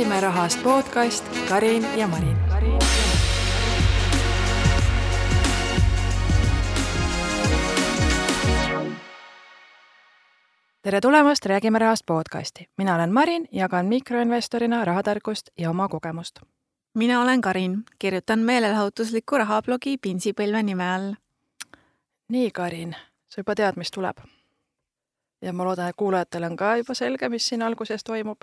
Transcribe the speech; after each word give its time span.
räägime 0.00 0.20
rahast 0.20 0.62
podcast 0.62 1.24
Karin 1.48 1.86
ja 1.96 2.08
Marin. 2.08 2.36
tere 10.82 11.00
tulemast 11.00 11.46
Räägime 11.46 11.78
rahast 11.78 12.06
podcasti, 12.06 12.68
mina 12.76 12.94
olen 12.94 13.12
Marin, 13.12 13.48
jagan 13.52 13.86
mikroinvestorina 13.86 14.84
rahatarkust 14.84 15.50
ja 15.58 15.70
oma 15.70 15.88
kogemust. 15.88 16.40
mina 16.94 17.22
olen 17.22 17.40
Karin, 17.40 17.84
kirjutan 17.98 18.38
meelelahutuslikku 18.38 19.38
rahablogi 19.38 19.96
Pinsipõlve 20.06 20.62
nime 20.62 20.94
all. 20.94 21.14
nii, 22.28 22.50
Karin, 22.50 22.96
sa 23.28 23.40
juba 23.40 23.54
tead, 23.54 23.76
mis 23.76 23.90
tuleb. 23.90 24.16
ja 25.42 25.52
ma 25.52 25.64
loodan, 25.64 25.88
et 25.88 25.96
kuulajatel 25.96 26.42
on 26.42 26.56
ka 26.56 26.76
juba 26.76 26.94
selge, 26.94 27.28
mis 27.28 27.48
siin 27.48 27.62
alguses 27.62 28.04
toimub 28.04 28.38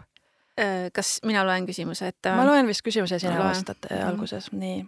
kas 0.93 1.19
mina 1.25 1.45
loen 1.45 1.65
küsimuse 1.65 2.07
ette? 2.07 2.31
ma 2.33 2.45
loen 2.45 2.67
vist 2.67 2.81
küsimuse 2.85 3.19
sina 3.19 3.37
Loe. 3.37 3.49
vastad 3.49 3.77
-hmm. 3.85 4.05
alguses, 4.07 4.51
nii. 4.51 4.85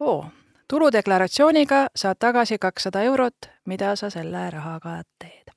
oo, 0.00 0.26
tuludeklaratsiooniga 0.68 1.86
saad 1.96 2.16
tagasi 2.18 2.58
kakssada 2.58 3.02
eurot, 3.02 3.50
mida 3.66 3.96
sa 3.96 4.10
selle 4.10 4.50
rahaga 4.50 5.02
teed? 5.18 5.52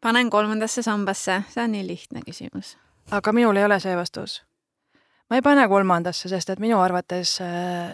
panen 0.00 0.30
kolmandasse 0.30 0.82
sambasse, 0.82 1.42
see 1.48 1.64
on 1.64 1.72
nii 1.72 1.86
lihtne 1.86 2.20
küsimus. 2.26 2.76
aga 3.10 3.32
minul 3.32 3.56
ei 3.56 3.64
ole 3.64 3.80
see 3.80 3.96
vastus. 3.96 4.42
ma 5.30 5.36
ei 5.36 5.42
pane 5.42 5.68
kolmandasse, 5.68 6.28
sest 6.28 6.50
et 6.50 6.58
minu 6.58 6.80
arvates 6.80 7.38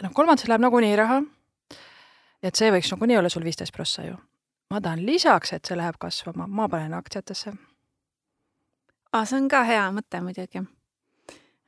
noh, 0.02 0.12
kolmandasse 0.12 0.48
läheb 0.48 0.60
nagunii 0.60 0.96
raha. 0.96 1.22
et 2.42 2.54
see 2.54 2.72
võiks 2.72 2.92
nagunii 2.92 3.18
olla 3.18 3.28
sul 3.28 3.44
viisteist 3.44 3.72
prossa 3.72 4.02
ju. 4.02 4.16
ma 4.70 4.80
tahan 4.80 5.06
lisaks, 5.06 5.52
et 5.52 5.64
see 5.64 5.76
läheb 5.76 5.94
kasvama, 5.98 6.46
ma 6.46 6.68
panen 6.68 6.94
aktsiatesse 6.94 7.52
aa, 9.12 9.24
see 9.24 9.40
on 9.40 9.48
ka 9.48 9.62
hea 9.68 9.86
mõte 9.94 10.20
muidugi. 10.24 10.64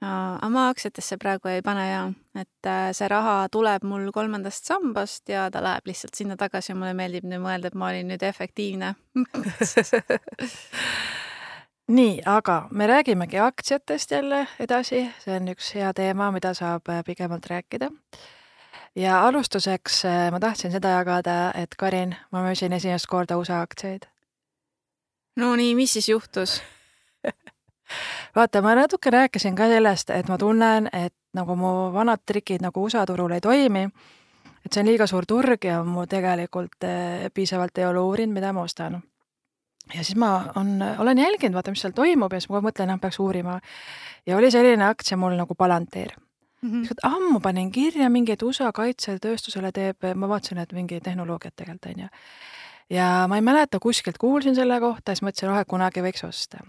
aga 0.01 0.49
ma 0.49 0.63
aktsiatesse 0.73 1.19
praegu 1.21 1.51
ei 1.51 1.63
pane 1.63 1.83
ja, 1.85 2.05
et 2.41 2.69
äh, 2.69 2.89
see 2.97 3.09
raha 3.13 3.49
tuleb 3.53 3.85
mul 3.85 4.07
kolmandast 4.17 4.71
sambast 4.71 5.29
ja 5.29 5.51
ta 5.53 5.61
läheb 5.65 5.91
lihtsalt 5.91 6.17
sinna 6.17 6.39
tagasi 6.41 6.73
ja 6.73 6.77
mulle 6.77 6.95
meeldib 6.97 7.27
nüüd 7.29 7.43
mõelda, 7.45 7.69
et 7.69 7.77
ma 7.77 7.91
olin 7.91 8.09
nüüd 8.09 8.25
efektiivne 8.25 8.95
nii, 11.99 12.17
aga 12.25 12.57
me 12.71 12.87
räägimegi 12.87 13.43
aktsiatest 13.45 14.17
jälle 14.17 14.47
edasi, 14.61 15.05
see 15.21 15.37
on 15.37 15.53
üks 15.53 15.75
hea 15.77 15.93
teema, 15.93 16.31
mida 16.33 16.55
saab 16.57 16.89
äh, 16.89 17.05
pikemalt 17.05 17.53
rääkida. 17.53 17.93
ja 18.97 19.21
alustuseks 19.27 20.05
äh, 20.05 20.31
ma 20.33 20.41
tahtsin 20.41 20.73
seda 20.73 20.97
jagada, 20.97 21.53
et 21.55 21.77
Karin, 21.77 22.17
ma 22.33 22.47
müüsin 22.49 22.73
esimest 22.73 23.07
korda 23.07 23.37
USA 23.37 23.61
aktsiaid. 23.61 24.09
no 25.37 25.57
nii, 25.57 25.75
mis 25.75 25.93
siis 25.93 26.09
juhtus? 26.09 26.63
Vaata, 28.37 28.63
ma 28.63 28.75
natuke 28.75 29.11
rääkisin 29.11 29.57
ka 29.59 29.69
sellest, 29.69 30.11
et 30.11 30.29
ma 30.29 30.39
tunnen, 30.39 30.89
et 30.93 31.15
nagu 31.35 31.57
mu 31.57 31.73
vanad 31.95 32.23
trikid 32.27 32.63
nagu 32.63 32.85
USA 32.85 33.05
turul 33.07 33.37
ei 33.37 33.41
toimi, 33.41 33.85
et 34.65 34.73
see 34.73 34.83
on 34.83 34.91
liiga 34.91 35.07
suur 35.07 35.27
turg 35.27 35.65
ja 35.65 35.83
mu 35.85 36.07
tegelikult 36.07 36.85
eh, 36.85 37.29
piisavalt 37.35 37.79
ei 37.79 37.87
ole 37.89 38.01
uurinud, 38.01 38.35
mida 38.35 38.53
ma 38.53 38.63
ostan. 38.63 39.03
ja 39.95 40.05
siis 40.05 40.17
ma 40.17 40.53
on, 40.55 40.79
olen 40.99 41.19
jälginud, 41.19 41.55
vaata, 41.55 41.71
mis 41.71 41.81
seal 41.81 41.95
toimub 41.95 42.33
ja 42.33 42.41
siis 42.41 42.51
ma 42.51 42.57
kogu 42.57 42.67
aeg 42.67 42.73
mõtlen, 42.73 42.93
noh, 42.93 43.01
peaks 43.01 43.19
uurima. 43.19 43.61
ja 44.27 44.37
oli 44.37 44.51
selline 44.51 44.85
aktsia 44.85 45.17
mul 45.17 45.37
nagu 45.37 45.55
Palantir 45.55 46.13
mm. 46.63 46.83
-hmm. 46.83 46.95
ammu 47.03 47.41
panin 47.41 47.73
kirja 47.73 48.11
mingi, 48.11 48.33
et 48.33 48.43
USA 48.43 48.73
kaitsetööstusele 48.73 49.73
teeb, 49.73 49.97
ma 50.15 50.29
vaatasin, 50.29 50.59
et 50.59 50.73
mingi 50.73 51.01
tehnoloogiat 51.01 51.57
tegelikult, 51.57 51.87
on 51.87 52.03
ju 52.03 52.09
ja 52.91 53.27
ma 53.29 53.39
ei 53.39 53.43
mäleta, 53.43 53.79
kuskilt 53.79 54.19
kuulsin 54.19 54.55
selle 54.55 54.81
kohta, 54.81 55.15
siis 55.15 55.23
mõtlesin, 55.27 55.53
oh, 55.53 55.61
et 55.61 55.69
kunagi 55.69 56.03
võiks 56.05 56.25
osta. 56.27 56.65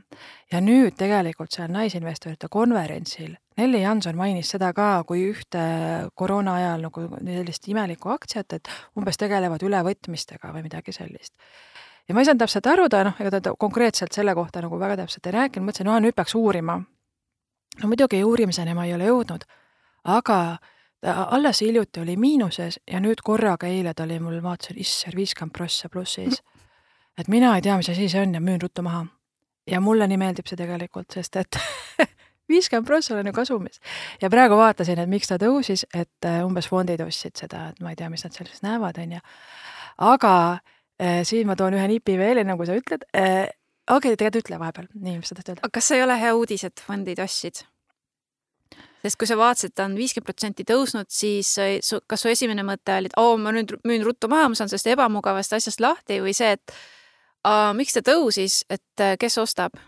ja 0.51 0.61
nüüd 0.61 0.97
tegelikult 0.97 1.51
seal 1.51 1.71
naisinvestorite 1.71 2.49
konverentsil 2.49 3.35
Nelli 3.61 3.81
Janson 3.81 4.15
mainis 4.15 4.49
seda 4.53 4.71
ka 4.73 5.03
kui 5.07 5.25
ühte 5.29 5.63
koroona 6.17 6.55
ajal 6.57 6.85
nagu 6.87 7.03
sellist 7.11 7.67
imelikku 7.69 8.09
aktsiat, 8.13 8.55
et 8.57 8.71
umbes 8.97 9.19
tegelevad 9.19 9.61
ülevõtmistega 9.67 10.53
või 10.55 10.63
midagi 10.65 10.95
sellist. 10.95 11.33
ja 12.07 12.15
ma 12.15 12.23
ei 12.23 12.29
saanud 12.29 12.41
täpselt 12.45 12.69
aru, 12.71 12.87
ta 12.89 13.03
noh, 13.05 13.19
ega 13.19 13.41
ta 13.41 13.53
konkreetselt 13.59 14.15
selle 14.15 14.33
kohta 14.35 14.63
nagu 14.63 14.79
väga 14.79 15.01
täpselt 15.03 15.27
ei 15.27 15.35
rääkinud, 15.35 15.67
mõtlesin, 15.67 15.89
no 15.91 15.99
nüüd 15.99 16.15
peaks 16.15 16.35
uurima. 16.35 16.79
no 17.81 17.91
muidugi 17.91 18.23
uurimiseni 18.23 18.73
ma 18.73 18.87
ei 18.87 18.95
ole 18.95 19.11
jõudnud, 19.11 19.45
aga 20.15 20.39
alles 21.03 21.61
hiljuti 21.61 21.99
oli 21.99 22.15
miinuses 22.17 22.79
ja 22.91 22.99
nüüd 23.01 23.23
korraga 23.23 23.67
eile 23.67 23.93
ta 23.93 24.03
oli 24.03 24.19
mul, 24.19 24.41
vaatasin, 24.43 24.79
issand, 24.79 25.15
viiskümmend 25.17 25.53
prossa 25.57 25.89
plussis. 25.89 26.41
et 27.17 27.27
mina 27.27 27.55
ei 27.55 27.61
tea, 27.61 27.77
mis 27.77 27.89
asi 27.89 28.09
see 28.09 28.21
on 28.21 28.33
ja 28.33 28.41
müün 28.41 28.61
ruttu 28.61 28.81
maha. 28.81 29.05
ja 29.67 29.81
mulle 29.81 30.07
nii 30.07 30.17
meeldib 30.17 30.47
see 30.47 30.57
tegelikult, 30.57 31.11
sest 31.13 31.35
et 31.35 31.57
viiskümmend 32.49 32.87
prossa 32.87 33.13
olen 33.13 33.27
ju 33.27 33.33
kasumis. 33.33 33.79
ja 34.21 34.29
praegu 34.29 34.57
vaatasin, 34.57 34.99
et 34.99 35.09
miks 35.09 35.27
ta 35.31 35.39
tõusis, 35.41 35.85
et 35.93 36.25
äh, 36.25 36.43
umbes 36.45 36.69
fondid 36.69 37.01
ostsid 37.01 37.35
seda, 37.35 37.69
et 37.71 37.81
ma 37.81 37.95
ei 37.95 37.95
tea, 37.95 38.09
mis 38.09 38.23
nad 38.25 38.37
sellest 38.37 38.63
näevad, 38.65 39.01
on 39.01 39.17
ju. 39.17 39.23
aga 40.11 40.35
eh, 40.99 41.23
siin 41.25 41.47
ma 41.47 41.55
toon 41.55 41.79
ühe 41.79 41.87
nipi 41.95 42.17
veel, 42.17 42.43
enne 42.43 42.57
kui 42.57 42.69
sa 42.69 42.77
ütled 42.77 43.09
eh,. 43.13 43.49
okei 43.89 44.13
okay,, 44.13 44.15
tegelikult 44.15 44.45
ütle 44.45 44.61
vahepeal, 44.61 44.89
nii, 44.93 45.17
mis 45.17 45.33
sa 45.33 45.39
tahtsid 45.39 45.55
öelda? 45.55 45.73
kas 45.73 45.91
see 45.91 45.97
ei 45.97 46.05
ole 46.05 46.19
hea 46.21 46.35
uudis, 46.37 46.69
et 46.69 46.85
fondid 46.85 47.25
ostsid? 47.25 47.65
Sest 49.01 49.17
kui 49.19 49.29
sa 49.29 49.37
vaatasid, 49.39 49.73
ta 49.75 49.85
on 49.89 49.97
viiskümmend 49.97 50.27
protsenti 50.29 50.65
tõusnud, 50.67 51.09
siis 51.11 51.51
su, 51.85 52.01
kas 52.07 52.23
su 52.23 52.31
esimene 52.31 52.65
mõte 52.67 52.95
oli, 52.97 53.11
et 53.11 53.17
oo, 53.19 53.35
ma 53.41 53.53
nüüd 53.55 53.73
müün 53.87 54.05
ruttu 54.05 54.29
maha, 54.31 54.51
ma 54.51 54.57
saan 54.57 54.69
sellest 54.71 54.91
ebamugavast 54.93 55.57
asjast 55.57 55.81
lahti 55.83 56.21
või 56.23 56.35
see, 56.37 56.53
et 56.57 56.75
aa, 57.47 57.71
miks 57.77 57.97
ta 57.97 58.05
tõusis, 58.05 58.61
et 58.69 59.03
äh, 59.03 59.17
kes 59.21 59.39
ostab? 59.41 59.79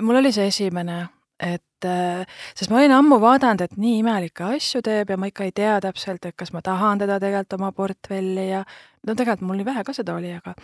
mul 0.00 0.16
oli 0.16 0.30
see 0.32 0.46
esimene, 0.48 1.02
et 1.36 1.84
äh, 1.84 2.38
sest 2.56 2.70
ma 2.72 2.78
olin 2.80 2.94
ammu 2.96 3.18
vaadanud, 3.20 3.66
et 3.66 3.74
nii 3.76 3.98
imelikke 4.00 4.46
asju 4.54 4.80
teeb 4.86 5.10
ja 5.12 5.18
ma 5.20 5.28
ikka 5.28 5.44
ei 5.44 5.52
tea 5.52 5.74
täpselt, 5.84 6.24
et 6.24 6.36
kas 6.38 6.54
ma 6.54 6.62
tahan 6.64 7.02
teda 7.02 7.18
tegelikult 7.20 7.58
oma 7.58 7.70
portfelli 7.76 8.48
ja 8.48 8.62
no 8.64 9.12
tegelikult 9.12 9.44
mul 9.44 9.60
nii 9.60 9.68
vähe 9.68 9.84
ka 9.84 9.92
seda 9.96 10.16
oli, 10.16 10.32
aga 10.32 10.54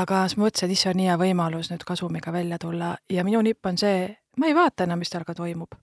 aga 0.00 0.24
siis 0.26 0.40
ma 0.40 0.48
mõtlesin, 0.48 0.72
et 0.72 0.76
issand, 0.78 0.98
nii 0.98 1.08
hea 1.10 1.20
võimalus 1.20 1.70
nüüd 1.70 1.86
kasumiga 1.86 2.34
välja 2.34 2.58
tulla 2.58 2.96
ja 3.10 3.22
minu 3.26 3.42
nipp 3.46 3.70
on 3.70 3.78
see, 3.78 4.08
ma 4.38 4.50
ei 4.50 4.58
vaata 4.58 4.88
enam, 4.88 5.02
mis 5.02 5.10
tal 5.14 5.26
ka 5.28 5.38
toimub 5.38 5.78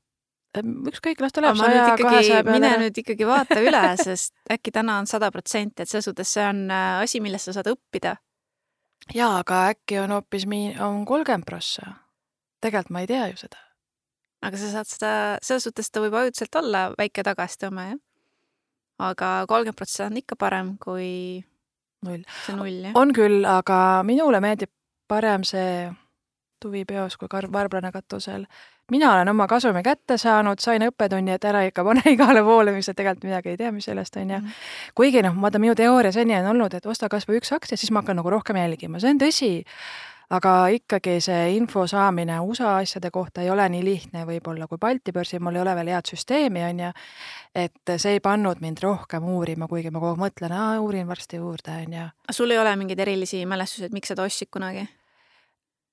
ükskõik, 0.57 1.21
las 1.21 1.33
ta 1.33 1.43
läheb 1.43 1.59
saja, 1.59 1.85
kahesaja 1.99 2.41
peale. 2.43 2.57
mine 2.57 2.71
nüüd 2.81 2.97
ikkagi 3.01 3.27
vaata 3.27 3.59
üle, 3.61 3.83
sest 4.07 4.33
äkki 4.51 4.73
täna 4.73 4.97
on 5.01 5.07
sada 5.09 5.29
protsenti, 5.31 5.83
et 5.83 5.91
selles 5.91 6.09
suhtes 6.09 6.33
see 6.33 6.45
on 6.45 6.65
äh, 6.73 7.03
asi, 7.03 7.21
millest 7.21 7.49
sa 7.49 7.59
saad 7.59 7.69
õppida. 7.71 8.15
jaa, 9.13 9.39
aga 9.43 9.67
äkki 9.75 9.99
on 10.01 10.15
hoopis 10.17 10.47
mi-, 10.49 10.75
on 10.81 11.05
kolmkümmend 11.09 11.45
prossa. 11.45 11.93
tegelikult 12.61 12.93
ma 12.95 13.05
ei 13.05 13.11
tea 13.11 13.27
ju 13.29 13.37
seda. 13.45 13.61
aga 14.41 14.57
sa 14.57 14.73
saad 14.73 14.89
seda, 14.89 15.13
selles 15.41 15.69
suhtes 15.69 15.91
ta 15.91 16.01
võib 16.01 16.17
ajutiselt 16.17 16.61
olla 16.63 16.89
väike 16.97 17.23
tagasitõmme, 17.23 17.87
jah. 17.93 18.01
aga 19.11 19.31
kolmkümmend 19.47 19.77
prossa 19.77 20.09
on 20.09 20.17
ikka 20.17 20.39
parem 20.39 20.75
kui 20.81 21.45
null. 22.05 22.25
see 22.45 22.57
null, 22.57 22.83
jah. 22.89 22.97
on 22.97 23.13
küll, 23.13 23.45
aga 23.45 24.01
minule 24.07 24.41
meeldib 24.41 24.73
parem 25.09 25.45
see 25.45 25.89
tuvipeos 26.59 27.17
kui 27.17 27.27
karv 27.31 27.53
varblane 27.53 27.91
katusel 27.91 28.45
mina 28.91 29.13
olen 29.13 29.29
oma 29.29 29.47
kasumi 29.47 29.83
kätte 29.83 30.17
saanud, 30.17 30.59
sain 30.59 30.83
õppetunni, 30.87 31.33
et 31.35 31.45
ära 31.45 31.63
ikka 31.67 31.83
pane 31.85 32.03
igale 32.15 32.43
poole, 32.43 32.73
mis 32.75 32.89
sa 32.89 32.95
tegelikult 32.97 33.29
midagi 33.29 33.53
ei 33.53 33.57
tea, 33.57 33.71
mis 33.75 33.89
sellest 33.89 34.19
on 34.21 34.35
ju. 34.35 34.43
kuigi 34.95 35.23
noh, 35.25 35.37
vaata 35.41 35.61
minu 35.61 35.75
teooria 35.77 36.11
seni 36.15 36.37
on 36.39 36.53
olnud, 36.53 36.77
et 36.77 36.85
osta 36.85 37.09
kas 37.09 37.27
või 37.29 37.41
üks 37.41 37.53
aktsia, 37.55 37.77
siis 37.77 37.91
ma 37.91 38.03
hakkan 38.03 38.19
nagu 38.19 38.31
rohkem 38.33 38.59
jälgima, 38.59 39.01
see 39.01 39.13
on 39.13 39.21
tõsi. 39.21 39.51
aga 40.29 40.67
ikkagi 40.69 41.15
see 41.25 41.55
info 41.57 41.87
saamine 41.89 42.35
USA 42.45 42.75
asjade 42.77 43.09
kohta 43.11 43.41
ei 43.41 43.49
ole 43.49 43.65
nii 43.69 43.83
lihtne 43.83 44.25
võib-olla 44.27 44.67
kui 44.69 44.77
Balti 44.77 45.11
börsil, 45.11 45.41
mul 45.41 45.55
ei 45.57 45.61
ole 45.61 45.73
veel 45.75 45.89
head 45.89 46.05
süsteemi, 46.05 46.63
on 46.63 46.79
ju. 46.85 46.91
et 47.55 47.95
see 47.97 48.17
ei 48.17 48.19
pannud 48.19 48.61
mind 48.61 48.83
rohkem 48.83 49.25
uurima, 49.25 49.67
kuigi 49.67 49.89
ma 49.89 49.99
kogu 49.99 50.13
aeg 50.13 50.23
mõtlen, 50.27 50.55
uurin 50.79 51.07
varsti 51.07 51.41
juurde, 51.41 51.81
on 51.85 51.99
ju. 51.99 52.07
sul 52.31 52.51
ei 52.51 52.61
ole 52.61 52.75
mingeid 52.75 52.99
erilisi 52.99 53.45
mälestusi, 53.45 53.89
et 53.89 53.93
miks 53.93 54.13
sa 54.13 54.15
ta 54.15 54.29
ostsid 54.29 54.53
kunagi? 54.53 54.87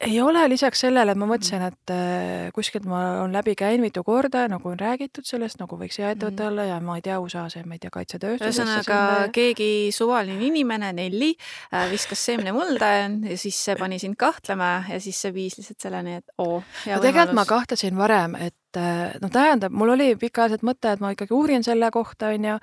Ei 0.01 0.21
ole, 0.21 0.43
lisaks 0.49 0.83
sellele, 0.85 1.15
et 1.15 1.19
ma 1.19 1.29
mõtlesin, 1.29 1.63
et 1.65 1.93
äh, 1.93 2.49
kuskilt 2.55 2.85
ma 2.89 3.23
olen 3.23 3.33
läbi 3.37 3.55
käinud 3.57 3.87
mitu 3.87 4.03
korda, 4.05 4.45
nagu 4.53 4.69
on 4.69 4.79
räägitud 4.81 5.25
sellest, 5.25 5.59
nagu 5.63 5.79
võiks 5.81 5.97
hea 6.01 6.11
ettevõte 6.13 6.43
mm. 6.43 6.51
olla 6.51 6.67
ja 6.69 6.77
ma 6.85 6.99
ei 6.99 7.05
tea, 7.07 7.17
USA-s, 7.23 7.63
ma 7.65 7.79
ei 7.79 7.83
tea, 7.83 7.93
kaitsetööstuses. 7.95 8.61
ühesõnaga 8.61 9.31
keegi 9.35 9.71
suvaline 9.97 10.45
inimene, 10.51 10.93
Nelli, 10.97 11.33
äh, 11.73 11.89
viskas 11.93 12.27
seemne 12.29 12.53
mulda 12.57 12.93
ja 12.99 13.39
siis 13.41 13.57
see 13.69 13.79
pani 13.81 14.01
sind 14.03 14.19
kahtlema 14.21 14.71
ja 14.91 15.01
siis 15.01 15.21
see 15.25 15.33
viis 15.37 15.57
lihtsalt 15.61 15.89
selleni, 15.89 16.21
et 16.21 16.37
oo. 16.45 16.61
no 16.61 17.01
tegelikult 17.01 17.37
ma 17.41 17.49
kahtlesin 17.49 17.97
varem, 17.97 18.37
et 18.37 18.57
noh, 19.23 19.31
tähendab, 19.33 19.73
mul 19.73 19.95
oli 19.95 20.13
pikaajaliselt 20.21 20.65
mõte, 20.67 20.93
et 20.93 21.03
ma 21.03 21.13
ikkagi 21.15 21.35
uurin 21.35 21.65
selle 21.67 21.91
kohta, 21.95 22.31
on 22.35 22.45
ju, 22.51 22.57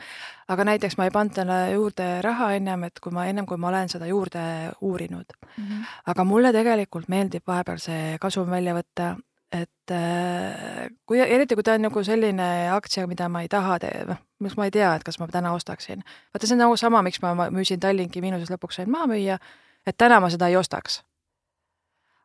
aga 0.54 0.66
näiteks 0.70 0.98
ma 1.00 1.08
ei 1.08 1.14
pannud 1.14 1.36
talle 1.36 1.60
juurde 1.74 2.08
raha 2.26 2.54
ennem, 2.58 2.88
et 2.90 3.00
kui 3.04 3.14
ma 3.16 3.26
ennem, 3.30 3.48
kui 3.50 3.60
ma 3.62 3.70
olen 3.72 3.92
seda 3.92 4.08
juurde 4.10 4.44
uurinud 4.82 5.26
mm. 5.36 5.64
-hmm. 5.64 5.86
aga 6.14 6.24
mulle 6.24 6.54
tegelikult 6.54 7.08
meeldib 7.10 7.48
vahepeal 7.48 7.80
see 7.80 8.18
kasum 8.22 8.50
välja 8.50 8.76
võtta, 8.76 9.16
et 9.54 9.92
äh, 9.92 10.90
kui, 11.06 11.20
eriti 11.20 11.56
kui 11.56 11.64
ta 11.64 11.74
on 11.78 11.86
nagu 11.88 12.04
selline 12.04 12.70
aktsia, 12.74 13.08
mida 13.08 13.30
ma 13.30 13.42
ei 13.42 13.50
taha, 13.50 13.78
noh, 14.08 14.22
miks 14.40 14.58
ma 14.58 14.66
ei 14.66 14.72
tea, 14.72 14.96
et 14.96 15.04
kas 15.04 15.20
ma 15.20 15.28
täna 15.28 15.54
ostaksin. 15.54 16.04
vaata, 16.34 16.48
see 16.48 16.56
on 16.56 16.66
nagu 16.66 16.78
sama, 16.78 17.02
miks 17.02 17.22
ma 17.22 17.50
müüsin 17.50 17.80
Tallinki 17.80 18.22
miinuses 18.22 18.52
lõpuks 18.52 18.82
sain 18.82 18.90
maha 18.90 19.08
müüa, 19.14 19.38
et 19.86 19.98
täna 19.98 20.20
ma 20.20 20.30
seda 20.30 20.48
ei 20.48 20.56
ostaks. 20.56 21.04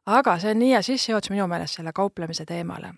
aga 0.06 0.38
see 0.38 0.50
on 0.50 0.58
nii 0.58 0.72
hea 0.72 0.82
sissejuhatus 0.82 1.30
minu 1.30 1.46
meelest 1.46 1.74
selle 1.74 1.92
kauplemise 1.92 2.44
teemale 2.48 2.94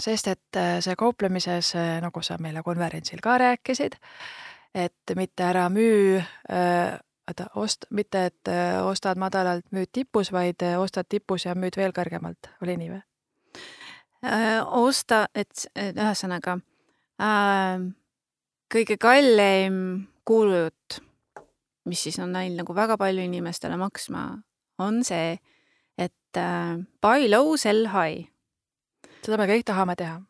sest 0.00 0.28
et 0.32 0.56
äh, 0.56 0.80
see 0.80 0.96
kauplemises, 0.98 1.74
äh, 1.76 2.00
nagu 2.04 2.22
sa 2.22 2.38
meile 2.40 2.62
konverentsil 2.62 3.20
ka 3.22 3.38
rääkisid, 3.38 3.98
et 4.74 5.16
mitte 5.16 5.44
ära 5.44 5.68
müü 5.68 6.18
äh,, 6.18 6.98
oota, 7.28 7.46
ost-, 7.56 7.86
mitte 7.90 8.26
et 8.30 8.50
ostad 8.82 9.20
madalalt, 9.20 9.66
müüd 9.70 9.92
tipus, 9.92 10.32
vaid 10.32 10.64
ostad 10.78 11.06
tipus 11.08 11.46
ja 11.46 11.54
müüd 11.54 11.76
veel 11.76 11.92
kõrgemalt, 11.96 12.50
oli 12.62 12.76
nii 12.80 12.92
või? 12.96 13.02
osta, 14.78 15.24
et 15.34 15.64
ühesõnaga 15.74 16.54
äh, 17.18 17.82
kõige 18.72 18.96
kallim 19.00 19.76
kuulujutt, 20.24 21.00
mis 21.88 22.02
siis 22.06 22.18
on 22.22 22.32
läinud 22.34 22.62
nagu 22.62 22.76
väga 22.76 22.96
palju 23.00 23.24
inimestele 23.26 23.76
maksma, 23.80 24.26
on 24.82 25.02
see, 25.04 25.36
et 25.98 26.40
äh, 26.40 26.78
buy 27.04 27.28
low, 27.30 27.54
sell 27.60 27.90
high. 27.92 28.31
Seda 29.24 29.38
me 29.38 29.48
kõik 29.50 29.66
tahame 29.68 29.96
teha. 29.96 30.20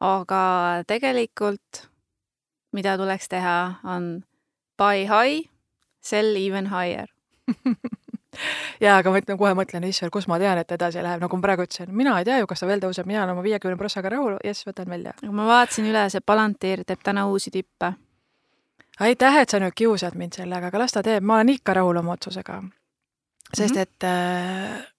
aga 0.00 0.42
tegelikult, 0.86 1.86
mida 2.76 2.96
tuleks 3.00 3.28
teha, 3.32 3.58
on 3.84 4.24
buy 4.78 5.06
high, 5.08 5.48
sell 6.04 6.36
even 6.36 6.68
higher 6.72 7.08
jaa, 8.80 8.98
aga 8.98 9.12
ma 9.12 9.20
ütlen, 9.20 9.38
kohe 9.40 9.52
mõtlen, 9.56 9.86
issand, 9.88 10.12
kus 10.14 10.26
ma 10.30 10.38
tean, 10.42 10.58
et 10.60 10.72
edasi 10.76 11.02
läheb, 11.04 11.22
nagu 11.22 11.38
ma 11.38 11.46
praegu 11.46 11.66
ütlesin, 11.66 11.92
mina 11.96 12.16
ei 12.20 12.26
tea 12.28 12.40
ju, 12.40 12.48
kas 12.50 12.62
ta 12.62 12.68
veel 12.68 12.82
tõuseb, 12.82 13.08
mina 13.08 13.22
olen 13.22 13.36
oma 13.36 13.44
viiekümne 13.46 13.78
prossaga 13.80 14.12
rahul, 14.12 14.36
jess, 14.44 14.66
võtan 14.68 14.90
välja. 14.92 15.14
ma 15.30 15.46
vaatasin 15.48 15.88
üle, 15.90 16.06
see 16.12 16.24
Palantir 16.24 16.84
teeb 16.88 17.04
täna 17.06 17.26
uusi 17.30 17.52
tippe. 17.54 17.92
aitäh, 19.00 19.40
et 19.42 19.52
sa 19.52 19.60
nüüd 19.62 19.76
kiusad 19.76 20.18
mind 20.18 20.36
sellega, 20.36 20.72
aga 20.72 20.82
las 20.84 20.96
ta 20.96 21.04
teeb, 21.06 21.24
ma 21.24 21.40
olen 21.40 21.54
ikka 21.56 21.78
rahul 21.80 22.02
oma 22.02 22.16
otsusega. 22.16 22.62
sest 23.52 23.74
mm 23.74 23.80
-hmm. 23.80 23.82
et 23.82 24.04
äh, 24.04 24.92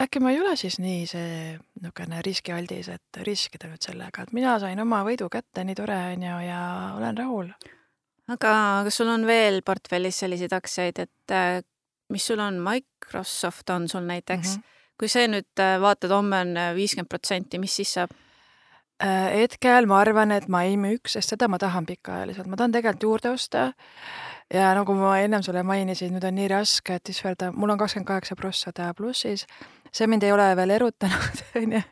äkki 0.00 0.20
ma 0.22 0.32
ei 0.32 0.40
ole 0.40 0.54
siis 0.56 0.78
nii 0.80 1.04
see 1.08 1.32
niisugune 1.80 2.22
riskialdis, 2.24 2.88
et 2.92 3.20
riskida 3.26 3.70
nüüd 3.70 3.84
sellega, 3.84 4.24
et 4.24 4.32
mina 4.36 4.56
sain 4.62 4.80
oma 4.82 5.02
võidu 5.06 5.28
kätte, 5.32 5.64
nii 5.66 5.76
tore 5.78 5.98
on 6.14 6.24
ju, 6.24 6.38
ja 6.46 6.62
olen 6.96 7.20
rahul. 7.20 7.50
aga 8.30 8.54
kas 8.86 9.00
sul 9.00 9.10
on 9.12 9.26
veel 9.28 9.60
portfellis 9.66 10.22
selliseid 10.22 10.54
aktsiaid, 10.56 11.02
et 11.04 11.34
äh, 11.34 11.60
mis 12.12 12.26
sul 12.26 12.40
on, 12.40 12.60
Microsoft 12.64 13.70
on 13.70 13.88
sul 13.88 14.06
näiteks 14.06 14.56
mm, 14.56 14.62
-hmm. 14.62 14.96
kui 14.98 15.08
see 15.08 15.28
nüüd 15.28 15.60
äh, 15.60 15.76
vaatad, 15.80 16.10
homme 16.10 16.40
on 16.40 16.56
äh, 16.56 16.74
viiskümmend 16.74 17.08
protsenti, 17.08 17.58
mis 17.58 17.76
siis 17.76 17.92
saab? 17.98 18.16
Hetkel 19.00 19.86
ma 19.88 19.96
arvan, 20.00 20.30
et 20.30 20.48
ma 20.48 20.60
ei 20.62 20.74
müüks, 20.76 21.14
sest 21.16 21.30
seda 21.32 21.46
ma 21.48 21.56
tahan 21.58 21.86
pikaajaliselt, 21.88 22.46
ma 22.46 22.56
tahan 22.56 22.72
tegelikult 22.72 23.02
juurde 23.02 23.30
osta. 23.30 23.72
Ja 24.54 24.72
nagu 24.74 24.94
ma 24.98 25.16
ennem 25.22 25.42
sulle 25.46 25.62
mainisin, 25.66 26.14
nüüd 26.14 26.24
on 26.26 26.34
nii 26.34 26.48
raske, 26.50 26.98
et 26.98 27.12
öelda, 27.24 27.52
mul 27.52 27.70
on 27.70 27.78
kakskümmend 27.78 28.08
kaheksa 28.08 28.36
prossada 28.36 28.92
plussis, 28.94 29.46
see 29.92 30.06
mind 30.10 30.26
ei 30.26 30.32
ole 30.32 30.48
veel 30.56 30.76
erutanud, 30.78 31.44
onju. 31.62 31.82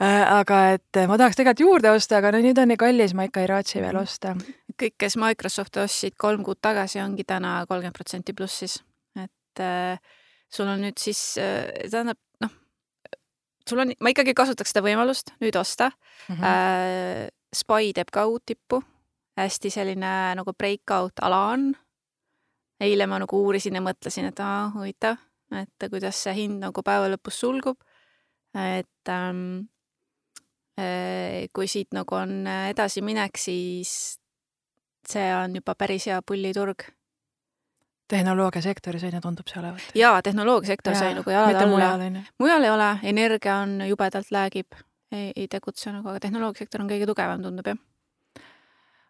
aga 0.00 0.60
et 0.74 1.02
ma 1.08 1.16
tahaks 1.16 1.38
tegelikult 1.38 1.64
juurde 1.64 1.94
osta, 1.96 2.18
aga 2.18 2.34
no 2.34 2.42
nüüd 2.44 2.58
on 2.60 2.68
nii 2.72 2.80
kallis, 2.80 3.14
ma 3.16 3.28
ikka 3.28 3.44
ei 3.44 3.52
raatsi 3.52 3.80
veel 3.84 3.96
osta. 4.00 4.34
kõik, 4.76 4.98
kes 4.98 5.16
Microsofti 5.16 5.80
ostsid 5.80 6.18
kolm 6.20 6.44
kuud 6.44 6.60
tagasi, 6.60 7.00
ongi 7.00 7.24
täna 7.24 7.62
kolmkümmend 7.68 7.96
protsenti 7.96 8.36
plussis 8.36 8.80
et 9.56 9.60
äh, 9.64 9.98
sul 10.52 10.68
on 10.68 10.82
nüüd 10.84 10.98
siis, 11.00 11.36
äh, 11.40 11.88
tähendab, 11.90 12.18
noh, 12.44 12.52
sul 13.68 13.82
on, 13.82 13.94
ma 14.00 14.12
ikkagi 14.12 14.34
kasutaks 14.36 14.74
seda 14.74 14.84
võimalust 14.84 15.32
nüüd 15.40 15.56
osta 15.56 15.90
mm. 16.28 16.36
-hmm. 16.36 17.32
Spy 17.56 17.92
teeb 17.94 18.10
ka 18.12 18.26
uut 18.28 18.42
tippu, 18.44 18.82
hästi 19.38 19.70
selline 19.70 20.34
nagu 20.36 20.52
breakout 20.52 21.22
ala 21.22 21.38
on. 21.54 21.70
Eile 22.80 23.06
ma 23.06 23.20
nagu 23.22 23.40
uurisin 23.44 23.78
ja 23.78 23.84
mõtlesin, 23.84 24.28
et 24.30 24.40
aa, 24.44 24.70
huvitav, 24.74 25.20
et 25.56 25.88
kuidas 25.90 26.18
see 26.26 26.34
hind 26.42 26.60
nagu 26.64 26.84
päeva 26.84 27.08
lõpus 27.12 27.40
sulgub. 27.44 27.78
et 28.56 29.12
ähm, 29.12 29.68
kui 31.52 31.68
siit 31.68 31.92
nagu 31.96 32.14
on 32.14 32.46
edasiminek, 32.46 33.38
siis 33.40 34.18
see 35.08 35.26
on 35.34 35.54
juba 35.56 35.74
päris 35.74 36.06
hea 36.10 36.20
pulliturg 36.22 36.84
tehnoloogiasektoris 38.08 39.04
on 39.04 39.16
ju, 39.16 39.20
tundub 39.20 39.48
see 39.50 39.60
olevat. 39.60 39.86
jaa, 39.94 40.22
tehnoloogiasektoris 40.22 41.02
on 41.02 41.16
nagu 41.20 41.30
jalad 41.30 41.60
alla. 41.62 42.22
mujal 42.38 42.64
ei 42.64 42.70
ole, 42.70 42.90
energia 43.02 43.56
on 43.64 43.80
jubedalt 43.88 44.30
läägib, 44.30 44.78
ei 45.12 45.48
tegutse 45.50 45.92
nagu, 45.92 46.08
aga 46.08 46.22
tehnoloogiasektor 46.22 46.84
on 46.84 46.90
kõige 46.90 47.08
tugevam, 47.08 47.42
tundub 47.42 47.72
jah. 47.72 47.80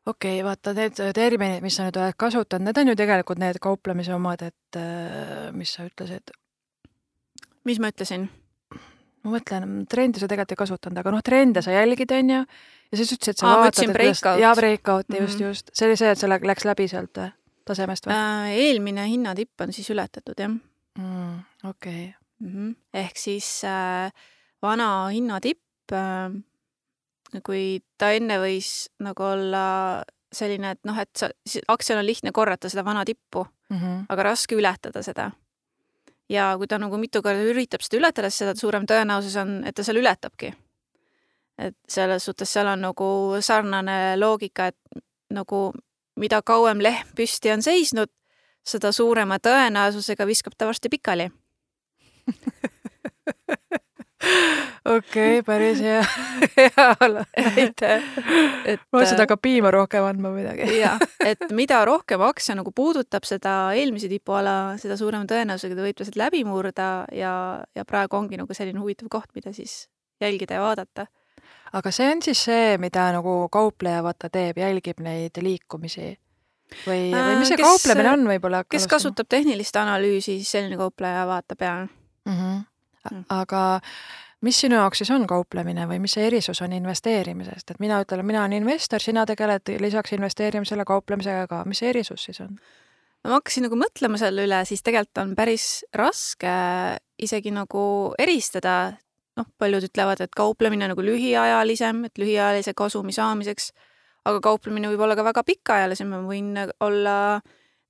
Okei 0.07 0.41
okay,, 0.41 0.45
vaata 0.47 0.75
need 0.77 1.01
terminid, 1.15 1.63
mis 1.65 1.77
sa 1.79 1.87
nüüd 1.87 1.99
oled 2.01 2.17
kasutanud, 2.19 2.67
need 2.69 2.81
on 2.83 2.93
ju 2.93 2.97
tegelikult 2.99 3.43
need 3.43 3.61
kauplemise 3.63 4.15
omad, 4.15 4.43
et 4.47 4.81
äh, 4.81 5.53
mis 5.57 5.77
sa 5.77 5.87
ütlesid? 5.89 6.35
mis 7.67 7.81
ma 7.83 7.91
ütlesin? 7.93 8.29
ma 9.27 9.35
mõtlen, 9.35 9.81
trendi 9.91 10.23
sa 10.23 10.29
tegelikult 10.31 10.55
ei 10.55 10.61
kasutanud, 10.63 11.01
aga 11.03 11.15
noh, 11.17 11.25
trende 11.27 11.63
sa 11.65 11.75
jälgid, 11.75 12.13
on 12.15 12.31
ju, 12.31 12.45
ja 12.93 13.01
siis 13.01 13.17
ütlesid, 13.17 13.35
et 13.35 13.43
sa 13.43 13.51
Aa, 13.51 13.65
vaatad, 13.65 13.83
et 13.83 13.97
breakout. 13.97 14.43
jaa, 14.43 14.55
breakout'i 14.55 15.13
mm 15.13 15.19
-hmm. 15.19 15.27
just, 15.27 15.41
Mhm. 15.41 15.49
just. 15.49 15.71
see 15.75 15.89
oli 15.89 15.97
see, 15.97 16.11
et 16.11 16.19
see 16.19 16.31
läks 16.31 16.65
läbi 16.65 16.89
sealt 16.89 17.19
või? 17.19 17.33
tasemest 17.67 18.07
või 18.07 18.15
äh,? 18.15 18.51
eelmine 18.63 19.09
hinnatipp 19.11 19.61
on 19.61 19.73
siis 19.73 19.91
ületatud, 19.91 20.39
jah 20.39 20.49
mm,? 20.49 21.41
okei 21.65 22.05
okay. 22.05 22.13
mm. 22.41 22.53
-hmm. 22.53 22.77
ehk 22.95 23.17
siis 23.17 23.65
äh, 23.65 24.13
vana 24.63 25.09
hinnatipp 25.09 25.93
äh,, 25.93 26.31
kui 27.45 27.81
ta 27.99 28.13
enne 28.17 28.39
võis 28.43 28.89
nagu 29.03 29.23
olla 29.23 29.65
selline, 30.33 30.75
et 30.77 30.81
noh, 30.85 30.99
et 30.99 31.11
sa, 31.17 31.31
aktsial 31.73 32.01
on 32.01 32.07
lihtne 32.07 32.33
korrata 32.35 32.71
seda 32.73 32.85
vana 32.85 33.05
tippu 33.05 33.45
mm, 33.45 33.77
-hmm. 33.77 34.05
aga 34.09 34.23
raske 34.23 34.55
ületada 34.55 35.03
seda. 35.03 35.31
ja 36.29 36.55
kui 36.59 36.67
ta 36.67 36.79
nagu 36.79 36.97
mitu 36.97 37.23
korda 37.23 37.43
üritab 37.43 37.83
seda 37.83 37.99
ületada, 37.99 38.31
siis 38.31 38.39
seda 38.39 38.55
suurem 38.55 38.87
tõenäosus 38.87 39.41
on, 39.41 39.65
et 39.65 39.75
ta 39.75 39.83
seal 39.83 39.97
ületabki. 39.97 40.55
et 41.59 41.77
selles 41.89 42.25
suhtes 42.25 42.53
seal 42.53 42.67
on 42.67 42.81
nagu 42.81 43.37
sarnane 43.41 44.17
loogika, 44.17 44.67
et 44.67 44.77
nagu 45.31 45.73
mida 46.17 46.43
kauem 46.43 46.83
lehm 46.83 47.09
püsti 47.17 47.53
on 47.53 47.63
seisnud, 47.63 48.09
seda 48.67 48.93
suurema 48.93 49.39
tõenäosusega 49.39 50.27
viskab 50.27 50.53
ta 50.59 50.67
varsti 50.67 50.89
pikali 50.89 51.31
okei 54.87 55.41
okay,, 55.41 55.43
päris 55.49 55.81
hea, 55.85 56.03
hea 56.57 56.87
et 57.67 57.83
ma 57.83 58.99
mõtlesin, 58.99 59.17
et 59.17 59.23
hakkab 59.25 59.43
piima 59.43 59.73
rohkem 59.75 60.07
andma 60.07 60.33
midagi. 60.35 60.69
jah, 60.79 61.01
et 61.31 61.43
mida 61.57 61.83
rohkem 61.89 62.23
aktsia 62.27 62.57
nagu 62.59 62.73
puudutab 62.77 63.27
seda 63.29 63.57
eelmise 63.77 64.11
tipuala, 64.13 64.77
seda 64.83 64.99
suurema 65.01 65.29
tõenäosusega 65.31 65.79
ta 65.79 65.87
võib 65.87 65.99
ta 65.99 66.09
sealt 66.09 66.21
läbi 66.21 66.45
murda 66.49 66.91
ja, 67.15 67.35
ja 67.77 67.87
praegu 67.89 68.19
ongi 68.19 68.41
nagu 68.41 68.57
selline 68.57 68.83
huvitav 68.83 69.11
koht, 69.13 69.31
mida 69.37 69.55
siis 69.57 69.87
jälgida 70.23 70.59
ja 70.59 70.67
vaadata 70.67 71.09
aga 71.77 71.93
see 71.93 72.07
on 72.13 72.23
siis 72.25 72.45
see, 72.49 72.77
mida 72.83 73.09
nagu 73.15 73.41
kaupleja 73.53 74.03
vaata 74.07 74.31
teeb, 74.33 74.61
jälgib 74.63 75.03
neid 75.05 75.39
liikumisi 75.43 76.15
või, 76.87 77.11
või 77.13 77.39
mis 77.41 77.51
see 77.53 77.59
kes, 77.61 77.67
kauplemine 77.67 78.13
on 78.13 78.27
võib-olla? 78.31 78.63
kes 78.65 78.85
alustama? 78.85 78.97
kasutab 78.97 79.31
tehnilist 79.35 79.79
analüüsi, 79.81 80.39
siis 80.41 80.55
selline 80.57 80.79
kaupleja 80.81 81.27
vaatab 81.29 81.63
ja 81.63 81.75
mm. 81.85 82.39
-hmm. 82.39 83.25
aga 83.35 83.63
mis 84.45 84.61
sinu 84.61 84.77
jaoks 84.77 85.03
siis 85.03 85.11
on 85.15 85.27
kauplemine 85.27 85.87
või 85.89 86.01
mis 86.03 86.17
see 86.17 86.27
erisus 86.29 86.61
on 86.65 86.75
investeerimisest, 86.77 87.71
et 87.71 87.81
mina 87.83 88.01
ütlen, 88.05 88.25
mina 88.27 88.43
olen 88.45 88.59
investor, 88.61 89.03
sina 89.03 89.25
tegeled 89.27 89.77
lisaks 89.81 90.13
investeerimisele 90.17 90.85
kauplemisega 90.85 91.47
ka, 91.51 91.63
mis 91.69 91.81
see 91.83 91.93
erisus 91.95 92.29
siis 92.29 92.43
on? 92.45 92.59
ma 93.27 93.41
hakkasin 93.41 93.67
nagu 93.67 93.79
mõtlema 93.81 94.21
selle 94.21 94.45
üle, 94.47 94.61
siis 94.69 94.85
tegelikult 94.87 95.23
on 95.25 95.35
päris 95.39 95.67
raske 95.97 96.53
isegi 97.23 97.53
nagu 97.55 97.83
eristada. 98.23 98.95
Noh, 99.37 99.45
paljud 99.61 99.85
ütlevad, 99.85 100.23
et 100.25 100.33
kauplemine 100.33 100.87
nagu 100.89 101.03
lühiajalisem, 101.05 102.07
et 102.09 102.17
lühiajalise 102.17 102.73
kasumi 102.73 103.13
saamiseks, 103.13 103.67
aga 104.25 104.41
kauplemine 104.41 104.89
võib 104.89 105.03
olla 105.05 105.17
ka 105.19 105.27
väga 105.27 105.43
pikaajalisem, 105.45 106.09
ma 106.09 106.23
võin 106.25 106.55
olla 106.81 107.17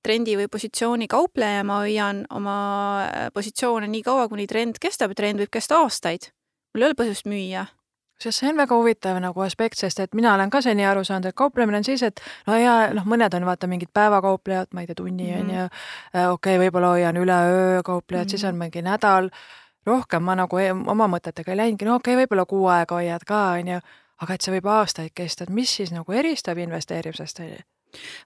trendi 0.06 0.36
või 0.38 0.50
positsiooni 0.52 1.08
kaupleja, 1.10 1.64
ma 1.66 1.80
hoian 1.82 2.24
oma 2.30 2.58
äh, 3.06 3.26
positsioone 3.34 3.90
nii 3.90 4.04
kaua, 4.06 4.28
kuni 4.32 4.46
trend 4.46 4.78
kestab 4.82 5.14
ja 5.14 5.22
trend 5.22 5.42
võib 5.42 5.52
kesta 5.58 5.82
aastaid. 5.82 6.30
mul 6.74 6.86
ei 6.86 6.92
ole 6.92 7.00
põhjust 7.02 7.26
müüa 7.26 7.66
sest 8.20 8.40
see 8.40 8.48
on 8.48 8.56
väga 8.56 8.76
huvitav 8.76 9.18
nagu 9.20 9.42
aspekt, 9.44 9.78
sest 9.80 10.00
et 10.00 10.14
mina 10.16 10.32
olen 10.34 10.50
ka 10.50 10.62
seni 10.64 10.86
aru 10.88 11.04
saanud, 11.04 11.28
et 11.28 11.36
kauplemine 11.36 11.80
on 11.80 11.84
siis, 11.84 12.02
et 12.06 12.20
no 12.46 12.56
ja 12.56 12.76
noh, 12.96 13.04
mõned 13.08 13.34
on 13.36 13.44
vaata 13.48 13.68
mingid 13.68 13.92
päevakauplejad, 13.94 14.72
ma 14.72 14.82
ei 14.82 14.88
tea, 14.88 14.96
tunni 14.96 15.28
on 15.34 15.42
mm 15.42 15.50
-hmm. 15.50 15.58
ju, 15.58 15.68
äh, 16.16 16.30
okei 16.32 16.56
okay,, 16.56 16.62
võib-olla 16.64 16.94
hoian 16.94 17.16
üleöö 17.16 17.82
kauplejad 17.82 18.24
mm, 18.24 18.26
-hmm. 18.26 18.30
siis 18.30 18.44
on 18.44 18.56
mingi 18.56 18.82
nädal 18.82 19.30
rohkem 19.86 20.22
ma 20.22 20.34
nagu 20.34 20.58
e-, 20.58 20.72
oma 20.72 21.06
mõtetega 21.06 21.50
ei 21.50 21.56
läinudki, 21.56 21.84
no 21.84 21.94
okei 21.94 22.14
okay,, 22.14 22.24
võib-olla 22.24 22.46
kuu 22.46 22.66
aega 22.66 22.94
hoiad 22.94 23.24
ka, 23.26 23.42
on 23.60 23.68
ju, 23.68 23.80
aga 24.22 24.34
et 24.34 24.40
see 24.40 24.54
võib 24.54 24.66
aastaid 24.66 25.10
kesta, 25.14 25.44
et 25.44 25.50
mis 25.50 25.76
siis 25.76 25.92
nagu 25.92 26.12
eristab 26.12 26.58
investeerimisest, 26.58 27.40
on 27.40 27.46
ju? 27.46 27.64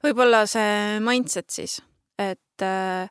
Võib-olla 0.05 0.45
see 0.51 0.99
mindset 1.05 1.51
siis, 1.51 1.81
et 2.19 2.65
äh, 2.65 3.11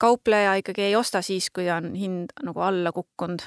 kaupleja 0.00 0.56
ikkagi 0.60 0.88
ei 0.88 0.96
osta 0.96 1.22
siis, 1.22 1.50
kui 1.50 1.70
on 1.70 1.94
hind 1.94 2.34
nagu 2.42 2.60
alla 2.64 2.92
kukkunud, 2.92 3.42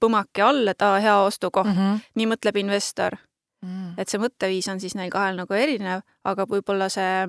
põmaki 0.00 0.40
all, 0.40 0.68
et 0.70 0.82
aa, 0.82 1.00
hea 1.00 1.16
ostukoht 1.26 1.68
mm, 1.68 1.76
-hmm. 1.76 2.04
nii 2.14 2.26
mõtleb 2.30 2.56
investor 2.56 3.18
mm.. 3.60 3.98
et 3.98 4.08
see 4.08 4.20
mõtteviis 4.22 4.68
on 4.72 4.80
siis 4.80 4.94
neil 4.96 5.10
kahel 5.12 5.36
nagu 5.36 5.54
erinev, 5.54 6.00
aga 6.24 6.46
võib-olla 6.48 6.88
see 6.88 7.26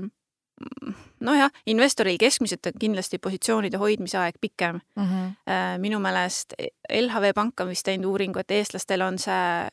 nojah, 1.25 1.51
investoril 1.67 2.17
keskmiselt 2.19 2.69
on 2.69 2.77
kindlasti 2.79 3.19
positsioonide 3.19 3.79
hoidmise 3.81 4.17
aeg 4.17 4.38
pikem 4.41 4.79
mm. 4.95 5.03
-hmm. 5.03 5.81
minu 5.83 6.00
meelest 6.00 6.53
LHV 6.89 7.33
Pank 7.35 7.59
on 7.59 7.74
vist 7.74 7.85
teinud 7.85 8.12
uuringu, 8.12 8.39
et 8.39 8.51
eestlastel 8.51 9.01
on 9.01 9.19
see 9.19 9.67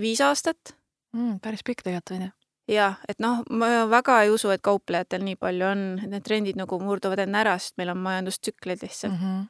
viis 0.00 0.20
aastat 0.20 0.74
mm,. 1.12 1.38
päris 1.40 1.62
pikk 1.64 1.82
tegelikult 1.82 2.16
on 2.16 2.26
ju. 2.26 2.30
Jah, 2.70 2.98
et 3.08 3.20
noh, 3.22 3.42
ma 3.50 3.84
väga 3.90 4.20
ei 4.24 4.32
usu, 4.34 4.50
et 4.54 4.62
kauplejatel 4.64 5.22
nii 5.26 5.38
palju 5.40 5.68
on, 5.68 5.84
et 6.02 6.10
need 6.10 6.24
trendid 6.26 6.58
nagu 6.58 6.78
murduvad 6.82 7.22
enne 7.22 7.42
ära, 7.44 7.54
sest 7.62 7.76
meil 7.80 7.92
on 7.94 8.02
majandustsüklid 8.04 8.82
lihtsalt 8.82 9.14
mm. 9.14 9.22
-hmm. 9.22 9.46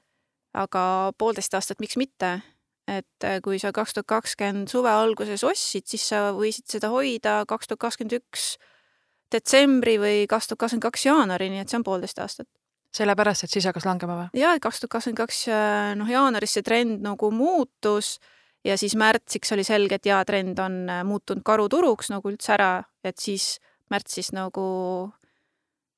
aga 0.64 0.82
poolteist 1.18 1.54
aastat, 1.54 1.80
miks 1.80 1.96
mitte? 1.96 2.40
et 2.86 3.24
äh, 3.24 3.40
kui 3.42 3.58
sa 3.58 3.72
kaks 3.72 3.94
tuhat 3.94 4.06
kakskümmend 4.06 4.68
suve 4.70 4.90
alguses 4.90 5.42
ostsid, 5.44 5.86
siis 5.90 6.08
sa 6.08 6.30
võisid 6.32 6.70
seda 6.70 6.88
hoida 6.88 7.42
kaks 7.48 7.66
tuhat 7.66 7.80
kakskümmend 7.80 8.20
üks 8.20 8.44
detsembri 9.32 9.96
või 9.98 10.28
kaks 10.30 10.46
tuhat 10.46 10.58
kakskümmend 10.58 10.86
kaks 10.86 11.06
jaanuarini, 11.06 11.58
et 11.58 11.68
see 11.68 11.80
on 11.80 11.82
poolteist 11.82 12.18
aastat 12.22 12.48
sellepärast, 12.94 13.44
et 13.44 13.50
siis 13.50 13.66
hakkas 13.66 13.84
langema 13.84 14.20
või? 14.20 14.28
ja, 14.38 14.54
et 14.54 14.62
kaks 14.62 14.80
tuhat 14.80 14.90
kakskümmend 14.90 15.18
kaks, 15.18 15.42
noh, 15.98 16.08
jaanuaris 16.08 16.54
see 16.58 16.62
trend 16.62 17.02
nagu 17.02 17.30
muutus 17.34 18.20
ja 18.66 18.76
siis 18.78 18.96
märtsiks 18.98 19.52
oli 19.54 19.64
selge, 19.66 19.98
et 19.98 20.08
jaa, 20.08 20.22
trend 20.26 20.58
on 20.62 20.78
äh, 20.90 21.02
muutunud 21.06 21.44
karuturuks 21.46 22.10
nagu 22.12 22.32
üldse 22.32 22.54
ära, 22.56 22.70
et 23.06 23.18
siis 23.22 23.56
märtsis 23.92 24.32
nagu 24.34 24.66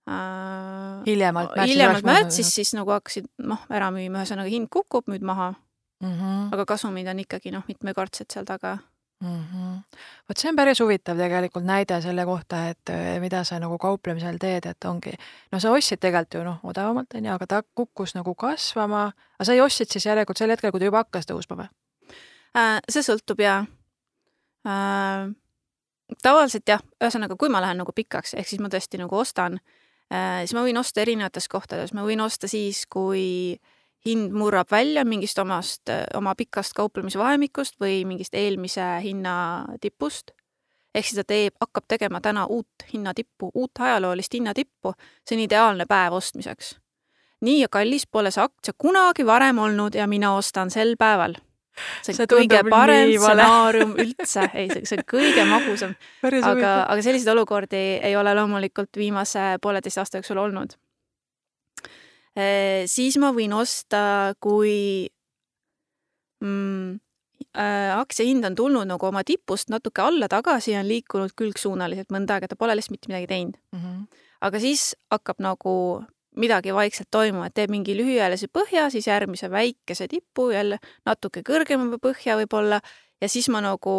äh, 0.09 1.07
hiljemalt 1.07 1.55
märtsis, 1.57 1.73
hiljemalt 1.73 2.09
märtsis 2.09 2.53
siis 2.55 2.75
nagu 2.77 2.93
hakkasid 2.97 3.31
noh, 3.39 3.65
ära 3.73 3.91
müüma, 3.95 4.23
ühesõnaga 4.23 4.53
hind 4.53 4.71
kukub, 4.73 5.09
müüd 5.11 5.25
maha 5.25 5.53
mm. 5.55 6.13
-hmm. 6.13 6.47
aga 6.53 6.69
kasumid 6.75 7.09
on 7.09 7.25
ikkagi 7.25 7.53
noh, 7.55 7.65
mitmekordsed 7.69 8.31
seal 8.33 8.49
taga 8.49 8.79
mm. 9.21 9.45
-hmm. 9.45 9.99
vot 10.29 10.39
see 10.39 10.51
on 10.51 10.57
päris 10.57 10.81
huvitav 10.81 11.17
tegelikult 11.17 11.65
näide 11.65 12.01
selle 12.03 12.25
kohta, 12.25 12.69
et 12.69 12.91
äh, 12.91 13.21
mida 13.21 13.45
sa 13.45 13.59
nagu 13.59 13.79
kauplemisel 13.79 14.39
teed, 14.39 14.67
et 14.67 14.85
ongi, 14.85 15.13
no 15.53 15.61
sa 15.61 15.73
ostsid 15.73 16.01
tegelikult 16.01 16.35
ju 16.35 16.45
noh, 16.45 16.61
odavamalt 16.63 17.15
onju, 17.15 17.33
aga 17.33 17.47
ta 17.47 17.63
kukkus 17.75 18.15
nagu 18.15 18.35
kasvama, 18.35 19.13
aga 19.39 19.45
sa 19.45 19.53
ei 19.53 19.61
ostsid 19.61 19.91
siis 19.91 20.07
järelikult 20.07 20.39
sel 20.39 20.51
hetkel, 20.51 20.71
kui 20.71 20.81
ta 20.81 20.91
juba 20.91 21.05
hakkas 21.05 21.27
tõusma 21.27 21.63
või? 21.63 21.69
Äh, 22.57 22.79
see 22.89 23.03
sõltub 23.03 23.41
ja 23.41 23.65
äh, 24.67 25.29
tavaliselt 26.23 26.69
jah, 26.69 26.83
ühesõnaga, 27.03 27.37
kui 27.37 27.51
ma 27.53 27.61
lähen 27.65 27.81
nagu 27.83 27.93
pikaks, 27.95 28.35
ehk 28.39 28.49
siis 28.49 28.63
ma 28.63 28.71
tõesti 28.73 29.01
nagu 29.01 29.19
ostan 29.19 29.59
äh,, 30.13 30.45
siis 30.45 30.55
ma 30.57 30.65
võin 30.67 30.81
osta 30.81 31.03
erinevates 31.05 31.49
kohtades, 31.49 31.93
ma 31.97 32.05
võin 32.07 32.23
osta 32.25 32.51
siis, 32.51 32.85
kui 32.91 33.59
hind 34.07 34.33
murrab 34.33 34.71
välja 34.71 35.05
mingist 35.05 35.39
omast, 35.39 35.91
oma 36.15 36.35
pikast 36.39 36.75
kauplemisvahemikust 36.79 37.79
või 37.83 38.05
mingist 38.09 38.35
eelmise 38.35 38.85
hinna 39.03 39.67
tipust. 39.81 40.31
ehk 40.95 41.05
siis 41.07 41.19
ta 41.21 41.25
teeb, 41.25 41.55
hakkab 41.61 41.85
tegema 41.89 42.21
täna 42.21 42.47
uut 42.47 42.87
hinnatippu, 42.93 43.51
uut 43.55 43.71
ajaloolist 43.79 44.35
hinnatippu, 44.35 44.95
see 45.25 45.37
on 45.37 45.43
ideaalne 45.45 45.87
päev 45.87 46.13
ostmiseks. 46.13 46.77
nii 47.41 47.67
kallis 47.71 48.07
pole 48.07 48.31
see 48.31 48.43
aktsia 48.43 48.75
kunagi 48.79 49.27
varem 49.27 49.59
olnud 49.59 49.95
ja 49.95 50.07
mina 50.07 50.35
ostan 50.35 50.71
sel 50.71 50.97
päeval 50.99 51.35
see 52.03 52.13
on 52.13 52.19
see 52.21 52.29
kõige 52.31 52.63
parem 52.71 53.13
stsenaarium 53.15 53.95
üldse, 54.05 54.49
ei, 54.55 54.69
see 54.83 54.99
on 54.99 55.05
kõige 55.09 55.47
magusam. 55.49 55.97
aga, 56.53 56.73
aga 56.85 57.01
selliseid 57.05 57.33
olukordi 57.35 57.83
ei 58.05 58.17
ole 58.17 58.35
loomulikult 58.39 59.01
viimase 59.01 59.57
pooleteist 59.63 60.03
aasta 60.03 60.23
jooksul 60.23 60.43
olnud. 60.47 60.77
siis 62.87 63.17
ma 63.19 63.33
võin 63.35 63.53
osta, 63.57 64.35
kui 64.41 65.09
mm, 66.45 66.99
äh, 67.59 67.99
aktsia 67.99 68.27
hind 68.27 68.47
on 68.47 68.55
tulnud 68.59 68.89
nagu 68.89 69.09
oma 69.09 69.25
tipust 69.27 69.73
natuke 69.73 70.03
alla 70.03 70.29
tagasi 70.29 70.75
ja 70.75 70.83
on 70.83 70.89
liikunud 70.91 71.35
külgsuunaliselt 71.39 72.13
mõnda 72.15 72.37
aega, 72.37 72.51
ta 72.51 72.59
pole 72.59 72.77
lihtsalt 72.77 72.97
mitte 72.97 73.13
midagi 73.13 73.31
teinud 73.33 73.59
mm. 73.73 73.81
-hmm. 73.81 74.23
aga 74.49 74.61
siis 74.63 74.93
hakkab 75.11 75.43
nagu 75.45 75.75
midagi 76.39 76.75
vaikselt 76.75 77.11
toimuma, 77.11 77.49
et 77.49 77.57
teeb 77.59 77.73
mingi 77.75 77.97
lühiajalise 77.99 78.49
põhja, 78.53 78.89
siis 78.95 79.07
järgmise 79.11 79.51
väikese 79.51 80.09
tipu, 80.09 80.51
jälle 80.55 80.79
natuke 81.07 81.43
kõrgema 81.47 81.99
põhja 82.03 82.39
võib-olla 82.41 82.81
ja 83.21 83.29
siis 83.29 83.49
ma 83.53 83.63
nagu 83.65 83.97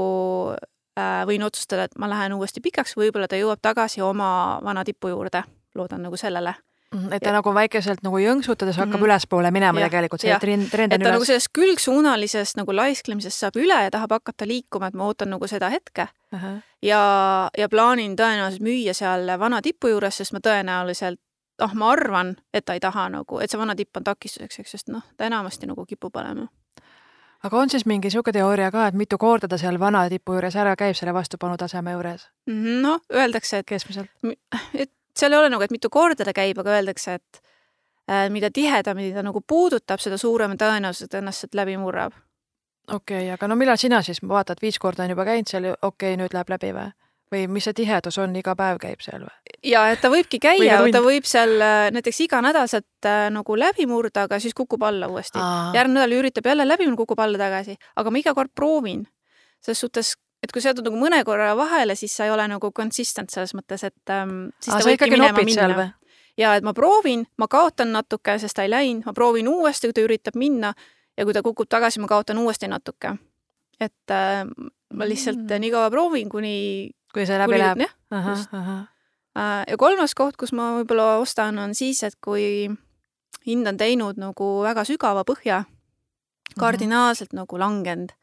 äh, 0.56 1.22
võin 1.30 1.44
otsustada, 1.44 1.90
et 1.90 2.00
ma 2.00 2.10
lähen 2.12 2.38
uuesti 2.38 2.64
pikaks, 2.64 2.96
võib-olla 3.00 3.28
ta 3.28 3.40
jõuab 3.40 3.62
tagasi 3.62 4.04
oma 4.06 4.60
vana 4.64 4.86
tipu 4.88 5.12
juurde, 5.12 5.44
loodan 5.76 6.04
nagu 6.08 6.18
sellele 6.18 6.56
mhm, 6.94 7.14
et 7.14 7.24
ta 7.24 7.34
ja. 7.34 7.38
nagu 7.40 7.54
väikeselt 7.56 8.04
nagu 8.06 8.22
jõnksutades 8.24 8.80
hakkab 8.80 8.96
mm 8.96 9.04
-hmm. 9.04 9.12
ülespoole 9.12 9.52
minema 9.52 9.80
ja. 9.80 9.90
tegelikult, 9.90 10.22
see 10.22 10.40
trend, 10.40 10.70
trend 10.72 10.94
on 10.94 11.00
üles. 11.00 11.06
et 11.06 11.12
ta 11.12 11.18
nagu 11.18 11.26
sellest 11.26 11.54
külgsuunalisest 11.54 12.58
nagu 12.58 12.76
laisklemisest 12.76 13.46
saab 13.46 13.60
üle 13.60 13.84
ja 13.84 13.92
tahab 13.92 14.12
hakata 14.20 14.48
liikuma, 14.48 14.88
et 14.88 14.94
ma 14.94 15.06
ootan 15.06 15.30
nagu 15.30 15.48
seda 15.48 15.70
hetke 15.70 16.08
uh. 16.34 16.40
-huh. 16.40 16.62
ja, 16.82 17.02
ja 17.58 17.70
plaanin 17.70 18.16
tõenäoliselt 18.16 18.64
müüa 18.64 18.94
seal 18.94 19.40
vana 19.40 19.62
tipu 19.62 19.88
juures, 19.88 20.18
sest 20.18 20.34
ma 20.34 20.40
tõenäoliselt 20.40 21.20
noh, 21.60 21.74
ma 21.76 21.92
arvan, 21.92 22.36
et 22.54 22.66
ta 22.66 22.76
ei 22.78 22.84
taha 22.84 23.10
nagu, 23.14 23.40
et 23.44 23.52
see 23.52 23.60
vana 23.60 23.76
tipp 23.76 23.98
on 23.98 24.06
takistuseks, 24.08 24.62
eks, 24.64 24.76
sest 24.76 24.94
noh, 24.94 25.04
ta 25.18 25.28
enamasti 25.30 25.70
nagu 25.70 25.86
kipub 25.86 26.16
olema. 26.16 26.48
aga 27.44 27.58
on 27.58 27.70
siis 27.70 27.86
mingi 27.86 28.10
niisugune 28.10 28.36
teooria 28.36 28.72
ka, 28.72 28.88
et 28.88 28.98
mitu 29.00 29.18
korda 29.18 29.48
ta 29.48 29.58
seal 29.58 29.80
vana 29.80 30.08
tipu 30.10 30.36
juures 30.36 30.56
ära 30.56 30.76
käib, 30.76 30.96
selle 30.96 31.14
vastupanutaseme 31.16 31.92
juures? 31.96 32.30
Mhm, 32.48 32.82
noh, 32.86 33.04
öeldakse, 33.14 33.64
et 33.64 33.68
keskmiselt, 33.68 34.10
et 34.74 34.92
seal 35.16 35.34
ei 35.34 35.40
ole 35.40 35.50
nagu, 35.50 35.64
et 35.64 35.72
mitu 35.72 35.90
korda 35.90 36.26
ta 36.26 36.34
käib, 36.36 36.60
aga 36.60 36.80
öeldakse, 36.80 37.20
et 37.20 37.42
äh, 38.12 38.30
mida 38.30 38.52
tihedamini 38.52 39.14
ta 39.14 39.24
nagu 39.24 39.42
puudutab, 39.42 40.04
seda 40.04 40.18
suurema 40.18 40.56
tõenäosus, 40.60 41.08
et 41.08 41.20
ennast 41.22 41.46
sealt 41.46 41.56
läbi 41.56 41.78
murrab. 41.78 42.14
okei 42.88 43.24
okay,, 43.24 43.34
aga 43.34 43.48
no 43.48 43.56
millal 43.56 43.78
sina 43.78 44.02
siis 44.02 44.24
vaatad, 44.28 44.60
viis 44.62 44.80
korda 44.80 45.04
on 45.04 45.16
juba 45.16 45.26
käinud 45.26 45.48
seal, 45.48 45.72
okei 45.82 46.14
okay,, 46.14 46.18
nüüd 46.18 46.34
läheb 46.34 46.58
läbi 46.58 46.74
või? 46.76 46.92
Või 47.34 47.46
mis 47.52 47.68
see 47.68 47.78
tihedus 47.78 48.18
on, 48.22 48.34
iga 48.40 48.56
päev 48.58 48.80
käib 48.82 49.04
seal 49.06 49.24
või? 49.26 49.36
ja 49.72 49.84
et 49.94 50.02
ta 50.02 50.12
võibki 50.12 50.40
käia, 50.42 50.80
ta 50.94 51.02
võib 51.04 51.28
seal 51.30 51.56
äh, 51.62 51.90
näiteks 51.94 52.24
iganädalaselt 52.26 53.08
äh, 53.08 53.28
nagu 53.34 53.58
läbi 53.60 53.86
murda, 53.90 54.26
aga 54.28 54.40
siis 54.42 54.56
kukub 54.58 54.84
alla 54.88 55.10
uuesti. 55.12 55.40
järgmine 55.76 56.00
nädal 56.00 56.18
üritab 56.20 56.50
jälle 56.50 56.68
läbi, 56.68 56.90
kukub 56.98 57.20
alla 57.20 57.38
tagasi, 57.38 57.78
aga 57.96 58.12
ma 58.12 58.22
iga 58.22 58.34
kord 58.38 58.54
proovin. 58.56 59.06
selles 59.62 59.82
suhtes, 59.84 60.14
et 60.44 60.52
kui 60.52 60.62
sa 60.62 60.72
jätad 60.72 60.88
nagu 60.88 61.00
mõne 61.00 61.24
korra 61.28 61.52
vahele, 61.58 61.96
siis 61.96 62.16
sa 62.16 62.26
ei 62.26 62.32
ole 62.32 62.48
nagu 62.48 62.72
consistent 62.72 63.30
selles 63.30 63.54
mõttes, 63.54 63.84
et 63.84 64.14
ähm, 64.16 64.54
siis 64.62 64.76
Aa, 64.76 64.80
ta 64.80 64.90
võibki 64.90 65.12
minema 65.12 65.44
minna. 65.44 65.90
ja 66.38 66.56
et 66.56 66.64
ma 66.64 66.74
proovin, 66.74 67.26
ma 67.38 67.50
kaotan 67.52 67.92
natuke, 67.92 68.40
sest 68.40 68.56
ta 68.56 68.64
ei 68.64 68.72
läinud, 68.72 69.04
ma 69.06 69.14
proovin 69.14 69.48
uuesti, 69.52 69.90
kui 69.90 69.98
ta 69.98 70.06
üritab 70.06 70.40
minna 70.40 70.74
ja 71.18 71.26
kui 71.28 71.36
ta 71.36 71.44
kukub 71.44 71.68
tagasi, 71.70 72.00
ma 72.00 72.08
kaotan 72.08 72.40
uuesti 72.40 72.72
natuke. 72.72 73.18
et 73.80 74.12
äh, 74.12 74.46
ma 74.94 75.06
lihtsalt 75.06 75.44
mm. 75.46 75.62
nii 75.62 75.72
kaua 75.72 75.92
proovin, 75.92 76.30
kuni 76.30 76.90
kui 77.14 77.26
see 77.26 77.40
läbi 77.40 77.58
läheb? 77.60 77.84
jah, 78.12 78.30
äh, 79.38 79.64
ja 79.68 79.78
kolmas 79.78 80.16
koht, 80.18 80.38
kus 80.38 80.54
ma 80.56 80.72
võib-olla 80.80 81.18
ostan, 81.22 81.60
on 81.62 81.76
siis, 81.78 82.04
et 82.04 82.18
kui 82.22 82.70
hind 83.48 83.70
on 83.70 83.78
teinud 83.80 84.20
nagu 84.22 84.50
väga 84.66 84.86
sügava 84.88 85.26
põhja, 85.28 85.64
mhm. 85.66 86.60
kardinaalselt 86.62 87.36
nagu 87.38 87.60
langenud, 87.62 88.14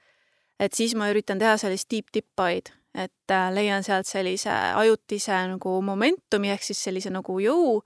et 0.61 0.75
siis 0.75 0.97
ma 0.99 1.11
üritan 1.13 1.43
teha 1.43 1.57
sellist 1.61 1.91
buy', 1.91 2.63
et 2.97 3.31
äh, 3.31 3.49
leian 3.53 3.85
sealt 3.85 4.09
sellise 4.09 4.51
ajutise 4.51 5.37
nagu 5.53 5.81
momentumi 5.83 6.51
ehk 6.55 6.63
siis 6.65 6.85
sellise 6.89 7.11
nagu 7.13 7.41
jõu, 7.43 7.83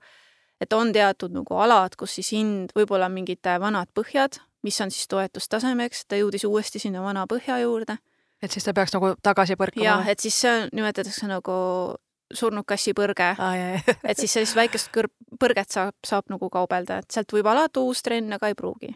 et 0.61 0.71
on 0.73 0.93
teatud 0.93 1.33
nagu 1.33 1.57
alad, 1.57 1.97
kus 1.97 2.15
siis 2.19 2.31
hind, 2.37 2.71
võib-olla 2.77 3.09
mingid 3.09 3.41
vanad 3.59 3.89
põhjad, 3.97 4.37
mis 4.61 4.77
on 4.81 4.91
siis 4.93 5.09
toetustasemeks, 5.09 6.05
ta 6.05 6.19
jõudis 6.19 6.45
uuesti 6.45 6.79
sinna 6.79 7.01
vana 7.01 7.25
põhja 7.27 7.57
juurde 7.63 7.97
et 8.41 8.51
siis 8.51 8.65
ta 8.65 8.73
peaks 8.73 8.93
nagu 8.95 9.13
tagasi 9.23 9.57
põrkama? 9.59 9.85
jah, 9.85 10.07
et 10.11 10.19
siis 10.19 10.39
see 10.43 10.65
nimetatakse 10.71 11.29
nagu 11.29 11.57
surnud 12.33 12.65
kassi 12.67 12.93
põrge 12.97 13.33
ah,. 13.37 13.55
et 14.03 14.17
siis 14.19 14.33
sellist 14.33 14.55
väikest 14.55 14.91
kõr-, 14.95 15.11
põrget 15.39 15.71
saab, 15.73 15.95
saab 16.07 16.31
nagu 16.31 16.49
kaubelda, 16.49 17.01
et 17.01 17.11
sealt 17.11 17.33
võib 17.33 17.49
alata 17.51 17.83
uus 17.83 18.03
trenn, 18.05 18.33
aga 18.33 18.51
ei 18.51 18.55
pruugi. 18.55 18.93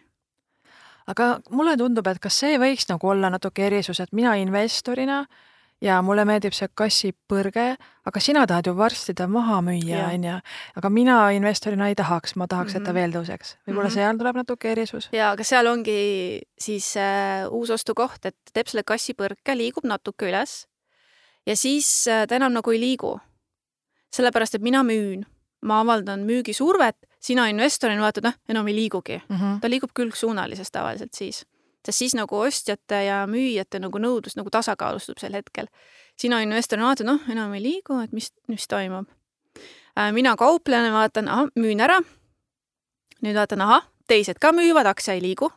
aga 1.08 1.36
mulle 1.50 1.76
tundub, 1.78 2.08
et 2.08 2.22
kas 2.24 2.40
see 2.46 2.60
võiks 2.62 2.88
nagu 2.90 3.12
olla 3.12 3.30
natuke 3.34 3.68
erisus, 3.68 4.00
et 4.00 4.14
mina 4.16 4.38
investorina 4.42 5.26
äh, 5.26 5.44
ja 5.84 5.98
mulle 6.06 6.26
meeldib 6.28 6.56
see 6.56 6.68
kassipõrge, 6.78 7.66
aga 8.08 8.22
sina 8.24 8.46
tahad 8.48 8.70
ju 8.70 8.76
varsti 8.78 9.16
ta 9.18 9.28
maha 9.32 9.60
müüa, 9.66 10.06
onju. 10.14 10.36
aga 10.80 10.92
mina 10.94 11.18
investorina 11.36 11.90
ei 11.92 11.98
tahaks, 12.00 12.36
ma 12.40 12.48
tahaks, 12.52 12.78
et 12.78 12.84
ta 12.84 12.92
mhm. 12.92 13.00
veel 13.00 13.16
tõuseks. 13.16 13.56
võib-olla 13.68 13.90
mm 13.90 13.92
-hmm. 13.92 14.00
seal 14.00 14.18
tuleb 14.22 14.40
natuke 14.42 14.72
erisus. 14.72 15.10
ja, 15.12 15.32
aga 15.32 15.44
seal 15.44 15.68
ongi 15.68 16.42
siis 16.58 16.96
äh, 16.98 17.48
uus 17.52 17.70
ostukoht, 17.70 18.26
et 18.26 18.38
teeb 18.54 18.68
selle 18.68 18.84
kassipõrke, 18.84 19.56
liigub 19.56 19.86
natuke 19.86 20.30
üles 20.30 20.66
ja 21.46 21.56
siis 21.56 22.08
äh, 22.08 22.28
ta 22.28 22.36
enam 22.36 22.54
nagu 22.54 22.72
ei 22.72 22.80
liigu. 22.80 23.20
sellepärast, 24.16 24.56
et 24.56 24.62
mina 24.62 24.84
müün, 24.84 25.26
ma 25.62 25.82
avaldan 25.82 26.22
müügisurvet, 26.24 26.96
sina 27.20 27.48
investorina 27.48 28.02
vaatad, 28.02 28.24
noh, 28.24 28.34
enam 28.50 28.68
ei 28.68 28.76
liigugi 28.76 29.22
mm. 29.30 29.36
-hmm. 29.36 29.60
ta 29.60 29.70
liigub 29.70 29.92
külgsuunalises 29.94 30.72
tavaliselt 30.72 31.14
siis 31.14 31.46
sest 31.86 32.02
siis 32.02 32.16
nagu 32.18 32.40
ostjate 32.42 33.04
ja 33.06 33.24
müüjate 33.30 33.80
nagu 33.82 34.00
nõudlus 34.02 34.38
nagu 34.40 34.50
tasakaalustub 34.54 35.20
sel 35.22 35.38
hetkel. 35.38 35.68
sina 36.18 36.40
investorina 36.42 36.88
vaatad, 36.88 37.06
noh, 37.06 37.20
enam 37.30 37.54
ei 37.54 37.62
liigu, 37.62 38.00
et 38.00 38.12
mis, 38.16 38.32
mis 38.48 38.68
toimub. 38.68 39.10
Äh, 40.00 40.12
mina 40.16 40.36
kauplejana 40.36 40.94
vaatan, 40.94 41.28
ahah, 41.28 41.50
müün 41.56 41.82
ära. 41.84 42.00
nüüd 43.22 43.36
vaatan, 43.36 43.62
ahah, 43.62 43.88
teised 44.08 44.40
ka 44.40 44.52
müüvad, 44.52 44.86
aktsia 44.86 45.14
ei 45.14 45.22
liigu. 45.22 45.52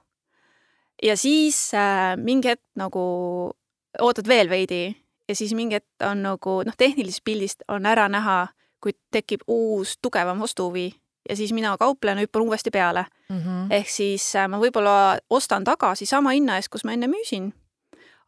ja 1.02 1.16
siis 1.16 1.74
äh, 1.74 2.16
mingi 2.16 2.48
hetk 2.48 2.64
nagu 2.76 3.54
ootad 4.00 4.28
veel 4.28 4.50
veidi 4.50 4.96
ja 5.28 5.34
siis 5.34 5.54
mingi 5.54 5.78
hetk 5.78 6.02
on 6.02 6.22
nagu 6.22 6.62
noh, 6.66 6.76
tehnilisest 6.76 7.24
pildist 7.24 7.62
on 7.68 7.86
ära 7.86 8.08
näha, 8.08 8.48
kui 8.82 8.92
tekib 9.10 9.40
uus 9.46 9.98
tugevam 10.02 10.42
ostuhuvi 10.42 10.92
ja 11.28 11.36
siis 11.36 11.52
mina 11.52 11.76
kauplejana 11.78 12.20
hüppan 12.24 12.42
uuesti 12.42 12.70
peale 12.70 13.06
mm. 13.28 13.38
-hmm. 13.38 13.66
ehk 13.70 13.88
siis 13.88 14.36
äh, 14.36 14.48
ma 14.48 14.58
võib-olla 14.58 15.18
ostan 15.30 15.64
tagasi 15.64 16.06
sama 16.06 16.30
hinna 16.30 16.56
eest, 16.56 16.68
kus 16.68 16.84
ma 16.84 16.92
enne 16.92 17.06
müüsin. 17.06 17.52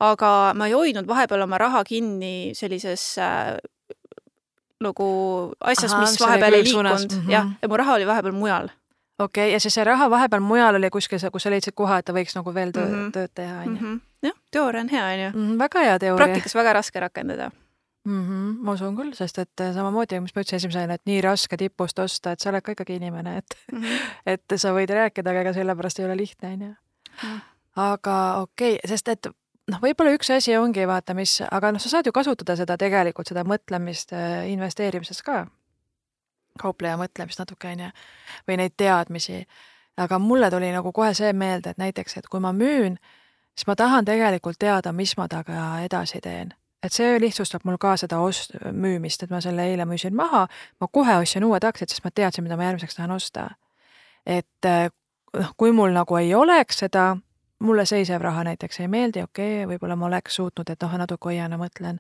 aga 0.01 0.53
ma 0.55 0.67
ei 0.67 0.73
hoidnud 0.73 1.07
vahepeal 1.07 1.43
oma 1.43 1.59
raha 1.59 1.85
kinni 1.85 2.51
sellises 2.55 3.19
äh, 3.19 3.57
nagu 4.81 5.07
asjas, 5.61 5.95
mis 6.01 6.21
vahepeal 6.21 6.55
ei 6.55 6.65
liikunud 6.65 7.17
mhm. 7.17 7.31
jah, 7.31 7.49
ja 7.63 7.69
mu 7.69 7.77
raha 7.77 7.95
oli 7.95 8.07
vahepeal 8.07 8.33
mujal. 8.33 8.69
okei 9.19 9.45
okay,, 9.45 9.53
ja 9.53 9.61
siis 9.61 9.75
see 9.75 9.85
raha 9.85 10.11
vahepeal 10.11 10.41
mujal 10.43 10.75
oli 10.75 10.91
kuskil, 10.91 11.21
kus 11.33 11.43
sa 11.43 11.51
leidsid 11.51 11.77
koha, 11.77 11.99
et 12.01 12.05
ta 12.09 12.13
võiks 12.17 12.37
nagu 12.37 12.55
veel 12.55 12.73
töö, 12.73 12.85
mm 12.85 12.91
Mhm. 12.91 13.07
-hmm. 13.07 13.13
tööd 13.13 13.31
teha, 13.35 13.63
onju. 13.67 13.99
jah, 14.23 14.37
teooria 14.51 14.81
on 14.81 14.89
hea, 14.89 15.05
onju. 15.15 15.31
Mhm, 15.35 15.59
väga 15.59 15.81
hea 15.81 15.99
teooria. 15.99 16.25
praktikas 16.25 16.55
väga 16.55 16.73
raske 16.73 17.01
rakendada. 17.01 17.51
mm. 18.05 18.21
-hmm, 18.29 18.53
ma 18.65 18.73
usun 18.73 18.97
küll, 18.97 19.15
sest 19.15 19.39
et 19.39 19.61
äh, 19.61 19.75
samamoodi, 19.75 20.21
mis 20.21 20.35
ma 20.35 20.45
ütlesin 20.45 20.57
esimesena, 20.63 20.95
et 20.95 21.07
nii 21.07 21.21
raske 21.25 21.57
tipust 21.57 21.99
osta, 21.99 22.33
et 22.33 22.41
sa 22.41 22.51
oled 22.51 22.65
ka 22.65 22.73
ikkagi 22.77 22.97
inimene, 23.01 23.37
et, 23.43 23.59
et 24.35 24.57
sa 24.57 24.75
võid 24.77 24.91
rääkida, 24.91 25.31
aga 25.31 25.47
ega 25.47 25.53
sellepärast 25.57 26.01
ei 26.01 26.09
ole 26.09 26.17
lihtne, 26.25 26.55
onju 26.55 26.75
Mm.. 27.23 27.41
aga 27.77 28.17
okei 28.41 28.75
okay,, 28.77 28.89
sest 28.89 29.09
et 29.09 29.27
noh, 29.71 29.81
võib-olla 29.83 30.15
üks 30.17 30.31
asi 30.35 30.55
ongi 30.57 30.87
vaata, 30.89 31.15
mis, 31.15 31.41
aga 31.51 31.73
noh, 31.75 31.83
sa 31.83 31.93
saad 31.93 32.07
ju 32.09 32.13
kasutada 32.17 32.57
seda 32.57 32.77
tegelikult, 32.81 33.29
seda 33.29 33.45
mõtlemist 33.45 34.15
äh, 34.17 34.47
investeerimises 34.53 35.23
ka. 35.27 35.47
kaupleja 36.61 36.97
mõtlemist 37.01 37.39
natuke 37.41 37.69
onju 37.71 37.91
või 38.49 38.57
neid 38.61 38.77
teadmisi. 38.77 39.47
aga 39.97 40.19
mulle 40.19 40.51
tuli 40.51 40.71
nagu 40.73 40.93
kohe 40.93 41.15
see 41.15 41.33
meelde, 41.33 41.71
et 41.71 41.79
näiteks, 41.79 42.17
et 42.17 42.29
kui 42.29 42.41
ma 42.41 42.53
müün, 42.53 42.97
siis 43.55 43.67
ma 43.67 43.77
tahan 43.77 44.05
tegelikult 44.05 44.59
teada, 44.59 44.93
mis 44.93 45.17
ma 45.17 45.29
temaga 45.29 45.83
edasi 45.85 46.21
teen 46.21 46.55
et 46.83 46.93
see 46.93 47.19
lihtsustab 47.21 47.65
mul 47.65 47.77
ka 47.79 47.97
seda 48.01 48.19
ost-, 48.25 48.55
müümist, 48.73 49.23
et 49.23 49.31
ma 49.31 49.41
selle 49.41 49.67
eile 49.71 49.85
müüsin 49.85 50.15
maha, 50.17 50.47
ma 50.81 50.89
kohe 50.93 51.17
ostsin 51.21 51.45
uued 51.45 51.65
aktsiad, 51.65 51.89
sest 51.93 52.05
ma 52.05 52.11
teadsin, 52.15 52.45
mida 52.45 52.57
ma 52.57 52.71
järgmiseks 52.71 52.97
tahan 52.97 53.11
osta. 53.17 53.51
et 54.27 54.69
noh, 55.33 55.53
kui 55.57 55.73
mul 55.73 55.93
nagu 55.97 56.17
ei 56.17 56.35
oleks 56.35 56.79
seda, 56.85 57.17
mulle 57.61 57.85
seisev 57.85 58.23
raha 58.25 58.45
näiteks 58.45 58.81
ei 58.81 58.89
meeldi, 58.89 59.23
okei 59.23 59.65
okay,, 59.65 59.69
võib-olla 59.69 59.97
ma 59.97 60.07
oleks 60.07 60.35
suutnud, 60.41 60.71
et 60.73 60.81
noh, 60.83 60.95
natuke 61.03 61.29
hoian 61.29 61.53
ja 61.53 61.59
mõtlen, 61.61 61.99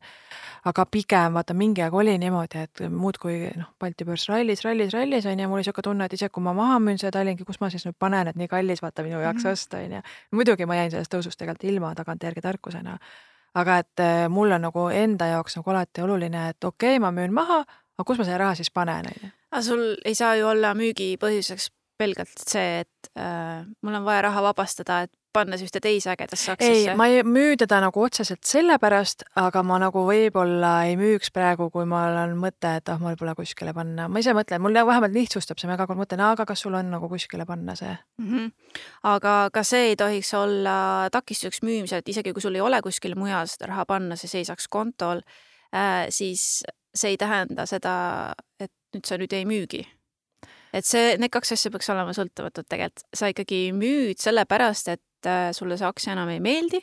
aga 0.64 0.84
pigem 0.88 1.36
vaata 1.36 1.54
mingi 1.54 1.82
aeg 1.84 1.94
oli 1.94 2.16
niimoodi, 2.18 2.64
et 2.64 2.82
muudkui 2.88 3.50
noh, 3.56 3.68
Balti 3.80 4.06
börs 4.08 4.24
rallis, 4.32 4.64
rallis, 4.64 4.94
rallis 4.96 5.26
on 5.28 5.40
ju, 5.40 5.48
mul 5.48 5.60
oli 5.60 5.66
niisugune 5.66 5.88
tunne, 5.88 6.08
et 6.08 6.16
isegi 6.16 6.32
kui 6.32 6.44
ma 6.44 6.54
maha 6.56 6.78
müün 6.80 7.00
seda 7.00 7.18
Tallinki, 7.18 7.44
kus 7.44 7.60
ma 7.60 7.68
siis 7.70 7.84
nüüd 7.88 7.98
panen, 7.98 8.28
et 8.32 8.36
nii 8.40 8.48
kallis 8.48 8.80
vaata 8.82 9.04
minu 9.04 9.20
jaoks 9.20 9.44
Mhm. 9.44 9.52
osta 9.52 9.76
on 9.84 9.92
ju. 9.98 10.02
muidugi 10.30 10.66
ma 10.66 10.80
jäin 10.80 10.90
sellest 10.90 11.12
tõusust 11.14 11.36
tegelikult 11.36 11.64
ilma 11.64 11.94
tagantjärgi 11.94 12.40
tarkusena 12.40 12.98
aga 13.54 13.80
et 13.82 14.02
eh, 14.04 14.28
mul 14.32 14.52
on 14.56 14.66
nagu 14.68 14.86
enda 14.94 15.30
jaoks 15.32 15.58
nagu 15.58 15.72
alati 15.74 16.04
oluline, 16.04 16.48
et 16.52 16.64
okei 16.64 16.96
okay,, 16.96 17.02
ma 17.02 17.12
müün 17.14 17.34
maha, 17.34 17.62
aga 17.64 18.06
kus 18.06 18.20
ma 18.20 18.26
selle 18.28 18.40
raha 18.44 18.58
siis 18.58 18.70
panen, 18.70 19.10
on 19.10 19.22
ju. 19.24 19.30
aga 19.50 19.62
sul 19.66 19.84
ei 20.04 20.14
saa 20.18 20.36
ju 20.38 20.48
olla 20.50 20.74
müügi 20.78 21.14
põhjuseks 21.22 21.70
pelgalt 22.00 22.44
see, 22.46 22.84
et 22.84 23.10
äh, 23.18 23.66
mul 23.82 23.98
on 23.98 24.06
vaja 24.06 24.28
raha 24.28 24.44
vabastada, 24.50 25.02
et 25.06 25.12
panna 25.32 25.58
see 25.58 25.68
ühte 25.68 25.80
teise 25.82 26.10
ägedasse 26.12 26.50
ei 26.50 26.54
aktsiasse,. 26.54 26.96
ma 26.98 27.06
ei 27.10 27.22
müü 27.26 27.56
teda 27.60 27.80
nagu 27.84 28.02
otseselt 28.02 28.42
sellepärast, 28.46 29.24
aga 29.40 29.62
ma 29.66 29.78
nagu 29.82 30.02
võib-olla 30.06 30.72
ei 30.88 30.96
müüks 31.00 31.32
praegu, 31.34 31.70
kui 31.74 31.86
mul 31.88 32.18
on 32.22 32.36
mõte, 32.40 32.72
et 32.80 32.92
ah, 32.92 32.98
mul 33.02 33.18
pole 33.20 33.34
kuskile 33.38 33.74
panna. 33.76 34.08
ma 34.08 34.22
ise 34.22 34.34
mõtlen, 34.36 34.62
mul 34.64 34.74
vähemalt 34.74 35.14
lihtsustab 35.14 35.60
see, 35.60 35.70
ma 35.70 35.78
iga 35.78 35.86
kord 35.90 36.00
mõtlen, 36.02 36.24
aga 36.26 36.46
kas 36.48 36.64
sul 36.66 36.74
on 36.78 36.90
nagu 36.92 37.10
kuskile 37.12 37.46
panna 37.48 37.76
see. 37.78 37.92
Mm 38.22 38.32
-hmm. 38.32 38.74
aga 39.12 39.36
ka 39.52 39.62
see 39.66 39.92
ei 39.92 39.96
tohiks 39.96 40.34
olla 40.34 41.08
takistuseks 41.12 41.62
müümisel, 41.62 42.02
et 42.02 42.08
isegi 42.08 42.32
kui 42.32 42.42
sul 42.42 42.54
ei 42.54 42.60
ole 42.60 42.82
kuskile 42.82 43.14
mujal 43.14 43.46
seda 43.46 43.70
raha 43.72 43.86
panna, 43.86 44.16
see 44.16 44.28
seisaks 44.28 44.68
kontol 44.68 45.22
äh,, 45.74 46.06
siis 46.08 46.62
see 46.94 47.14
ei 47.14 47.16
tähenda 47.16 47.66
seda, 47.66 48.34
et 48.60 48.72
nüüd 48.94 49.06
sa 49.06 49.18
nüüd 49.20 49.32
ei 49.32 49.46
müügi. 49.46 49.86
et 50.72 50.86
see, 50.86 51.16
need 51.18 51.32
kaks 51.34 51.52
asja 51.52 51.70
peaks 51.70 51.88
olema 51.90 52.12
sõltumatud 52.14 52.66
tegelikult, 52.70 53.06
sa 53.14 53.30
ikkagi 53.32 53.72
müüd 53.74 54.20
sellepärast, 54.22 54.88
et 54.88 55.02
äh, 55.26 55.50
sulle 55.56 55.78
see 55.78 55.88
aktsia 55.88 56.14
enam 56.14 56.30
ei 56.32 56.40
meeldi, 56.40 56.80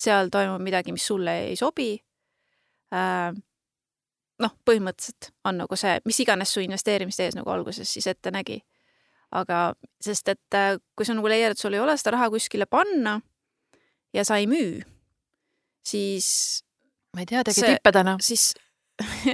seal 0.00 0.30
toimub 0.32 0.62
midagi, 0.62 0.92
mis 0.92 1.06
sulle 1.06 1.38
ei 1.46 1.56
sobi 1.56 1.94
äh,. 2.92 3.32
noh, 4.42 4.54
põhimõtteliselt 4.66 5.30
on 5.46 5.60
nagu 5.62 5.76
see, 5.78 6.00
mis 6.04 6.20
iganes 6.24 6.52
su 6.52 6.60
investeerimiste 6.64 7.28
ees 7.28 7.36
nagu 7.38 7.50
alguses 7.50 7.92
siis 7.92 8.08
ette 8.10 8.32
nägi 8.34 8.58
aga 9.32 9.60
sest, 10.02 10.28
et 10.28 10.56
äh, 10.56 10.76
kui 10.96 11.06
sa 11.08 11.16
nagu 11.16 11.30
leiad, 11.30 11.54
et 11.54 11.60
sul 11.60 11.74
ei 11.74 11.82
ole 11.82 11.96
seda 11.98 12.16
raha 12.16 12.28
kuskile 12.32 12.68
panna 12.70 13.18
ja 14.12 14.24
sa 14.28 14.38
ei 14.40 14.48
müü, 14.50 14.82
siis, 15.86 16.28
ma 17.16 17.24
ei 17.24 17.30
tea, 17.30 17.44
tegi 17.48 17.64
tippe 17.64 17.94
täna. 17.94 18.18
siis 18.20 18.52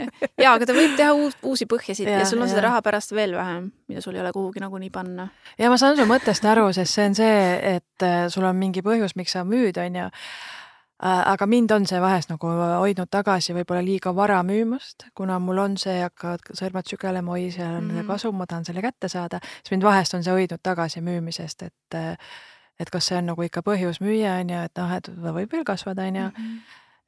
ja, 0.42 0.52
aga 0.54 0.66
ta 0.66 0.74
võib 0.76 0.94
teha 0.98 1.12
uus, 1.16 1.36
uusi 1.42 1.66
põhjasid 1.70 2.08
ja, 2.08 2.18
ja 2.22 2.26
sul 2.28 2.40
on 2.42 2.48
seda 2.48 2.60
jah. 2.62 2.68
raha 2.70 2.82
pärast 2.86 3.12
veel 3.16 3.34
vähem, 3.36 3.70
mida 3.88 4.00
sul 4.04 4.14
ei 4.16 4.22
ole 4.22 4.32
kuhugi 4.32 4.60
nagunii 4.64 4.90
panna. 4.90 5.28
ja 5.58 5.70
ma 5.70 5.78
saan 5.80 5.96
su 5.98 6.06
mõttest 6.08 6.44
aru, 6.48 6.68
sest 6.76 6.94
see 6.98 7.06
on 7.10 7.14
see, 7.18 7.40
et 7.76 8.06
äh, 8.06 8.28
sul 8.32 8.44
on 8.48 8.56
mingi 8.56 8.82
põhjus, 8.84 9.16
miks 9.16 9.32
sa 9.36 9.44
müüd, 9.44 9.78
on 9.82 10.00
ju. 10.02 10.08
aga 11.06 11.46
mind 11.46 11.70
on 11.70 11.84
see 11.86 12.00
vahest 12.02 12.30
nagu 12.32 12.48
hoidnud 12.80 13.06
tagasi 13.10 13.54
võib-olla 13.54 13.84
liiga 13.86 14.10
vara 14.16 14.40
müümast, 14.42 15.04
kuna 15.14 15.36
mul 15.38 15.58
on 15.62 15.76
see, 15.78 16.00
hakkavad 16.02 16.42
sõrmed 16.58 16.90
sügelema, 16.90 17.36
oi, 17.36 17.50
seal 17.54 17.76
on 17.76 17.90
see 17.92 18.00
Mhm. 18.02 18.08
kasum, 18.08 18.34
ma 18.34 18.46
tahan 18.50 18.64
selle 18.66 18.82
kätte 18.82 19.08
saada, 19.08 19.38
siis 19.62 19.70
mind 19.76 19.86
vahest 19.86 20.14
on 20.14 20.24
see 20.26 20.32
hoidnud 20.34 20.58
tagasi 20.62 21.00
müümisest, 21.00 21.62
et 21.62 21.94
äh, 21.94 22.16
et 22.80 22.90
kas 22.90 23.06
see 23.10 23.16
on 23.18 23.26
nagu 23.26 23.42
ikka 23.42 23.62
põhjus 23.66 23.98
müüa, 24.02 24.40
on 24.40 24.50
ju, 24.50 24.58
et 24.64 24.76
noh, 24.78 24.92
et 24.94 25.02
ta 25.02 25.32
võib 25.34 25.50
veel 25.52 25.64
kasvada, 25.66 26.02
on 26.06 26.16
ju. 26.16 26.28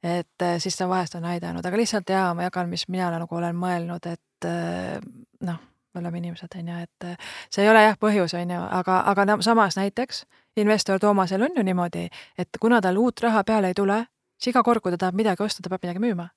Et 0.03 0.41
eh, 0.41 0.59
siis 0.59 0.77
ta 0.77 0.89
vahest 0.89 1.15
on 1.15 1.25
aidanud, 1.25 1.65
aga 1.65 1.77
lihtsalt 1.77 2.09
jaa, 2.09 2.33
ma 2.33 2.47
jagan, 2.47 2.69
mis 2.69 2.87
mina 2.89 3.11
nagu 3.13 3.35
olen 3.35 3.55
mõelnud, 3.55 4.07
et 4.09 4.47
eh, 4.49 4.97
noh, 5.45 5.59
me 5.93 5.99
oleme 5.99 6.17
inimesed, 6.17 6.57
on 6.57 6.71
ju, 6.73 6.77
et 6.87 7.07
eh, 7.09 7.31
see 7.49 7.65
ei 7.65 7.69
ole 7.69 7.83
jah 7.85 7.97
põhjus, 8.01 8.33
on 8.39 8.55
ju, 8.55 8.61
aga, 8.81 9.01
aga 9.11 9.25
no, 9.29 9.37
samas 9.45 9.77
näiteks 9.77 10.25
investor 10.57 10.99
Toomasel 10.99 11.41
on 11.41 11.55
ju 11.55 11.63
niimoodi, 11.63 12.07
et 12.37 12.59
kuna 12.59 12.81
tal 12.81 12.97
uut 12.97 13.21
raha 13.21 13.43
peale 13.43 13.71
ei 13.71 13.77
tule, 13.77 14.03
siis 14.37 14.55
iga 14.55 14.63
kord, 14.63 14.81
kui 14.81 14.91
ta 14.91 14.97
tahab 15.05 15.21
midagi 15.21 15.43
osta, 15.43 15.61
ta 15.63 15.69
peab 15.69 15.85
midagi 15.85 16.03
müüma. 16.03 16.29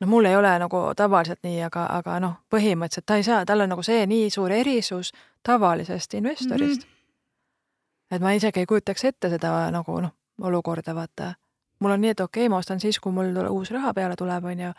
no 0.00 0.06
mul 0.06 0.24
ei 0.24 0.36
ole 0.36 0.52
nagu 0.58 0.78
tavaliselt 0.96 1.42
nii, 1.42 1.62
aga, 1.62 1.86
aga 1.96 2.20
noh, 2.20 2.38
põhimõtteliselt 2.52 3.06
ta 3.06 3.16
ei 3.16 3.24
saa, 3.24 3.44
tal 3.46 3.60
on 3.60 3.68
nagu 3.68 3.82
see 3.82 4.06
nii 4.06 4.30
suur 4.30 4.52
erisus 4.52 5.12
tavalisest 5.42 6.14
investorist 6.14 6.86
mm. 6.86 6.88
-hmm. 6.88 8.16
et 8.16 8.22
ma 8.22 8.32
isegi 8.32 8.60
ei 8.60 8.66
kujutaks 8.66 9.04
ette 9.04 9.30
seda 9.30 9.70
nagu 9.70 10.00
noh, 10.00 10.12
olukorda 10.40 10.94
vaata 10.94 11.34
mul 11.80 11.96
on 11.96 12.00
nii, 12.00 12.14
et 12.14 12.20
okei 12.20 12.44
okay,, 12.44 12.52
ma 12.52 12.60
ostan 12.60 12.80
siis, 12.80 12.98
kui 13.00 13.12
mul 13.12 13.36
uus 13.50 13.70
raha 13.74 13.94
peale 13.94 14.16
tuleb, 14.16 14.44
on 14.44 14.66
ju. 14.66 14.72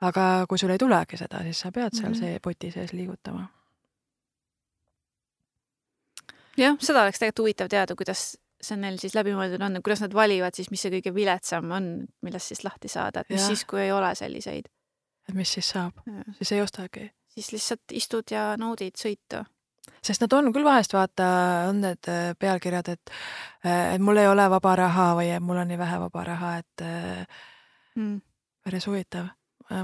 aga 0.00 0.26
kui 0.48 0.58
sul 0.58 0.70
ei 0.72 0.78
tulegi 0.80 1.16
seda, 1.20 1.42
siis 1.44 1.60
sa 1.60 1.72
pead 1.72 1.96
seal 1.96 2.08
mm. 2.08 2.14
-hmm. 2.14 2.20
see 2.20 2.40
poti 2.42 2.70
sees 2.70 2.92
liigutama. 2.92 3.48
jah, 6.56 6.76
seda 6.80 7.02
oleks 7.02 7.18
tegelikult 7.18 7.44
huvitav 7.44 7.68
teada, 7.68 7.96
kuidas 7.96 8.36
see 8.60 8.76
neil 8.76 8.98
siis 9.00 9.14
läbimõeldud 9.16 9.62
on, 9.64 9.80
kuidas 9.84 10.02
nad 10.04 10.14
valivad 10.14 10.56
siis, 10.56 10.70
mis 10.70 10.82
see 10.84 10.92
kõige 10.92 11.14
viletsam 11.14 11.70
on, 11.72 11.88
millest 12.22 12.52
siis 12.52 12.64
lahti 12.64 12.88
saada, 12.88 13.20
et 13.20 13.32
mis 13.32 13.40
Jah. 13.40 13.48
siis, 13.52 13.64
kui 13.64 13.80
ei 13.80 13.92
ole 13.92 14.14
selliseid, 14.14 14.68
et 15.28 15.34
mis 15.34 15.52
siis 15.56 15.70
saab, 15.74 16.02
siis 16.38 16.52
ei 16.52 16.62
ostagi. 16.62 17.10
siis 17.28 17.52
lihtsalt 17.52 17.96
istud 17.96 18.30
ja 18.30 18.54
naudid 18.60 18.98
sõitu. 19.00 19.44
Sest 20.02 20.20
nad 20.24 20.32
on 20.32 20.52
küll 20.52 20.64
vahest 20.64 20.92
vaata, 20.96 21.26
on 21.68 21.80
need 21.80 22.08
äh, 22.08 22.30
pealkirjad, 22.38 22.88
et 22.88 23.10
et 23.64 24.00
mul 24.00 24.16
ei 24.16 24.26
ole 24.28 24.46
vaba 24.50 24.76
raha 24.76 25.10
või 25.18 25.28
mul 25.40 25.56
on 25.60 25.68
nii 25.68 25.78
vähe 25.78 25.98
vaba 26.06 26.24
raha, 26.24 26.56
et 26.58 26.82
äh, 26.86 27.26
Mm. 27.96 28.20
päris 28.64 28.86
huvitav. 28.86 29.26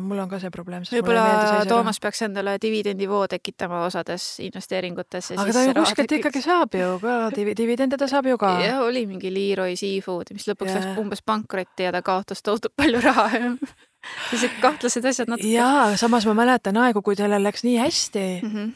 mul 0.01 0.19
on 0.19 0.29
ka 0.29 0.39
see 0.43 0.51
probleem. 0.51 0.83
võib-olla 0.83 1.65
Toomas 1.69 1.99
peaks 2.01 2.23
endale 2.23 2.57
dividendivoo 2.63 3.27
tekitama 3.29 3.85
osades 3.87 4.39
investeeringutes. 4.41 5.31
aga 5.37 5.53
ta 5.53 5.63
ju 5.63 5.75
kuskilt 5.75 6.13
ikkagi 6.13 6.43
saab 6.43 6.75
ju 6.75 6.99
ka, 7.01 7.31
dividende 7.57 7.97
ta 7.97 8.07
saab 8.09 8.27
ju 8.27 8.39
ka. 8.39 8.61
jah, 8.63 8.81
oli 8.83 9.07
mingi 9.07 9.31
Leroy 9.31 9.77
Seafood, 9.77 10.33
mis 10.33 10.47
lõpuks 10.49 10.71
Jah. 10.75 10.85
läks 10.87 10.99
umbes 10.99 11.23
pankrotti 11.23 11.83
ja 11.87 11.93
ta 11.93 12.03
kaotas 12.03 12.43
tohutult 12.43 12.75
palju 12.77 13.01
raha 13.01 13.29
sellised 14.31 14.59
kahtlased 14.63 15.05
asjad 15.05 15.29
natuke. 15.29 15.51
jaa, 15.53 15.97
samas 15.97 16.27
ma 16.27 16.35
mäletan 16.35 16.77
aegu, 16.77 17.03
kui 17.03 17.15
sellel 17.19 17.43
läks 17.43 17.63
nii 17.65 17.79
hästi 17.79 18.27
Mm 18.43 18.51
-hmm. 18.51 18.73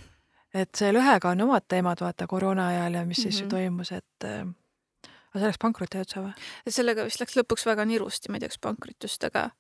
Et 0.55 0.71
see 0.75 0.93
lõhega 0.93 1.31
on 1.35 1.41
omad 1.47 1.65
teemad, 1.69 2.01
vaata 2.01 2.27
koroona 2.27 2.69
ajal 2.69 2.95
ja 2.95 3.05
mis 3.07 3.19
mm 3.19 3.23
-hmm. 3.23 3.31
siis 3.33 3.43
Mhm. 3.43 3.51
toimus, 3.51 3.93
et 3.93 4.25
äh, 4.25 4.41
aga 5.31 5.39
see 5.41 5.47
läks 5.47 5.59
pankrotti 5.63 5.99
otsa 6.01 6.21
või? 6.21 6.33
sellega 6.69 7.05
vist 7.05 7.21
läks 7.21 7.37
lõpuks 7.37 7.67
väga 7.67 7.85
nirusti, 7.85 8.29
ma 8.31 8.37
ei 8.37 8.41
tea, 8.41 8.49
kas 8.49 8.59
pankrot 8.59 9.03
just, 9.03 9.25
aga 9.25 9.51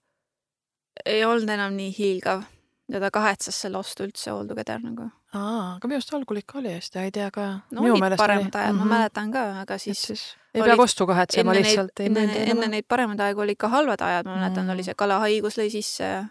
ei 1.07 1.24
olnud 1.24 1.48
enam 1.48 1.72
nii 1.76 1.92
hiilgav 1.98 2.42
ja 2.90 3.00
ta 3.00 3.11
kahetsas 3.11 3.61
selle 3.61 3.79
ostu 3.79 4.03
üldse 4.05 4.33
Oldu-Keder 4.33 4.81
nagu. 4.83 5.11
aa, 5.35 5.76
aga 5.76 5.88
minu 5.88 5.96
arust 6.00 6.14
algul 6.14 6.37
ikka 6.37 6.59
oli 6.59 6.72
hästi, 6.74 6.98
ei 6.98 7.11
tea 7.11 7.31
ka. 7.31 7.61
no 7.70 7.83
olid 7.83 8.16
paremad 8.16 8.55
ajad, 8.55 8.74
ma 8.74 8.85
mäletan 8.85 9.33
ka, 9.33 9.61
aga 9.61 9.79
siis, 9.79 10.03
siis 10.03 10.20
siis 10.20 10.37
ei 10.55 10.61
olid 10.62 10.70
pea 10.72 10.76
kostu 10.76 11.07
kahetsema, 11.07 11.55
lihtsalt 11.55 12.00
ei 12.00 12.07
enne, 12.07 12.26
enne 12.50 12.66
neid 12.68 12.85
paremaid 12.88 13.20
aegu 13.20 13.40
olid 13.40 13.57
ka 13.57 13.68
halvad 13.68 14.00
ajad, 14.03 14.26
ma 14.26 14.37
mäletan 14.37 14.64
Mm. 14.64 14.66
mm., 14.66 14.72
oli 14.74 14.83
see 14.83 14.94
kalahaigus 14.94 15.59
lõi 15.59 15.70
sisse 15.70 16.05
ja, 16.05 16.24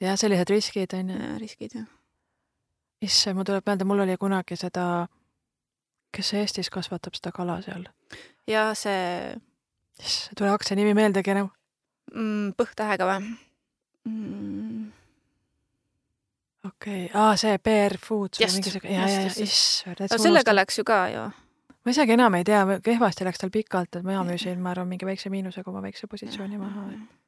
jah, 0.00 0.16
sellised 0.18 0.50
riskid 0.50 0.94
on 0.94 1.10
ju. 1.10 1.16
ja 1.18 1.38
riskid 1.38 1.74
ja 1.74 1.84
issand, 3.04 3.38
mul 3.38 3.46
tuleb 3.46 3.66
meelde, 3.66 3.86
mul 3.88 4.04
oli 4.04 4.16
kunagi 4.20 4.56
seda, 4.58 5.06
kes 6.14 6.32
Eestis 6.40 6.70
kasvatab 6.72 7.16
seda 7.18 7.32
kala 7.34 7.60
seal? 7.64 7.86
ja 8.48 8.70
see 8.78 9.34
issand, 9.98 10.32
ei 10.32 10.40
tule 10.40 10.54
aktsia 10.54 10.78
nimi 10.78 10.94
meeldegi 10.98 11.34
enam. 11.34 11.50
mm, 12.14 12.54
põhtähega 12.58 13.08
või 13.10 13.18
mm,? 14.08 14.86
okei 16.68 17.04
okay., 17.06 17.12
aa 17.14 17.36
see 17.40 17.58
PR 17.58 17.98
Foods 18.02 18.40
või 18.40 18.46
Just, 18.46 18.58
mingi 18.60 18.74
siuke, 18.74 18.94
ja, 18.94 19.04
ja, 19.06 19.26
ja 19.28 19.34
issand, 19.44 20.16
sellega 20.16 20.56
läks 20.56 20.80
ju 20.80 20.86
ka 20.88 21.04
ju. 21.12 21.28
ma 21.84 21.94
isegi 21.94 22.16
enam 22.16 22.40
ei 22.40 22.48
tea, 22.48 22.64
kehvasti 22.84 23.28
läks 23.28 23.44
tal 23.44 23.54
pikalt, 23.54 24.00
et 24.00 24.06
mina 24.06 24.24
müüsin, 24.26 24.58
ma 24.62 24.74
arvan, 24.74 24.90
mingi 24.90 25.06
väikse 25.08 25.30
miinusega 25.32 25.70
oma 25.70 25.84
väikse 25.84 26.10
positsiooni 26.10 26.60
maha. 26.60 26.90
et 26.96 27.18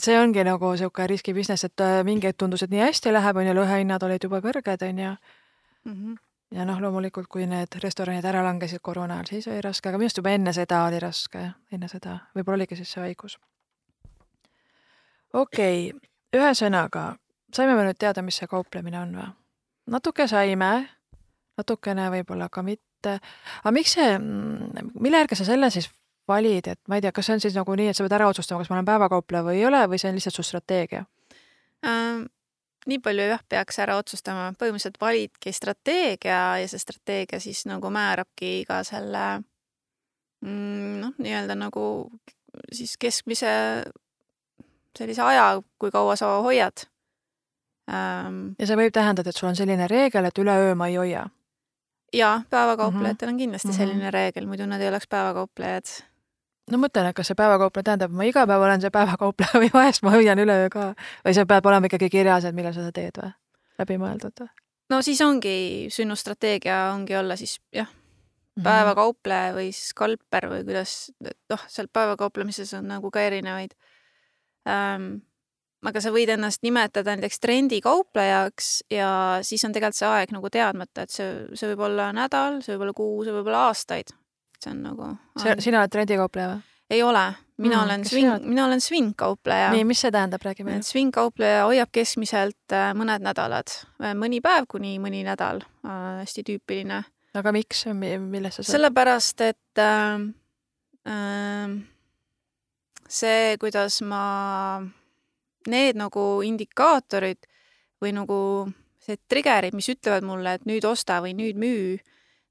see 0.00 0.18
ongi 0.18 0.44
nagu 0.44 0.72
niisugune 0.72 1.06
riski 1.10 1.34
business, 1.34 1.64
et 1.64 1.80
äh, 1.80 2.00
mingi 2.04 2.26
hetk 2.30 2.38
tundus, 2.40 2.62
et 2.64 2.70
nii 2.72 2.80
hästi 2.80 3.12
läheb, 3.12 3.36
on 3.36 3.48
ju, 3.48 3.54
lõhehinnad 3.58 4.04
olid 4.06 4.24
juba 4.24 4.40
kõrged, 4.44 4.84
on 4.88 4.98
ju 4.98 5.10
mm. 5.10 5.92
-hmm. 5.92 6.16
ja 6.56 6.64
noh, 6.64 6.80
loomulikult, 6.80 7.28
kui 7.28 7.46
need 7.46 7.76
restoranid 7.82 8.24
ära 8.24 8.44
langesid 8.44 8.80
koroona 8.82 9.20
ajal, 9.20 9.26
siis 9.26 9.48
oli 9.48 9.60
raske, 9.60 9.88
aga 9.88 9.98
minu 9.98 10.08
arust 10.08 10.16
juba 10.22 10.30
enne 10.30 10.52
seda 10.52 10.84
oli 10.84 11.00
raske, 11.00 11.50
enne 11.72 11.88
seda, 11.88 12.18
võib-olla 12.34 12.62
oligi 12.62 12.76
siis 12.76 12.92
see 12.92 13.02
haigus. 13.02 13.38
okei 15.32 15.90
okay., 15.90 16.08
ühesõnaga, 16.40 17.16
saime 17.54 17.74
me 17.74 17.84
nüüd 17.84 17.98
teada, 17.98 18.22
mis 18.22 18.36
see 18.36 18.46
kauplemine 18.46 18.98
on 18.98 19.16
või? 19.16 19.30
natuke 19.86 20.28
saime, 20.28 20.88
natukene 21.58 22.10
võib-olla 22.10 22.48
ka 22.48 22.62
mitte. 22.62 23.18
aga 23.64 23.70
miks 23.70 23.92
see, 23.92 24.18
mille 24.18 25.18
järgi 25.18 25.36
sa 25.36 25.44
selle 25.44 25.70
siis 25.70 25.90
valid, 26.28 26.68
et 26.74 26.80
ma 26.88 26.98
ei 26.98 27.04
tea, 27.04 27.12
kas 27.12 27.26
see 27.28 27.36
on 27.36 27.42
siis 27.44 27.56
nagu 27.58 27.74
nii, 27.78 27.88
et 27.90 27.98
sa 27.98 28.04
pead 28.06 28.18
ära 28.18 28.28
otsustama, 28.30 28.62
kas 28.62 28.70
ma 28.70 28.78
olen 28.78 28.88
päevakaupleja 28.88 29.46
või 29.46 29.58
ei 29.58 29.66
ole 29.66 29.82
või 29.90 29.98
see 30.00 30.12
on 30.12 30.18
lihtsalt 30.18 30.38
su 30.38 30.46
strateegia 30.46 31.04
ähm,? 31.86 32.28
nii 32.86 32.98
palju 32.98 33.28
jah, 33.30 33.42
peaks 33.48 33.78
ära 33.78 33.94
otsustama, 33.94 34.48
põhimõtteliselt 34.58 34.98
validki 35.00 35.52
strateegia 35.54 36.42
ja 36.58 36.70
see 36.70 36.82
strateegia 36.82 37.38
siis 37.42 37.62
nagu 37.70 37.90
määrabki 37.94 38.64
ka 38.66 38.80
selle 38.86 39.26
mm, 40.42 40.96
noh, 41.02 41.12
nii-öelda 41.22 41.54
nagu 41.58 41.84
siis 42.74 42.96
keskmise 42.98 43.52
sellise 44.98 45.22
aja, 45.24 45.46
kui 45.78 45.94
kaua 45.94 46.16
sa 46.18 46.34
hoiad 46.44 46.86
ähm,. 47.90 48.56
ja 48.58 48.66
see 48.66 48.78
võib 48.78 48.94
tähendada, 48.94 49.30
et 49.30 49.38
sul 49.38 49.52
on 49.52 49.58
selline 49.58 49.86
reegel, 49.90 50.26
et 50.26 50.42
üle 50.42 50.58
öö 50.66 50.74
ma 50.78 50.90
ei 50.90 50.98
hoia? 50.98 51.28
jaa, 52.12 52.42
päevakauplejatel 52.50 53.28
mm 53.28 53.30
-hmm. 53.30 53.32
on 53.32 53.38
kindlasti 53.38 53.68
mm 53.68 53.72
-hmm. 53.72 53.76
selline 53.76 54.10
reegel, 54.10 54.46
muidu 54.46 54.66
nad 54.66 54.80
ei 54.80 54.88
oleks 54.88 55.08
päevakauplejad. 55.08 55.84
No 56.72 56.80
mõtlen, 56.80 57.10
et 57.10 57.16
kas 57.16 57.30
see 57.30 57.38
päevakaupleja 57.38 57.90
tähendab, 57.90 58.12
ma 58.16 58.26
iga 58.28 58.44
päev 58.48 58.64
olen 58.66 58.82
see 58.82 58.92
päevakaupleja 58.94 59.60
või 59.62 59.70
vahest 59.74 60.04
ma 60.06 60.14
hoian 60.16 60.42
üleöö 60.42 60.68
ka 60.72 60.90
või 61.24 61.36
see 61.36 61.48
peab 61.48 61.70
olema 61.70 61.90
ikkagi 61.90 62.10
kirjas, 62.12 62.48
et 62.48 62.56
millal 62.56 62.74
sa 62.76 62.86
seda 62.86 62.98
teed 62.98 63.22
või? 63.22 63.32
läbimõeldud 63.82 64.44
või? 64.44 64.52
no 64.92 65.02
siis 65.04 65.20
ongi, 65.24 65.56
sünnustrateegia 65.92 66.84
ongi 66.92 67.16
olla 67.18 67.36
siis 67.40 67.58
jah, 67.74 67.90
mhm. 67.90 68.64
päevakaupleja 68.68 69.56
või 69.58 69.72
siis 69.72 69.92
kalper 69.98 70.48
või 70.52 70.64
kuidas, 70.68 70.96
noh, 71.22 71.68
seal 71.68 71.90
päevakauplemises 71.92 72.72
on 72.80 72.88
nagu 72.92 73.12
ka 73.12 73.24
erinevaid 73.28 73.76
ähm, 74.68 75.14
aga 75.86 76.02
sa 76.02 76.12
võid 76.14 76.30
ennast 76.32 76.62
nimetada 76.62 77.16
näiteks 77.16 77.40
trendikauplejaks 77.42 78.70
ja 78.92 79.10
siis 79.46 79.64
on 79.66 79.74
tegelikult 79.74 79.98
see 79.98 80.10
aeg 80.10 80.34
nagu 80.34 80.50
teadmata, 80.52 81.06
et 81.06 81.14
see, 81.14 81.30
see 81.58 81.72
võib 81.72 81.86
olla 81.88 82.10
nädal, 82.16 82.60
see 82.62 82.76
võib 82.76 82.86
olla 82.86 82.96
kuu, 82.96 83.22
see 83.26 83.34
võib 83.34 83.50
olla 83.50 83.66
aastaid. 83.70 84.14
See 84.62 84.72
on 84.74 84.84
nagu. 84.86 85.14
sina 85.38 85.82
oled 85.82 85.92
trendikaupleja 85.92 86.52
või? 86.54 86.60
ei 86.92 87.02
ole, 87.02 87.24
mina 87.56 87.76
mm, 87.76 87.84
olen 87.84 88.04
swing, 88.04 88.44
mina 88.44 88.66
olen 88.66 88.80
swing-kaupleja. 88.80 89.70
nii, 89.72 89.84
mis 89.88 90.02
see 90.04 90.12
tähendab, 90.12 90.44
räägi 90.44 90.66
meile. 90.66 90.82
swing-kaupleja 90.86 91.64
hoiab 91.68 91.92
keskmiselt 91.94 92.74
äh, 92.76 92.90
mõned 92.98 93.24
nädalad, 93.24 93.72
äh, 94.02 94.12
mõni 94.18 94.42
päev 94.44 94.68
kuni 94.70 94.98
mõni 95.02 95.22
nädal, 95.26 95.64
äh, 95.86 96.20
hästi 96.20 96.44
tüüpiline. 96.50 97.02
aga 97.34 97.54
miks, 97.56 97.86
millest 97.94 98.60
sa 98.60 98.66
sellepärast, 98.74 99.40
et 99.46 99.80
äh, 99.80 100.26
äh, 101.08 101.78
see, 103.08 103.56
kuidas 103.60 104.02
ma 104.04 104.26
need 105.68 105.96
nagu 105.96 106.26
indikaatorid 106.44 107.48
või 108.02 108.14
nagu 108.16 108.38
see 109.02 109.18
trigger'id, 109.30 109.74
mis 109.74 109.88
ütlevad 109.90 110.26
mulle, 110.26 110.56
et 110.58 110.66
nüüd 110.68 110.84
osta 110.86 111.20
või 111.22 111.34
nüüd 111.38 111.58
müü, 111.58 111.98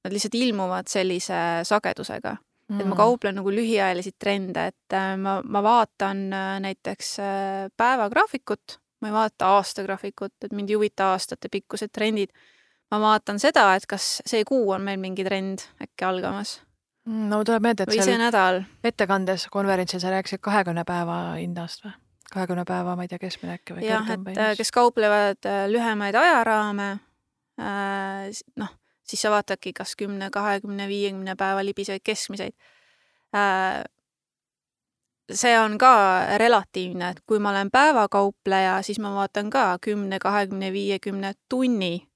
nad 0.04 0.14
lihtsalt 0.14 0.36
ilmuvad 0.36 0.90
sellise 0.90 1.42
sagedusega 1.68 2.36
mm.. 2.72 2.80
et 2.80 2.86
ma 2.86 2.94
mm. 2.94 2.98
kauplen 2.98 3.38
nagu 3.40 3.54
lühiajalisi 3.54 4.16
trende, 4.20 4.68
et 4.72 4.96
äh, 4.98 5.14
ma, 5.20 5.40
ma 5.44 5.64
vaatan 5.66 6.24
äh, 6.34 6.56
näiteks 6.64 7.12
äh, 7.20 7.68
päevagraafikut, 7.78 8.80
ma 9.02 9.12
ei 9.12 9.16
vaata 9.16 9.54
aastagraafikut, 9.58 10.36
et 10.46 10.56
mind 10.56 10.72
ei 10.72 10.80
huvita 10.80 11.12
aastatepikkused 11.16 11.94
trendid. 11.94 12.34
ma 12.92 13.00
vaatan 13.00 13.40
seda, 13.40 13.70
et 13.76 13.88
kas 13.88 14.18
see 14.28 14.44
kuu 14.48 14.74
on 14.76 14.84
meil 14.84 15.00
mingi 15.00 15.24
trend 15.24 15.64
äkki 15.80 16.04
algamas 16.04 16.58
mm, 17.08 17.30
no 17.32 17.44
tuleb 17.48 17.64
meelde, 17.64 17.88
et 17.88 17.94
või 17.94 18.04
see 18.04 18.18
nädal. 18.20 18.64
ettekandes 18.84 19.48
konverentsil 19.52 20.04
sa 20.04 20.12
rääkisid 20.12 20.44
kahekümne 20.44 20.84
päeva 20.88 21.22
hinnast 21.38 21.86
või? 21.86 21.96
kahekümne 22.32 22.64
päeva, 22.64 22.96
ma 22.96 23.04
ei 23.04 23.12
tea, 23.12 23.20
keskmine 23.20 23.58
äkki 23.60 23.76
või 23.76 23.88
jah, 23.88 24.08
et 24.14 24.60
kes 24.60 24.72
kauplevad 24.72 25.48
lühemaid 25.68 26.16
ajaraame, 26.16 26.94
noh, 28.56 28.70
siis 29.12 29.26
sa 29.26 29.32
vaatadki 29.34 29.74
kas 29.76 29.96
kümne, 30.00 30.30
kahekümne, 30.32 30.88
viiekümne 30.88 31.36
päeva 31.40 31.66
libisevaid 31.66 32.04
keskmiseid. 32.04 32.56
see 35.32 35.60
on 35.60 35.78
ka 35.80 35.92
relatiivne, 36.38 37.10
et 37.10 37.20
kui 37.26 37.40
ma 37.40 37.50
olen 37.50 37.70
päevakaupleja, 37.72 38.82
siis 38.84 39.00
ma 39.00 39.14
vaatan 39.16 39.50
ka 39.50 39.78
kümne, 39.82 40.20
kahekümne, 40.20 40.72
viiekümne 40.74 41.34
tunni 41.50 42.08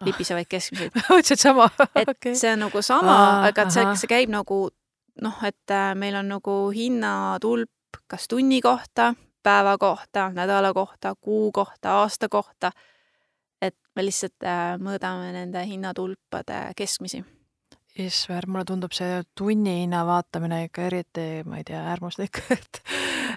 ah. 0.00 0.06
libisevaid 0.06 0.48
keskmiseid. 0.48 0.94
mõtlesin, 1.10 1.34
et 1.34 1.40
sama 1.40 1.68
et 1.96 2.08
okay. 2.14 2.34
see 2.34 2.52
on 2.52 2.64
nagu 2.66 2.82
sama, 2.82 3.18
aga 3.48 3.66
et 3.66 3.76
see, 3.76 3.84
see 4.00 4.12
käib 4.14 4.32
nagu 4.32 4.62
noh, 5.22 5.44
et 5.44 5.76
meil 6.00 6.16
on 6.20 6.32
nagu 6.36 6.56
hinnatulp 6.72 7.70
kas 8.08 8.28
tunni 8.28 8.60
kohta 8.64 9.12
päeva 9.42 9.78
kohta, 9.78 10.30
nädala 10.30 10.72
kohta, 10.72 11.14
kuu 11.20 11.52
kohta, 11.52 11.90
aasta 11.90 12.28
kohta. 12.28 12.72
Et 13.62 13.76
me 13.96 14.04
lihtsalt 14.06 14.46
äh, 14.46 14.74
mõõdame 14.82 15.30
nende 15.34 15.62
hinnatulpade 15.68 16.64
keskmisi. 16.76 17.22
Isver, 18.02 18.46
mulle 18.48 18.64
tundub 18.64 18.94
see 18.96 19.20
tunnihinna 19.36 20.00
vaatamine 20.08 20.62
ikka 20.64 20.86
eriti, 20.88 21.26
ma 21.44 21.58
ei 21.60 21.66
tea, 21.68 21.82
äärmuslik, 21.92 22.40
et 22.56 22.80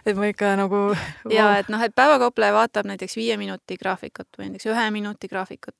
et 0.06 0.16
ma 0.16 0.30
ikka 0.32 0.54
nagu 0.60 0.88
ja 1.38 1.50
et 1.60 1.70
noh, 1.72 1.82
et 1.84 1.96
päevakaupleja 1.96 2.56
vaatab 2.56 2.88
näiteks 2.88 3.18
viie 3.20 3.36
minuti 3.42 3.76
graafikut 3.82 4.40
või 4.40 4.50
näiteks 4.50 4.70
ühe 4.72 4.88
minuti 4.96 5.28
graafikut, 5.28 5.76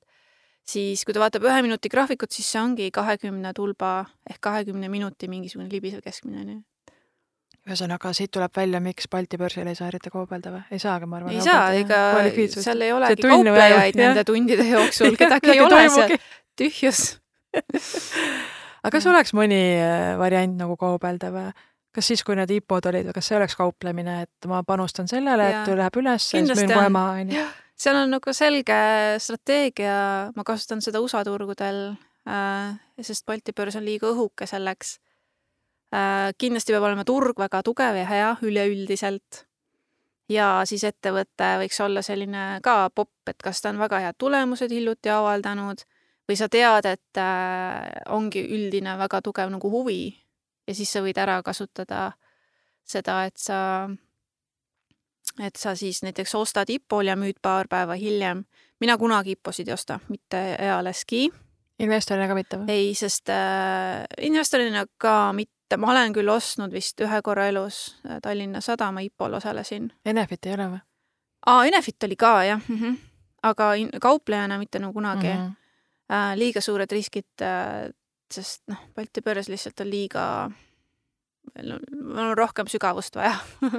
siis 0.66 1.06
kui 1.08 1.16
ta 1.16 1.24
vaatab 1.24 1.48
ühe 1.48 1.62
minuti 1.64 1.88
graafikut, 1.88 2.36
siis 2.36 2.52
see 2.52 2.60
ongi 2.60 2.90
kahekümne 2.92 3.54
tulba 3.56 3.98
ehk 4.28 4.42
kahekümne 4.44 4.92
minuti 4.92 5.30
mingisugune 5.32 5.72
libisev 5.72 6.04
keskmine 6.04 6.44
onju 6.44 6.60
ühesõnaga, 7.66 8.12
siit 8.14 8.30
tuleb 8.34 8.52
välja, 8.54 8.80
miks 8.82 9.08
Balti 9.10 9.38
börsil 9.40 9.66
ei 9.66 9.76
saa 9.78 9.88
eriti 9.90 10.10
kaubelda 10.12 10.52
või? 10.54 10.62
ei 10.70 10.82
saagi, 10.82 11.08
ma 11.10 11.18
arvan. 11.20 11.34
ei 11.34 11.42
saa, 11.42 11.70
ega 11.74 12.00
seal 12.62 12.84
ei 12.86 12.92
olegi 12.94 13.26
kauplejaid 13.26 13.98
nende 13.98 14.24
tundide 14.26 14.66
jooksul, 14.74 15.16
kedagi 15.18 15.54
ei 15.56 15.62
ole 15.64 15.80
seal, 15.90 16.18
tühjus. 16.58 17.06
Aga 18.86 18.92
kas 18.94 19.06
oleks 19.10 19.32
mõni 19.34 19.58
äh, 19.82 20.12
variant 20.20 20.54
nagu 20.60 20.76
kaubelda 20.78 21.32
või? 21.34 21.48
kas 21.96 22.10
siis, 22.12 22.20
kui 22.22 22.36
need 22.36 22.50
IPO-d 22.52 22.90
olid, 22.90 23.06
kas 23.16 23.30
see 23.30 23.38
oleks 23.38 23.56
kauplemine, 23.56 24.18
et 24.26 24.48
ma 24.50 24.60
panustan 24.68 25.08
sellele, 25.08 25.46
et 25.48 25.70
läheb 25.78 25.96
üles, 26.02 26.26
siis 26.28 26.50
müün 26.52 26.74
kohe 26.74 26.90
maha, 26.92 27.22
onju? 27.22 27.46
seal 27.76 27.98
on 28.02 28.12
nagu 28.12 28.34
selge 28.36 28.76
strateegia, 29.24 29.96
ma 30.36 30.44
kasutan 30.46 30.84
seda 30.84 31.00
USA 31.02 31.24
turgudel 31.26 31.80
äh,, 32.28 32.76
sest 33.02 33.26
Balti 33.26 33.56
börs 33.56 33.80
on 33.80 33.88
liiga 33.88 34.12
õhuke 34.12 34.46
selleks 34.48 34.98
kindlasti 35.90 36.74
peab 36.74 36.82
olema 36.88 37.04
turg 37.06 37.38
väga 37.38 37.62
tugev 37.62 37.96
ja 37.96 38.06
hea 38.06 38.30
üleüldiselt. 38.42 39.44
ja 40.28 40.62
siis 40.66 40.82
ettevõte 40.84 41.52
võiks 41.62 41.78
olla 41.80 42.02
selline 42.02 42.58
ka 42.62 42.90
popp, 42.90 43.28
et 43.30 43.42
kas 43.42 43.62
ta 43.62 43.70
on 43.70 43.78
väga 43.78 44.00
head 44.02 44.16
tulemused 44.18 44.70
hiljuti 44.70 45.10
avaldanud 45.14 45.84
või 46.28 46.36
sa 46.36 46.48
tead, 46.50 46.86
et 46.90 47.20
äh, 47.22 47.86
ongi 48.10 48.42
üldine 48.42 48.96
väga 48.98 49.22
tugev 49.22 49.50
nagu 49.50 49.70
huvi 49.70 50.16
ja 50.66 50.74
siis 50.74 50.92
sa 50.92 51.02
võid 51.04 51.18
ära 51.22 51.38
kasutada 51.46 52.10
seda, 52.86 53.22
et 53.26 53.38
sa, 53.38 53.88
et 55.42 55.56
sa 55.58 55.74
siis 55.78 56.02
näiteks 56.06 56.34
ostad 56.38 56.70
IPO-l 56.70 57.12
ja 57.12 57.16
müüd 57.18 57.40
paar 57.42 57.68
päeva 57.70 57.94
hiljem. 57.98 58.44
mina 58.80 58.98
kunagi 58.98 59.36
IPO-sid 59.36 59.68
ei 59.68 59.74
osta, 59.74 60.00
mitte 60.08 60.56
ealeski. 60.58 61.30
investorina 61.78 62.28
ka 62.28 62.34
mitte 62.34 62.58
või? 62.58 62.70
ei, 62.70 62.94
sest 62.94 63.30
äh, 63.30 64.04
investorina 64.20 64.86
ka 64.98 65.32
mitte 65.32 65.55
ma 65.76 65.90
olen 65.90 66.12
küll 66.12 66.28
ostnud 66.28 66.72
vist 66.72 67.00
ühe 67.00 67.22
korra 67.22 67.48
elus 67.48 67.96
äh, 68.06 68.20
Tallinna 68.22 68.60
Sadama 68.60 69.00
IPO-l 69.00 69.34
osalesin. 69.40 69.92
Enefit 70.04 70.46
ei 70.46 70.54
ole 70.54 70.68
või? 70.76 70.84
aa, 71.46 71.64
Enefit 71.64 72.04
oli 72.04 72.16
ka 72.16 72.32
jah 72.44 72.60
mm, 72.68 72.78
-hmm. 72.80 72.96
aga 73.42 73.70
kauplejana 74.00 74.58
mitte 74.58 74.78
nagu 74.78 74.92
kunagi 74.92 75.28
mm. 75.28 75.46
-hmm. 75.46 75.54
Äh, 76.12 76.36
liiga 76.38 76.60
suured 76.60 76.90
riskid 76.90 77.42
äh,, 77.42 77.90
sest 78.30 78.62
noh, 78.70 78.78
Balti 78.94 79.22
börs 79.22 79.48
lihtsalt 79.48 79.80
on 79.80 79.90
liiga, 79.90 80.50
mul 81.58 82.28
on 82.28 82.36
rohkem 82.38 82.66
sügavust 82.70 83.16
vaja 83.16 83.34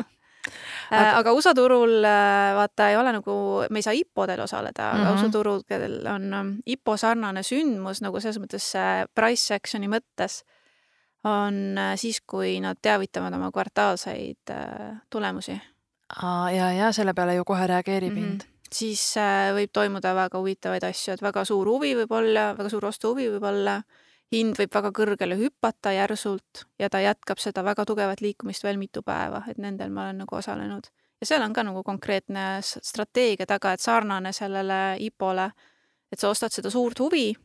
äh, 0.92 1.00
aga... 1.00 1.18
aga 1.18 1.34
USA 1.34 1.54
turul 1.56 2.04
äh, 2.04 2.56
vaata 2.56 2.90
ei 2.90 2.98
ole 2.98 3.14
nagu, 3.16 3.32
me 3.70 3.80
ei 3.80 3.84
saa 3.84 3.94
IPO-del 3.94 4.44
osaleda 4.44 4.92
mm, 4.94 4.98
-hmm. 4.98 5.02
aga 5.02 5.14
mhm. 5.14 5.20
USA 5.20 5.32
turul, 5.32 5.62
on 6.16 6.34
ähm, 6.34 6.54
IPO 6.66 6.98
sarnane 6.98 7.44
sündmus 7.44 8.02
nagu 8.02 8.20
selles 8.20 8.40
mõttes 8.44 8.74
price 9.16 9.56
action'i 9.56 9.88
mõttes 9.88 10.44
on 11.24 11.78
äh, 11.78 11.96
siis, 11.96 12.22
kui 12.22 12.60
nad 12.64 12.78
teavitavad 12.82 13.34
oma 13.34 13.52
kvartaalseid 13.52 14.52
äh, 14.52 15.02
tulemusi. 15.10 15.62
ja, 16.56 16.72
ja 16.72 16.92
selle 16.92 17.14
peale 17.14 17.36
ju 17.36 17.46
kohe 17.46 17.68
reageerib 17.68 18.14
mm 18.14 18.18
-hmm. 18.18 18.30
hind. 18.30 18.42
siis 18.72 19.18
äh, 19.18 19.54
võib 19.56 19.70
toimuda 19.74 20.16
väga 20.16 20.38
huvitavaid 20.38 20.84
asju, 20.84 21.14
et 21.14 21.22
väga 21.22 21.46
suur 21.46 21.68
huvi 21.68 21.96
võib 21.96 22.12
olla, 22.12 22.58
väga 22.58 22.70
suur 22.70 22.86
ostuhuvi 22.86 23.30
võib 23.30 23.44
olla 23.44 23.82
hind 24.32 24.58
võib 24.60 24.74
väga 24.74 24.92
kõrgele 24.92 25.38
hüpata 25.40 25.92
järsult 25.96 26.66
ja 26.80 26.90
ta 26.90 27.00
jätkab 27.00 27.40
seda 27.40 27.64
väga 27.64 27.86
tugevat 27.86 28.22
liikumist 28.22 28.64
veel 28.64 28.78
mitu 28.78 29.04
päeva, 29.06 29.44
et 29.48 29.58
nendel 29.58 29.90
ma 29.90 30.08
olen 30.08 30.18
nagu 30.18 30.36
osalenud. 30.36 30.88
ja 31.22 31.26
seal 31.28 31.42
on 31.42 31.54
ka 31.54 31.64
nagu 31.64 31.84
konkreetne 31.84 32.60
strateegia 32.62 33.46
taga, 33.46 33.74
et 33.74 33.80
sarnane 33.80 34.34
sellele 34.34 34.98
IPO-le, 35.00 35.52
et 36.12 36.20
sa 36.20 36.30
ostad 36.30 36.52
seda 36.52 36.70
suurt 36.70 37.00
huvi, 37.00 37.36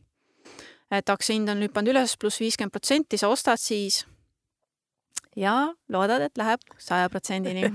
et 0.93 1.09
aktsia 1.09 1.35
hind 1.37 1.49
on 1.49 1.63
hüpanud 1.65 1.93
üles 1.93 2.17
pluss 2.21 2.41
viiskümmend 2.43 2.73
protsenti, 2.73 3.17
sa 3.17 3.31
ostad 3.33 3.61
siis 3.61 4.03
ja 5.35 5.73
loodad, 5.89 6.27
et 6.27 6.37
läheb 6.37 6.61
saja 6.77 7.09
protsendini 7.09 7.65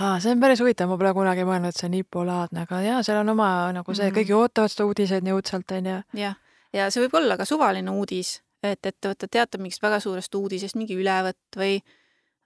aa, 0.00 0.20
see 0.20 0.32
on 0.32 0.40
päris 0.40 0.62
huvitav, 0.62 0.88
ma 0.90 0.98
pole 1.00 1.12
kunagi 1.16 1.44
mõelnud, 1.48 1.72
et 1.72 1.80
see 1.80 1.88
on 1.90 1.98
IPO-laadne, 2.00 2.64
aga 2.66 2.80
jaa, 2.84 3.02
seal 3.06 3.20
on 3.22 3.34
oma 3.34 3.50
nagu 3.76 3.94
see 3.94 4.08
mm, 4.08 4.14
-hmm. 4.14 4.30
kõik 4.30 4.38
ootavad 4.38 4.72
seda 4.72 4.88
uudiseid 4.88 5.26
nii 5.26 5.36
õudselt, 5.36 5.76
onju. 5.76 5.98
jah, 6.18 6.38
ja 6.72 6.88
see 6.90 7.04
võib 7.04 7.20
olla 7.20 7.36
ka 7.40 7.48
suvaline 7.48 7.92
uudis, 7.92 8.40
et 8.62 8.86
ettevõte 8.86 9.28
teatab 9.28 9.60
mingist 9.60 9.82
väga 9.82 10.00
suurest 10.00 10.34
uudisest, 10.34 10.78
mingi 10.78 10.96
ülevõtt 10.96 11.58
või 11.58 11.76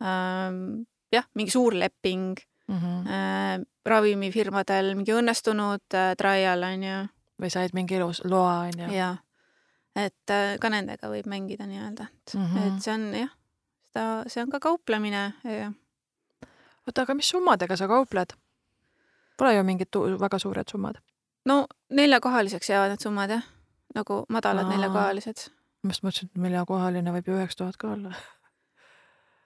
ähm, 0.03 0.87
jah, 1.13 1.27
mingi 1.35 1.53
suur 1.55 1.75
leping 1.75 2.41
mm 2.69 2.79
-hmm. 2.79 3.07
äh, 3.07 3.61
ravimifirmadel, 3.85 4.95
mingi 4.95 5.15
õnnestunud 5.15 5.95
äh, 5.95 6.15
trial 6.19 6.63
onju. 6.63 7.07
Või 7.41 7.51
said 7.53 7.75
mingi 7.77 7.99
ilus 7.99 8.23
loa 8.25 8.67
onju. 8.69 8.91
jah, 8.95 9.19
et 9.97 10.35
äh, 10.35 10.55
ka 10.61 10.71
nendega 10.73 11.11
võib 11.13 11.29
mängida 11.31 11.67
nii-öelda, 11.67 12.09
et 12.13 12.37
mm, 12.37 12.47
-hmm. 12.47 12.77
et 12.77 12.83
see 12.83 12.95
on 12.95 13.09
jah, 13.15 13.35
seda, 13.91 14.07
see 14.33 14.43
on 14.43 14.55
ka 14.55 14.61
kauplemine 14.61 15.27
oota, 16.87 17.03
aga 17.03 17.15
mis 17.15 17.29
summadega 17.29 17.77
sa 17.77 17.89
kaupled? 17.91 18.37
Pole 19.37 19.53
ju 19.53 19.65
mingid 19.69 20.01
väga 20.21 20.39
suured 20.39 20.69
summad? 20.71 21.03
no 21.47 21.67
neljakohaliseks 21.91 22.71
jäävad 22.71 22.95
need 22.95 23.03
summad 23.03 23.31
jah, 23.31 23.45
nagu 23.95 24.25
madalad 24.29 24.67
Aa. 24.67 24.75
neljakohalised. 24.75 25.49
ma 25.83 25.95
just 25.95 26.07
mõtlesin, 26.07 26.31
et 26.33 26.43
neljakohaline 26.47 27.13
võib 27.19 27.31
ju 27.31 27.37
üheksa 27.39 27.63
tuhat 27.63 27.77
ka 27.81 27.93
olla 27.95 28.15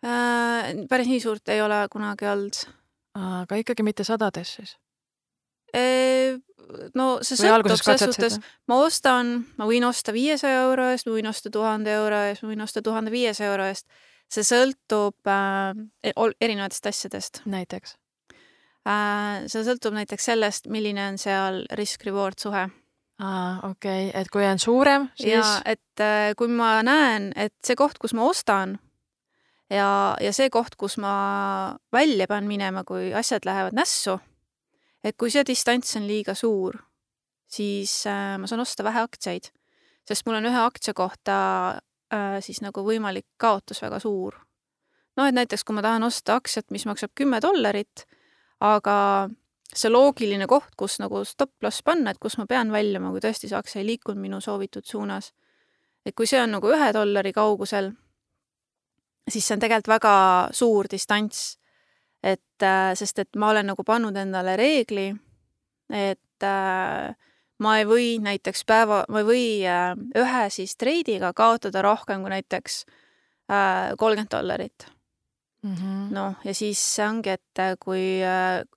äh,. 0.05 0.87
päris 0.89 1.11
nii 1.11 1.21
suurt 1.21 1.49
ei 1.49 1.63
ole 1.63 1.83
kunagi 1.93 2.29
olnud. 2.31 2.63
aga 3.15 3.61
ikkagi 3.61 3.87
mitte 3.87 4.05
sadades 4.05 4.55
siis? 4.61 4.77
No 6.95 7.09
see 7.27 7.39
sõltub 7.39 7.81
selles 7.81 8.05
suhtes, 8.05 8.39
ma 8.71 8.79
ostan, 8.85 9.41
ma 9.59 9.67
võin 9.69 9.85
osta 9.89 10.15
viiesaja 10.15 10.67
euro 10.69 10.91
eest, 10.93 11.09
ma 11.09 11.17
võin 11.17 11.31
osta 11.31 11.51
tuhande 11.51 11.93
euro 11.95 12.23
eest, 12.29 12.45
ma 12.45 12.53
võin 12.53 12.65
osta 12.67 12.83
tuhande 12.83 13.13
viiesaja 13.15 13.51
euro 13.53 13.67
eest 13.71 13.89
see 14.31 14.47
sõltub 14.47 15.31
äh, 15.31 15.75
erinevatest 16.41 16.87
asjadest. 16.91 17.43
näiteks 17.51 17.97
äh,? 18.87 19.47
see 19.51 19.65
sõltub 19.67 19.97
näiteks 19.97 20.31
sellest, 20.33 20.71
milline 20.71 21.11
on 21.13 21.19
seal 21.21 21.65
risk-reward 21.79 22.39
suhe. 22.43 22.69
aa, 23.21 23.51
okei 23.71 24.09
okay., 24.09 24.15
et 24.23 24.31
kui 24.33 24.47
on 24.47 24.63
suurem, 24.63 25.11
siis? 25.19 25.35
ja 25.35 25.45
et 25.67 26.05
äh, 26.05 26.31
kui 26.39 26.51
ma 26.53 26.79
näen, 26.87 27.33
et 27.37 27.57
see 27.67 27.79
koht, 27.79 27.99
kus 27.99 28.15
ma 28.15 28.29
ostan 28.31 28.79
ja, 29.71 30.17
ja 30.23 30.33
see 30.37 30.51
koht, 30.51 30.79
kus 30.79 30.99
ma 31.03 31.77
välja 31.93 32.31
pean 32.31 32.47
minema, 32.51 32.85
kui 32.87 33.13
asjad 33.15 33.47
lähevad 33.49 33.77
nässu, 33.77 34.21
et 35.05 35.17
kui 35.17 35.31
see 35.33 35.45
distants 35.47 35.97
on 35.97 36.07
liiga 36.09 36.35
suur, 36.35 36.77
siis 37.51 38.03
äh, 38.07 38.37
ma 38.39 38.47
saan 38.51 38.65
osta 38.65 38.85
vähe 38.87 39.03
aktsiaid, 39.03 39.51
sest 40.09 40.27
mul 40.27 40.39
on 40.41 40.49
ühe 40.51 40.63
aktsia 40.63 40.95
kohta 40.95 41.37
äh, 42.13 42.39
siis 42.45 42.63
nagu 42.65 42.85
võimalik 42.87 43.27
kaotus 43.41 43.83
väga 43.83 44.01
suur. 44.03 44.39
noh, 45.17 45.27
et 45.27 45.35
näiteks 45.35 45.65
kui 45.65 45.77
ma 45.77 45.83
tahan 45.85 46.07
osta 46.07 46.39
aktsiat, 46.41 46.71
mis 46.71 46.87
maksab 46.87 47.13
kümme 47.19 47.41
dollarit, 47.43 48.07
aga 48.61 49.29
see 49.75 49.91
loogiline 49.91 50.47
koht, 50.51 50.75
kus 50.77 50.99
nagu 51.03 51.23
stop-loss 51.27 51.83
panna, 51.87 52.13
et 52.13 52.21
kus 52.23 52.37
ma 52.39 52.47
pean 52.51 52.73
väljuma, 52.73 53.13
kui 53.15 53.23
tõesti 53.23 53.51
see 53.51 53.59
aktsia 53.59 53.83
ei 53.83 53.93
liikunud 53.93 54.21
minu 54.21 54.41
soovitud 54.41 54.87
suunas. 54.87 55.33
et 56.07 56.15
kui 56.17 56.27
see 56.27 56.41
on 56.41 56.51
nagu 56.57 56.71
ühe 56.73 56.93
dollari 56.97 57.33
kaugusel, 57.33 57.91
siis 59.29 59.47
see 59.47 59.55
on 59.55 59.61
tegelikult 59.61 59.93
väga 59.93 60.15
suur 60.57 60.89
distants. 60.91 61.60
Et 62.23 62.63
äh, 62.63 62.93
sest, 62.99 63.19
et 63.19 63.37
ma 63.37 63.51
olen 63.55 63.71
nagu 63.73 63.85
pannud 63.87 64.17
endale 64.21 64.57
reegli, 64.61 65.09
et 65.91 66.47
äh, 66.47 67.17
ma 67.61 67.75
ei 67.81 67.89
või 67.89 68.13
näiteks 68.23 68.65
päeva, 68.69 69.03
ma 69.09 69.23
ei 69.23 69.29
või 69.29 69.45
äh, 69.69 69.93
ühe 70.21 70.47
siis 70.53 70.77
treidiga 70.81 71.33
kaotada 71.37 71.83
rohkem 71.85 72.25
kui 72.25 72.37
näiteks 72.37 72.85
kolmkümmend 73.99 74.31
dollarit 74.31 74.85
mm 75.65 75.73
-hmm.. 75.75 76.15
noh, 76.15 76.37
ja 76.45 76.55
siis 76.55 76.79
ongi, 77.03 77.33
et 77.35 77.81
kui 77.83 78.21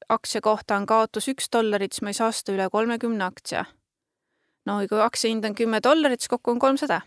aktsia 0.10 0.42
kohta 0.42 0.76
on 0.76 0.88
kaotus 0.90 1.30
üks 1.30 1.46
dollarit, 1.54 1.94
siis 1.94 2.02
ma 2.02 2.10
ei 2.10 2.18
saa 2.18 2.32
osta 2.34 2.52
üle 2.52 2.66
kolmekümne 2.72 3.24
aktsia. 3.24 3.66
no 4.66 4.80
kui 4.90 5.02
aktsia 5.02 5.30
hind 5.30 5.46
on 5.46 5.56
kümme 5.56 5.80
dollarit, 5.84 6.22
siis 6.22 6.34
kokku 6.34 6.52
on 6.52 6.60
kolmsada. 6.60 7.02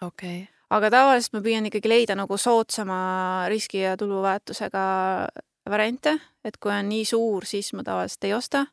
okei 0.00 0.40
okay. 0.42 0.46
aga 0.70 0.90
tavaliselt 0.90 1.36
ma 1.36 1.44
püüan 1.44 1.68
ikkagi 1.68 1.88
leida 1.88 2.16
nagu 2.16 2.38
soodsama 2.38 3.44
riski 3.52 3.84
ja 3.84 3.96
tuluväärtusega 3.96 4.86
variante, 5.70 6.18
et 6.44 6.56
kui 6.60 6.72
on 6.72 6.88
nii 6.88 7.04
suur, 7.08 7.46
siis 7.48 7.72
ma 7.72 7.84
tavaliselt 7.86 8.24
ei 8.28 8.34
osta 8.36 8.66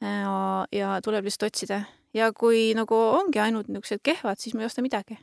ja, 0.00 0.66
ja 0.72 1.00
tuleb 1.04 1.24
lihtsalt 1.24 1.50
otsida. 1.50 1.82
ja 2.14 2.32
kui 2.32 2.72
nagu 2.76 2.94
ongi 2.94 3.40
ainult 3.42 3.68
niisugused 3.68 4.02
kehvad, 4.02 4.38
siis 4.38 4.54
ma 4.54 4.62
ei 4.62 4.70
osta 4.70 4.82
midagi. 4.82 5.18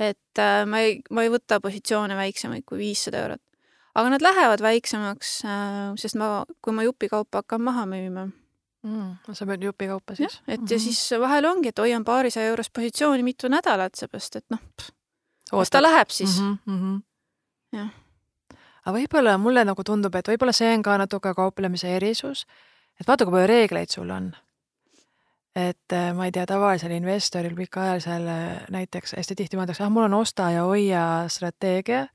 et 0.00 0.38
äh, 0.38 0.64
ma 0.66 0.82
ei, 0.82 1.00
ma 1.10 1.22
ei 1.22 1.30
võta 1.32 1.60
positsioone 1.60 2.16
väiksemaid 2.16 2.64
kui 2.66 2.78
viissada 2.78 3.22
eurot. 3.24 3.42
aga 3.94 4.14
nad 4.14 4.24
lähevad 4.24 4.62
väiksemaks 4.64 5.34
äh,, 5.44 5.92
sest 5.96 6.16
ma, 6.20 6.44
kui 6.62 6.74
ma 6.76 6.86
jupikaupa 6.86 7.42
hakkan 7.42 7.62
maha 7.62 7.86
müüma 7.86 8.26
mm,. 8.28 9.32
sa 9.32 9.46
pead 9.46 9.64
jupikaupa 9.64 10.14
siis? 10.14 10.40
et 10.46 10.60
mm 10.60 10.66
-hmm. 10.66 10.72
ja 10.72 10.76
mhm. 10.76 10.84
siis 10.84 11.20
vahel 11.20 11.44
ongi, 11.46 11.68
et 11.68 11.78
hoian 11.78 12.04
paarisaja 12.04 12.46
eurost 12.46 12.72
positsiooni 12.72 13.22
mitu 13.22 13.48
nädalat, 13.48 13.94
seepärast 13.94 14.36
et 14.36 14.44
noh, 14.50 14.60
las 15.52 15.70
ta 15.70 15.82
läheb 15.82 16.10
siis 16.10 16.40
mm. 16.40 16.58
-hmm. 16.66 17.02
jah 17.72 18.01
aga 18.82 18.94
võib-olla 18.96 19.36
mulle 19.38 19.64
nagu 19.64 19.84
tundub, 19.86 20.14
et 20.18 20.28
võib-olla 20.28 20.54
see 20.56 20.72
on 20.74 20.82
ka 20.82 20.96
natuke 21.00 21.34
kauplemise 21.38 21.96
erisus, 21.96 22.46
et 23.00 23.06
vaata, 23.08 23.26
kui 23.26 23.36
palju 23.36 23.50
reegleid 23.50 23.94
sul 23.94 24.10
on. 24.10 24.32
et 25.54 25.92
äh, 25.92 26.12
ma 26.16 26.24
ei 26.26 26.32
tea, 26.32 26.46
tavalisel 26.48 26.94
investoril 26.96 27.54
pikaajalisel 27.56 28.28
äh, 28.28 28.62
näiteks 28.72 29.12
hästi 29.18 29.36
tihti 29.36 29.58
mõeldakse, 29.60 29.84
ah, 29.84 29.90
mul 29.92 30.08
on 30.08 30.14
osta 30.22 30.50
ja 30.50 30.62
hoia 30.64 31.28
strateegia. 31.28 32.06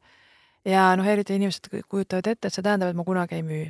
Ja 0.65 0.89
noh, 0.97 1.05
eriti 1.05 1.37
inimesed 1.37 1.69
kujutavad 1.87 2.27
ette, 2.27 2.49
et 2.49 2.53
see 2.53 2.65
tähendab, 2.65 2.89
et 2.89 2.97
ma 2.97 3.05
kunagi 3.05 3.37
ei 3.37 3.45
müü 3.45 3.67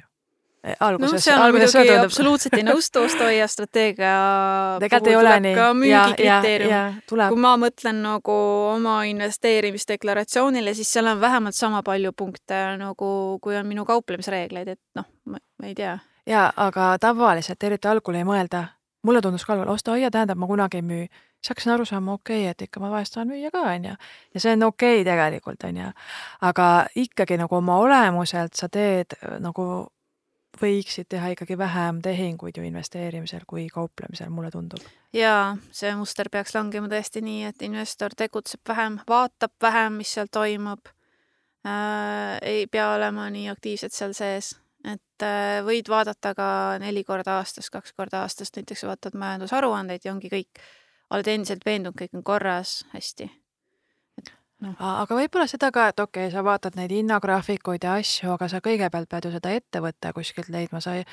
alguses 0.80 1.14
no,. 1.14 1.20
see 1.24 1.36
on 1.36 1.54
muidugi 1.56 1.72
tundub... 1.74 2.10
absoluutselt 2.10 2.58
ei 2.58 2.66
nõustu 2.68 3.04
ostu-hoia 3.06 3.48
strateegia. 3.52 4.16
tegelikult 4.84 5.12
ei 5.12 5.20
ole 5.20 5.38
nii. 5.46 5.56
ka 5.58 5.70
müügikriteerium. 5.78 7.00
kui 7.08 7.42
ma 7.46 7.56
mõtlen 7.62 8.04
nagu 8.04 8.38
oma 8.74 9.00
investeerimisdeklaratsioonile, 9.12 10.76
siis 10.78 10.92
seal 10.98 11.14
on 11.14 11.22
vähemalt 11.22 11.56
sama 11.56 11.84
palju 11.86 12.14
punkte 12.18 12.62
nagu, 12.82 13.10
kui 13.42 13.58
on 13.58 13.68
minu 13.68 13.88
kauplemisreegleid, 13.88 14.76
et 14.76 14.84
noh, 15.00 15.10
ma 15.32 15.42
ei 15.64 15.76
tea 15.78 15.98
jaa, 16.28 16.52
aga 16.56 16.98
tavaliselt 17.02 17.64
eriti 17.64 17.88
algul 17.88 18.18
ei 18.20 18.28
mõelda, 18.28 18.64
mulle 19.08 19.22
tundus 19.24 19.46
ka 19.48 19.56
algul, 19.56 19.72
osta-hoia 19.74 20.12
tähendab, 20.12 20.40
ma 20.40 20.48
kunagi 20.50 20.82
ei 20.82 20.86
müü. 20.86 21.08
siis 21.38 21.52
hakkasin 21.52 21.72
aru 21.72 21.86
saama, 21.86 22.14
okei 22.14 22.42
okay,, 22.42 22.52
et 22.52 22.62
ikka 22.62 22.80
ma 22.80 22.90
vahest 22.92 23.14
tahan 23.14 23.28
müüa 23.28 23.52
ka, 23.52 23.62
onju. 23.62 23.94
ja 24.34 24.40
see 24.40 24.54
on 24.54 24.64
okei 24.64 25.02
okay 25.02 25.06
tegelikult, 25.12 25.64
onju. 25.64 25.92
aga 26.42 26.68
ikkagi 26.96 27.38
nagu 27.38 27.56
oma 27.56 27.78
olemuselt 27.78 28.54
sa 28.54 28.70
teed 28.70 29.16
nagu 29.40 29.88
võiksid 30.62 31.10
teha 31.10 31.32
ikkagi 31.36 31.58
vähem 31.58 32.02
tehinguid 32.06 32.58
ju 32.58 32.66
investeerimisel 32.68 33.46
kui 33.48 33.68
kauplemisel, 33.74 34.30
mulle 34.34 34.52
tundub. 34.52 34.84
jaa, 35.14 35.58
see 35.72 35.96
muster 35.96 36.30
peaks 36.32 36.56
langema 36.56 36.90
tõesti 36.92 37.24
nii, 37.26 37.44
et 37.50 37.66
investor 37.68 38.16
tegutseb 38.18 38.62
vähem, 38.68 39.02
vaatab 39.10 39.54
vähem, 39.62 40.00
mis 40.04 40.14
seal 40.18 40.32
toimub 40.32 40.94
äh,. 41.66 42.38
ei 42.42 42.68
pea 42.72 42.94
olema 42.96 43.30
nii 43.34 43.50
aktiivselt 43.54 43.94
seal 43.94 44.16
sees 44.18 44.56
et 44.88 45.26
äh, 45.26 45.60
võid 45.66 45.90
vaadata 45.92 46.34
ka 46.38 46.50
neli 46.82 47.04
korda 47.08 47.40
aastas, 47.42 47.70
kaks 47.74 47.96
korda 47.98 48.24
aastas, 48.26 48.54
näiteks 48.56 48.86
vaatad 48.88 49.18
majandusaruandeid 49.20 50.06
ja 50.06 50.14
ongi 50.14 50.32
kõik, 50.32 50.62
oled 51.14 51.30
endiselt 51.32 51.66
veendunud, 51.66 51.98
kõik 51.98 52.16
on 52.18 52.26
korras, 52.28 52.80
hästi. 52.94 53.30
No. 54.58 54.72
aga 54.80 55.14
võib-olla 55.14 55.46
seda 55.46 55.70
ka, 55.70 55.90
et 55.92 56.00
okei 56.02 56.24
okay,, 56.26 56.34
sa 56.34 56.42
vaatad 56.42 56.78
neid 56.80 56.90
hinnagraafikuid 56.90 57.84
ja 57.86 58.00
asju, 58.02 58.32
aga 58.34 58.48
sa 58.50 58.58
kõigepealt 58.66 59.10
pead 59.12 59.28
ju 59.28 59.32
seda 59.36 59.52
ettevõtte 59.54 60.14
kuskilt 60.18 60.50
leidma, 60.50 60.82
sa 60.82 60.96
ei, 60.98 61.04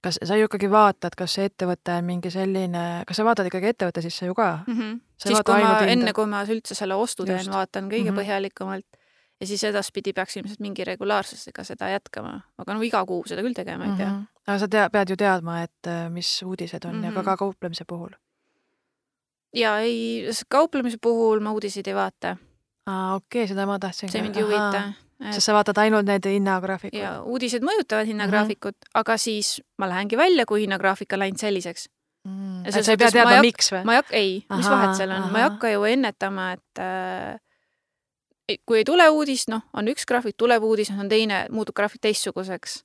kas 0.00 0.16
sa 0.24 0.38
ju 0.40 0.48
ikkagi 0.48 0.70
vaatad, 0.72 1.12
kas 1.18 1.34
see 1.36 1.50
ettevõte 1.50 1.98
on 2.00 2.08
mingi 2.08 2.32
selline, 2.32 2.84
kas 3.08 3.20
sa 3.20 3.26
vaatad 3.28 3.50
ikkagi 3.50 3.74
ettevõtte 3.74 4.04
sisse 4.06 4.30
ju 4.30 4.36
ka 4.38 4.62
mm? 4.66 4.78
-hmm. 4.78 4.96
siis, 5.26 5.42
kui 5.44 5.60
ma, 5.60 5.74
enne 5.92 6.16
kui 6.16 6.30
ma 6.30 6.40
üldse 6.46 6.78
selle 6.78 6.96
ostu 6.96 7.28
teen, 7.28 7.52
vaatan 7.52 7.92
kõige 7.92 8.08
mm 8.08 8.16
-hmm. 8.16 8.22
põhjalikumalt 8.22 9.00
ja 9.40 9.46
siis 9.46 9.64
edaspidi 9.64 10.12
peaks 10.12 10.36
ilmselt 10.36 10.60
mingi 10.60 10.84
regulaarsusega 10.84 11.64
seda 11.64 11.88
jätkama, 11.88 12.40
aga 12.58 12.74
no 12.74 12.82
iga 12.82 13.04
kuu 13.06 13.22
seda 13.26 13.44
küll 13.44 13.56
tegema 13.56 13.84
ei 13.84 13.96
pea 13.96 14.08
mm. 14.08 14.16
-hmm. 14.16 14.42
aga 14.46 14.58
sa 14.58 14.68
tea, 14.68 14.90
pead 14.90 15.10
ju 15.10 15.16
teadma, 15.16 15.62
et 15.62 15.86
äh, 15.86 16.10
mis 16.10 16.42
uudised 16.42 16.84
on 16.84 16.94
mm 16.96 17.02
-hmm. 17.02 17.04
ja 17.04 17.12
ka, 17.12 17.22
ka 17.22 17.30
mhm. 17.30 17.38
kauplemise 17.38 17.84
puhul? 17.84 18.10
ja 19.54 19.78
ei, 19.78 20.28
kauplemise 20.48 20.98
puhul 21.00 21.40
ma 21.40 21.52
uudiseid 21.52 21.86
ei 21.86 21.94
vaata. 21.94 22.36
Aa, 22.90 23.14
okei 23.14 23.44
okay,, 23.44 23.52
seda 23.52 23.66
ma 23.70 23.78
tahtsin. 23.82 24.12
see 24.12 24.24
mind 24.24 24.40
ei 24.40 24.46
huvita. 24.46 24.82
Sest 25.20 25.50
sa 25.50 25.52
vaatad 25.52 25.76
ainult 25.82 26.08
need 26.08 26.24
hinnagraafikud. 26.24 26.96
ja 26.96 27.18
uudised 27.28 27.64
mõjutavad 27.66 28.08
hinnagraafikut 28.08 28.72
mm, 28.72 28.86
-hmm. 28.86 29.00
aga 29.02 29.16
siis 29.20 29.58
ma 29.78 29.88
lähengi 29.90 30.16
välja, 30.16 30.46
kui 30.48 30.62
hinnagraafik 30.62 31.12
on 31.12 31.18
läinud 31.24 31.40
selliseks. 31.40 31.88
mm.. 32.24 32.64
Et 32.64 32.72
sa 32.84 32.92
ei 32.92 32.96
pea 32.96 33.10
teadma 33.12 33.42
miks 33.44 33.72
või? 33.72 33.84
ma 33.84 33.92
ei 33.96 34.02
hakka, 34.02 34.16
ei, 34.16 34.32
mis 34.56 34.70
vahet 34.70 34.96
seal 34.96 35.12
on, 35.16 35.28
ma 35.32 35.42
ei 35.42 35.48
hakka 35.48 35.72
ju 35.74 35.84
ennetama, 35.84 36.52
et 36.56 36.80
äh, 36.80 37.36
kui 38.66 38.80
ei 38.80 38.84
tule 38.84 39.08
uudist, 39.08 39.50
noh, 39.52 39.62
on 39.76 39.88
üks 39.92 40.06
graafik, 40.08 40.36
tuleb 40.40 40.64
uudis, 40.66 40.90
on 40.90 41.08
teine, 41.08 41.44
muutub 41.50 41.76
graafik 41.76 42.00
teistsuguseks. 42.00 42.80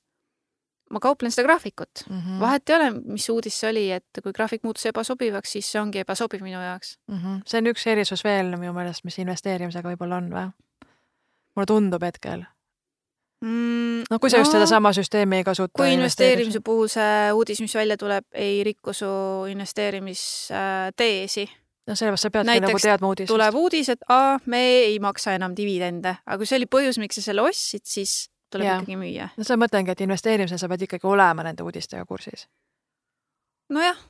Ma 0.91 0.99
kauplen 1.01 1.33
seda 1.33 1.47
graafikut, 1.47 2.03
mm. 2.09 2.19
-hmm. 2.19 2.39
vahet 2.39 2.69
ei 2.69 2.75
ole, 2.75 2.91
mis 2.91 3.29
uudis 3.29 3.59
see 3.59 3.69
oli, 3.69 3.91
et 3.91 4.05
kui 4.23 4.33
graafik 4.33 4.63
muutus 4.63 4.85
ebasobivaks, 4.85 5.51
siis 5.51 5.71
see 5.71 5.81
ongi 5.81 5.99
ebasobiv 5.99 6.41
minu 6.41 6.61
jaoks. 6.61 6.99
mm. 7.07 7.17
-hmm. 7.17 7.41
see 7.45 7.61
on 7.61 7.67
üks 7.73 7.87
erisus 7.87 8.23
veel 8.23 8.57
minu 8.57 8.73
meelest, 8.73 9.03
mis 9.03 9.19
investeerimisega 9.19 9.89
võib-olla 9.89 10.21
on 10.21 10.29
või? 10.33 10.51
mulle 11.55 11.65
tundub 11.65 12.03
hetkel. 12.03 12.43
mm,. 13.41 14.03
no 14.09 14.19
kui 14.19 14.29
sa 14.29 14.37
just 14.37 14.51
sedasama 14.51 14.93
süsteemi 14.93 15.41
ei 15.41 15.43
kasuta. 15.43 15.73
kui 15.77 15.93
investeerimise 15.93 16.59
puhul 16.59 16.87
see 16.87 17.31
uudis, 17.33 17.61
mis 17.61 17.75
välja 17.75 17.97
tuleb, 17.97 18.25
ei 18.33 18.63
riku 18.63 18.93
su 18.93 19.05
investeerimisteesi, 19.49 21.49
no 21.87 21.95
sellepärast 21.95 22.21
sa 22.21 22.29
peadki 22.29 22.51
näiteks 22.51 22.69
nagu 22.69 22.79
teadma 22.79 23.07
uudist. 23.07 23.33
tuleb 23.33 23.55
uudis, 23.55 23.89
et 23.89 23.99
aa, 24.09 24.39
me 24.45 24.61
ei 24.85 24.99
maksa 24.99 25.33
enam 25.33 25.57
dividende, 25.57 26.17
aga 26.25 26.37
kui 26.37 26.45
see 26.45 26.61
oli 26.61 26.69
põhjus, 26.77 27.01
miks 27.01 27.19
sa 27.19 27.27
selle 27.29 27.41
ostsid, 27.41 27.85
siis 27.89 28.29
tuleb 28.51 28.67
ja. 28.67 28.79
ikkagi 28.79 28.97
müüa. 28.99 29.29
no 29.37 29.47
seda 29.47 29.59
mõtlengi, 29.61 29.93
et 29.93 30.03
investeerimisel 30.05 30.61
sa 30.61 30.69
pead 30.71 30.85
ikkagi 30.87 31.07
olema 31.09 31.45
nende 31.47 31.65
uudistega 31.65 32.05
kursis. 32.09 32.47
nojah. 33.69 34.03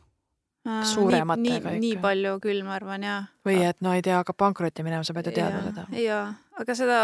Suurematega 0.65 1.37
nii, 1.37 1.49
nii, 1.51 1.57
ikka. 1.61 1.71
nii 1.81 1.97
palju 2.01 2.37
küll, 2.41 2.63
ma 2.65 2.73
arvan, 2.79 3.03
jaa. 3.05 3.19
või 3.45 3.59
et 3.67 3.83
no 3.85 3.91
ei 3.93 4.01
tea, 4.05 4.15
hakkab 4.17 4.39
pankrotti 4.41 4.85
minema, 4.85 5.05
sa 5.05 5.13
pead 5.13 5.29
ju 5.29 5.35
teadma 5.35 5.61
seda. 5.67 5.83
jaa, 6.01 6.23
aga 6.57 6.75
seda, 6.79 7.01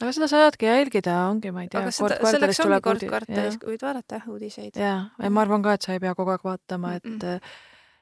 aga 0.00 0.12
seda 0.16 0.28
saadki 0.32 0.70
jälgida, 0.70 1.18
ongi, 1.28 1.52
ma 1.52 1.66
ei 1.66 1.68
tea 1.68 1.82
aga, 1.82 1.92
seda, 1.92 2.16
selleks 2.24 2.62
ongi 2.64 2.80
kord 2.86 3.04
kvartalis, 3.04 3.58
võid 3.60 3.84
vaadata 3.84 4.22
jah 4.22 4.30
uudiseid. 4.32 4.80
jaa, 4.80 5.02
ja 5.20 5.32
ma 5.36 5.44
arvan 5.44 5.66
ka, 5.66 5.76
et 5.76 5.84
sa 5.84 5.92
ei 5.92 6.00
pea 6.00 6.14
kogu 6.16 6.32
aeg 6.32 6.46
vaatama, 6.48 6.94
et 6.96 7.12
Mm-mm. 7.12 7.52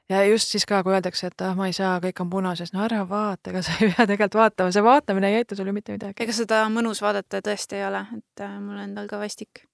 Ja 0.09 0.23
just 0.25 0.47
siis 0.53 0.65
ka, 0.65 0.81
kui 0.83 0.93
öeldakse, 0.93 1.29
et 1.29 1.45
ah, 1.45 1.55
ma 1.57 1.69
ei 1.69 1.75
saa, 1.75 1.97
kõik 2.03 2.21
on 2.23 2.31
punases, 2.31 2.73
no 2.73 2.83
ära 2.85 3.03
vaata, 3.09 3.53
ega 3.53 3.63
sa 3.65 3.77
ei 3.77 3.91
pea 3.91 4.07
tegelikult 4.09 4.39
vaatama, 4.41 4.73
see 4.75 4.85
vaatamine 4.85 5.31
ei 5.31 5.39
aita 5.41 5.57
sulle 5.59 5.73
mitte 5.75 5.95
midagi. 5.95 6.17
ega 6.25 6.35
seda 6.35 6.65
mõnus 6.73 7.03
vaadata 7.05 7.43
tõesti 7.45 7.79
ei 7.79 7.87
ole, 7.87 8.03
et 8.17 8.45
äh, 8.45 8.59
mul 8.63 8.81
endal 8.83 9.09
ka 9.09 9.21
vastik. 9.21 9.65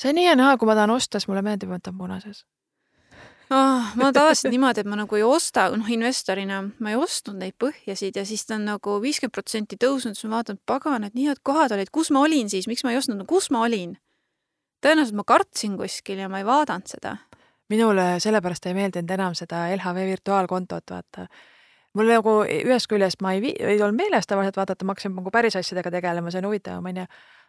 see 0.00 0.12
on 0.12 0.18
nii 0.18 0.28
ja 0.28 0.36
naa, 0.38 0.56
kui 0.58 0.70
ma 0.70 0.78
tahan 0.78 0.94
osta, 0.94 1.20
siis 1.20 1.30
mulle 1.30 1.44
meeldib, 1.46 1.72
et 1.76 1.84
ta 1.84 1.94
on 1.94 2.00
punases. 2.00 2.44
oh,. 3.50 3.94
ma 4.00 4.10
tavaliselt 4.18 4.50
niimoodi, 4.52 4.82
et 4.82 4.90
ma 4.90 4.98
nagu 4.98 5.20
ei 5.20 5.26
osta, 5.26 5.68
noh 5.76 5.94
investorina 5.94 6.64
ma 6.78 6.94
ei 6.94 6.98
ostnud 6.98 7.38
neid 7.38 7.54
põhjasid 7.62 8.18
ja 8.18 8.26
siis 8.26 8.46
ta 8.46 8.58
on 8.58 8.66
nagu 8.72 8.98
viiskümmend 9.04 9.36
protsenti 9.38 9.78
tõusnud, 9.78 10.18
siis 10.18 10.26
ma 10.26 10.40
vaatan, 10.40 10.58
pagan, 10.66 11.06
et 11.06 11.14
nii 11.14 11.30
head 11.30 11.44
kohad 11.46 11.76
olid, 11.78 11.94
kus 11.94 12.10
ma 12.10 12.26
olin 12.26 12.50
siis, 12.50 12.66
miks 12.66 12.84
ma 12.84 12.92
ei 12.94 13.00
ostnud, 13.00 13.22
no 13.22 13.28
kus 13.28 13.50
ma 13.54 13.62
olin? 13.68 13.96
tõenäoliselt 14.78 15.16
ma 15.18 15.24
kartsin 15.26 15.72
kuskil 15.74 16.20
ja 16.22 16.28
ma 16.30 16.38
ei 16.38 16.46
vaadanud 16.46 16.86
seda. 16.86 17.16
Minule 17.68 18.16
sellepärast 18.20 18.66
ei 18.66 18.74
meeldinud 18.74 19.10
enam 19.10 19.36
seda 19.38 19.66
LHV 19.76 20.10
virtuaalkontot, 20.12 20.90
vaata. 20.90 21.26
mul 21.96 22.12
nagu 22.12 22.34
ühest 22.44 22.86
küljest 22.90 23.22
ma 23.24 23.32
ei, 23.34 23.40
vii- 23.42 23.56
ei 23.58 23.80
olnud 23.82 23.96
meeles 23.96 24.26
tavaliselt 24.26 24.56
vaadata, 24.60 24.84
ma 24.84 24.94
hakkasin 24.94 25.16
nagu 25.16 25.30
päris 25.34 25.56
asjadega 25.56 25.90
tegelema, 25.90 26.30
see 26.30 26.42
on 26.42 26.46
huvitavam, 26.50 26.84
onju. 26.86 27.06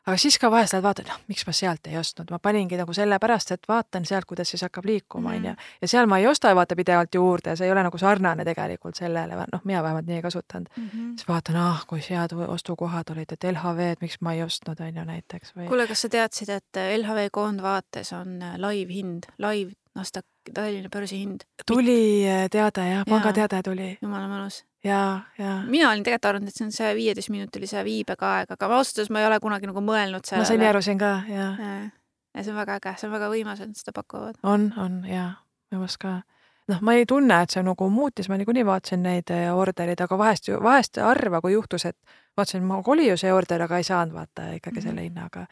aga 0.07 0.17
siis 0.17 0.39
ka 0.39 0.49
vahest 0.51 0.73
lähed 0.73 0.83
vaatad, 0.83 1.09
noh, 1.11 1.19
miks 1.27 1.43
ma 1.45 1.53
sealt 1.53 1.87
ei 1.87 1.97
ostnud, 1.99 2.31
ma 2.31 2.39
paningi 2.39 2.77
nagu 2.79 2.93
sellepärast, 2.95 3.51
et 3.51 3.67
vaatan 3.67 4.05
sealt, 4.07 4.25
kuidas 4.25 4.49
siis 4.49 4.63
hakkab 4.65 4.87
liikuma, 4.87 5.35
onju. 5.37 5.53
ja 5.81 5.87
seal 5.87 6.07
ma 6.07 6.17
ei 6.19 6.27
osta 6.27 6.53
vaata 6.55 6.75
pidevalt 6.75 7.15
juurde, 7.15 7.55
see 7.55 7.67
ei 7.67 7.71
ole 7.75 7.83
nagu 7.83 7.97
sarnane 7.97 8.45
tegelikult 8.47 8.95
sellele, 8.95 9.43
noh, 9.51 9.63
mina 9.63 9.83
vähemalt 9.83 10.07
nii 10.07 10.15
ei 10.21 10.25
kasutanud. 10.25 10.71
siis 10.79 11.27
vaatan, 11.27 11.59
ah, 11.59 11.83
kui 11.87 11.99
head 12.09 12.33
ostukohad 12.47 13.11
olid, 13.11 13.35
et 13.35 13.43
LHV-d, 13.51 14.01
miks 14.01 14.17
ma 14.21 14.33
ei 14.33 14.43
ostnud, 14.43 14.79
onju 14.79 15.05
näiteks 15.11 15.53
või. 15.55 15.67
kuule, 15.67 15.87
kas 15.87 16.07
sa 16.07 16.09
teadsid, 16.09 16.49
et 16.49 16.81
LHV 16.97 17.29
koondvaates 17.31 18.13
on 18.13 18.41
äh, 18.41 18.55
live-hind, 18.57 19.29
live 19.37 19.75
Nasdaq 19.99 20.25
Tallinna 20.55 20.89
börsihind, 20.89 21.43
tuli 21.67 22.25
eh, 22.25 22.47
teade 22.51 22.87
jah, 22.87 23.05
pangateade 23.09 23.61
tuli 23.67 23.91
jumala 24.01 24.27
mõnus. 24.31 24.63
ja, 24.83 25.21
ja. 25.37 25.59
mina 25.67 25.91
olin 25.91 26.03
tegelikult 26.07 26.29
arvanud, 26.31 26.47
et 26.49 26.55
see 26.55 26.65
on 26.65 26.71
see 26.75 26.95
viieteistminutilise 26.97 27.83
viibega 27.85 28.33
aeg, 28.39 28.51
aga 28.55 28.71
ausalt 28.79 28.97
öeldes 29.03 29.11
ma 29.13 29.21
ei 29.23 29.27
ole 29.29 29.39
kunagi 29.43 29.67
nagu 29.69 29.83
mõelnud 29.83 30.23
ma 30.23 30.31
sain 30.31 30.45
sellele. 30.47 30.69
aru 30.73 30.81
siin 30.85 30.97
ka 31.01 31.13
ja 31.29 31.47
ja 31.59 32.43
see 32.43 32.51
on 32.53 32.59
väga 32.61 32.79
äge, 32.79 32.95
see 32.97 33.07
on 33.09 33.15
väga 33.17 33.29
võimas, 33.33 33.61
et 33.61 33.71
nad 33.71 33.77
seda 33.79 33.91
pakuvad. 33.95 34.37
on, 34.43 34.69
on 34.77 35.01
ja 35.09 35.25
minu 35.71 35.81
meelest 35.83 35.99
ka. 36.01 36.21
noh, 36.69 36.79
ma 36.85 36.93
ei 36.95 37.05
tunne, 37.09 37.41
et 37.43 37.49
see 37.51 37.63
nagu 37.65 37.89
muutis, 37.89 38.29
ma 38.29 38.37
niikuinii 38.39 38.65
vaatasin 38.65 39.03
neid 39.03 39.33
eh, 39.35 39.49
ordereid, 39.53 39.99
aga 40.05 40.17
vahest 40.17 40.47
vahest 40.63 41.01
harva, 41.03 41.41
kui 41.41 41.53
juhtus, 41.57 41.85
et 41.89 41.97
vaatasin, 42.37 42.63
mul 42.63 42.85
oli 42.93 43.09
ju 43.09 43.17
see 43.17 43.33
order, 43.33 43.65
aga 43.67 43.81
ei 43.81 43.87
saanud 43.87 44.15
vaata 44.15 44.51
ikkagi 44.61 44.81
selle 44.81 45.01
Mhm. 45.01 45.09
hinnaga. 45.09 45.45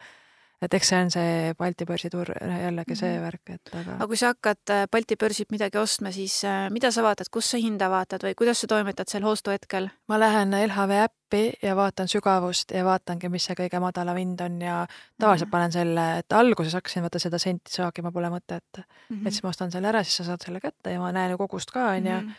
Et 0.62 0.74
eks 0.74 0.88
see 0.88 0.98
on 0.98 1.10
see 1.10 1.54
Balti 1.58 1.84
börsiturg, 1.86 2.34
jällegi 2.42 2.96
see 2.98 3.12
Mhm. 3.14 3.22
värk, 3.24 3.50
et 3.54 3.70
aga 3.74 3.94
aga 3.94 4.06
kui 4.06 4.16
sa 4.16 4.32
hakkad 4.32 4.70
äh, 4.74 4.86
Balti 4.90 5.16
börsilt 5.16 5.50
midagi 5.54 5.78
ostma, 5.78 6.10
siis 6.12 6.42
äh, 6.44 6.68
mida 6.70 6.90
sa 6.90 7.02
vaatad, 7.02 7.30
kus 7.30 7.50
sa 7.50 7.58
hinda 7.62 7.88
vaatad 7.90 8.24
või 8.26 8.34
kuidas 8.34 8.58
sa 8.60 8.66
toimetad 8.66 9.08
seal 9.08 9.24
ostu 9.24 9.50
hetkel? 9.50 9.88
ma 10.08 10.18
lähen 10.18 10.50
LHV 10.54 10.90
äppi 11.04 11.42
ja 11.62 11.76
vaatan 11.76 12.08
sügavust 12.08 12.70
ja 12.74 12.84
vaatangi, 12.84 13.28
mis 13.28 13.44
see 13.44 13.54
kõige 13.54 13.80
madalam 13.80 14.16
hind 14.16 14.40
on 14.40 14.60
ja 14.60 14.86
tavaliselt 15.20 15.50
panen 15.50 15.72
selle, 15.72 16.18
et 16.18 16.32
alguses 16.32 16.74
hakkasin 16.74 17.02
vaata 17.02 17.18
seda 17.18 17.38
senti 17.38 17.70
saagima, 17.72 18.10
pole 18.12 18.28
mõtet. 18.28 18.82
Mhm. 19.10 19.26
et 19.26 19.32
siis 19.32 19.42
ma 19.42 19.50
ostan 19.50 19.70
selle 19.70 19.88
ära, 19.88 20.02
siis 20.04 20.16
sa 20.16 20.24
saad 20.32 20.42
selle 20.44 20.60
kätte 20.60 20.90
ja 20.90 20.98
ma 20.98 21.12
näen 21.12 21.30
ju 21.30 21.38
kogust 21.38 21.70
ka, 21.70 21.90
onju. 21.94 22.20
Mhm. 22.22 22.32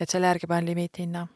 et 0.00 0.08
selle 0.08 0.26
järgi 0.26 0.46
panen 0.48 0.64
limiithinna. 0.66 1.28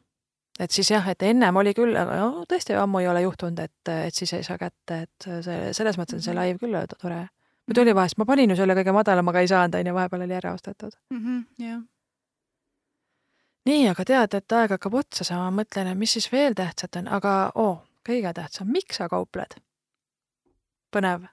Et 0.59 0.71
siis 0.71 0.91
jah, 0.91 1.07
et 1.11 1.23
ennem 1.23 1.57
oli 1.57 1.75
küll, 1.75 1.97
aga 1.99 2.19
no 2.21 2.45
tõesti 2.51 2.77
ammu 2.79 3.03
ei 3.03 3.09
ole 3.11 3.25
juhtunud, 3.25 3.59
et, 3.65 3.93
et 4.07 4.15
siis 4.15 4.33
ei 4.37 4.45
saa 4.47 4.59
kätte, 4.61 5.01
et 5.07 5.29
see 5.47 5.73
selles 5.77 5.99
mõttes 6.01 6.21
on 6.21 6.27
see 6.27 6.37
live 6.37 6.61
küll 6.63 6.79
tore. 6.95 7.25
muidu 7.67 7.83
oli 7.83 7.97
vahest, 7.97 8.19
ma 8.19 8.29
panin 8.29 8.51
ju 8.51 8.57
selle 8.61 8.77
kõige 8.79 8.95
madalamaga 8.95 9.43
ei 9.43 9.51
saanud, 9.51 9.81
onju, 9.81 9.97
vahepeal 9.97 10.27
oli 10.27 10.39
ära 10.39 10.55
ostetud. 10.55 10.95
Mhm, 11.11 11.43
jah. 11.59 11.83
nii, 13.71 13.89
aga 13.91 14.05
tead, 14.05 14.39
et 14.41 14.59
aeg 14.61 14.77
hakkab 14.77 15.01
otsa 15.03 15.25
saama, 15.25 15.51
mõtlen, 15.63 15.91
et 15.93 15.99
mis 15.99 16.13
siis 16.13 16.31
veel 16.33 16.55
tähtsat 16.55 17.01
on, 17.03 17.09
aga 17.09 17.37
oo 17.55 17.71
oh,, 17.71 17.79
kõige 18.07 18.33
tähtsam, 18.37 18.69
miks 18.71 19.01
sa 19.01 19.09
kaupled? 19.09 19.57
põnev. 20.95 21.27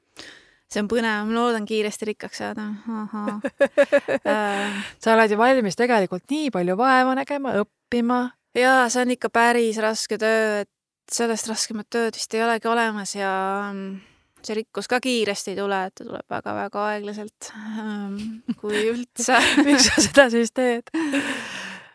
see 0.72 0.82
on 0.82 0.90
põnev, 0.90 1.26
ma 1.28 1.36
loodan 1.36 1.66
kiiresti 1.68 2.08
rikkaks 2.12 2.42
saada. 2.42 2.70
Sa 5.04 5.16
oled 5.16 5.34
ju 5.34 5.40
valmis 5.40 5.78
tegelikult 5.78 6.26
nii 6.32 6.52
palju 6.54 6.78
vaeva 6.80 7.16
nägema, 7.20 7.58
õppima. 7.62 8.22
jaa, 8.58 8.86
see 8.90 9.06
on 9.06 9.16
ikka 9.16 9.32
päris 9.34 9.80
raske 9.82 10.18
töö, 10.22 10.62
et 10.64 10.72
sellest 11.12 11.50
raskemat 11.52 11.90
tööd 11.92 12.16
vist 12.16 12.34
ei 12.36 12.44
olegi 12.46 12.70
olemas 12.72 13.16
ja 13.16 13.32
mm, 13.72 14.00
see 14.46 14.58
rikkus 14.62 14.90
ka 14.92 15.02
kiiresti 15.04 15.54
ei 15.54 15.60
tule, 15.60 15.82
et 15.88 15.96
ta 15.98 16.06
tuleb 16.08 16.36
väga-väga 16.36 16.86
aeglaselt, 16.94 17.52
kui 18.62 18.86
üldse. 18.94 19.38
miks 19.68 19.90
sa 19.90 20.06
seda 20.08 20.30
siis 20.34 20.54
teed? 20.56 20.90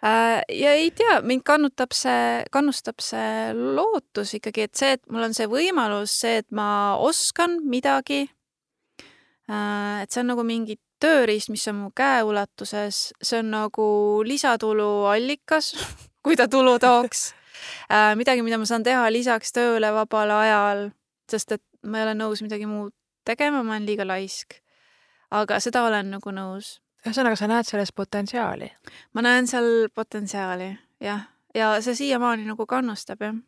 Äh, 0.05 0.43
ja 0.53 0.73
ei 0.77 0.91
tea, 0.95 1.21
mind 1.27 1.43
kannutab 1.47 1.95
see, 1.97 2.45
kannustab 2.53 3.01
see 3.03 3.53
lootus 3.57 4.37
ikkagi, 4.39 4.69
et 4.69 4.79
see, 4.79 4.97
et 4.99 5.05
mul 5.11 5.27
on 5.27 5.37
see 5.37 5.49
võimalus, 5.51 6.15
see, 6.23 6.41
et 6.45 6.51
ma 6.55 6.69
oskan 7.03 7.61
midagi. 7.67 8.27
et 9.47 10.11
see 10.11 10.21
on 10.25 10.33
nagu 10.33 10.43
mingi 10.43 10.75
tööriist, 11.03 11.53
mis 11.55 11.67
on 11.71 11.77
mu 11.85 11.91
käeulatuses, 11.97 13.13
see 13.23 13.39
on 13.39 13.53
nagu 13.55 13.87
lisatuluallikas, 14.27 15.73
kui 16.27 16.37
ta 16.37 16.49
tulu 16.51 16.79
tooks. 16.83 17.35
midagi, 18.19 18.43
mida 18.43 18.59
ma 18.59 18.67
saan 18.67 18.83
teha 18.83 19.07
lisaks 19.15 19.55
tööle 19.55 19.93
vabal 19.95 20.33
ajal, 20.35 20.89
sest 21.31 21.53
et 21.55 21.63
ma 21.87 22.01
ei 22.01 22.09
ole 22.09 22.17
nõus 22.19 22.43
midagi 22.43 22.67
muud 22.67 22.91
tegema, 23.25 23.63
ma 23.63 23.77
olen 23.77 23.87
liiga 23.87 24.07
laisk. 24.07 24.59
aga 25.31 25.61
seda 25.63 25.85
olen 25.87 26.11
nagu 26.11 26.35
nõus 26.35 26.81
ühesõnaga, 27.07 27.39
sa 27.39 27.47
näed 27.47 27.69
selles 27.69 27.93
potentsiaali. 27.95 28.71
ma 29.15 29.23
näen 29.23 29.47
seal 29.47 29.89
potentsiaali, 29.95 30.73
jah, 31.01 31.29
ja 31.55 31.77
see 31.81 31.95
siiamaani 31.95 32.47
nagu 32.49 32.67
kannustab, 32.67 33.23
jah. 33.23 33.39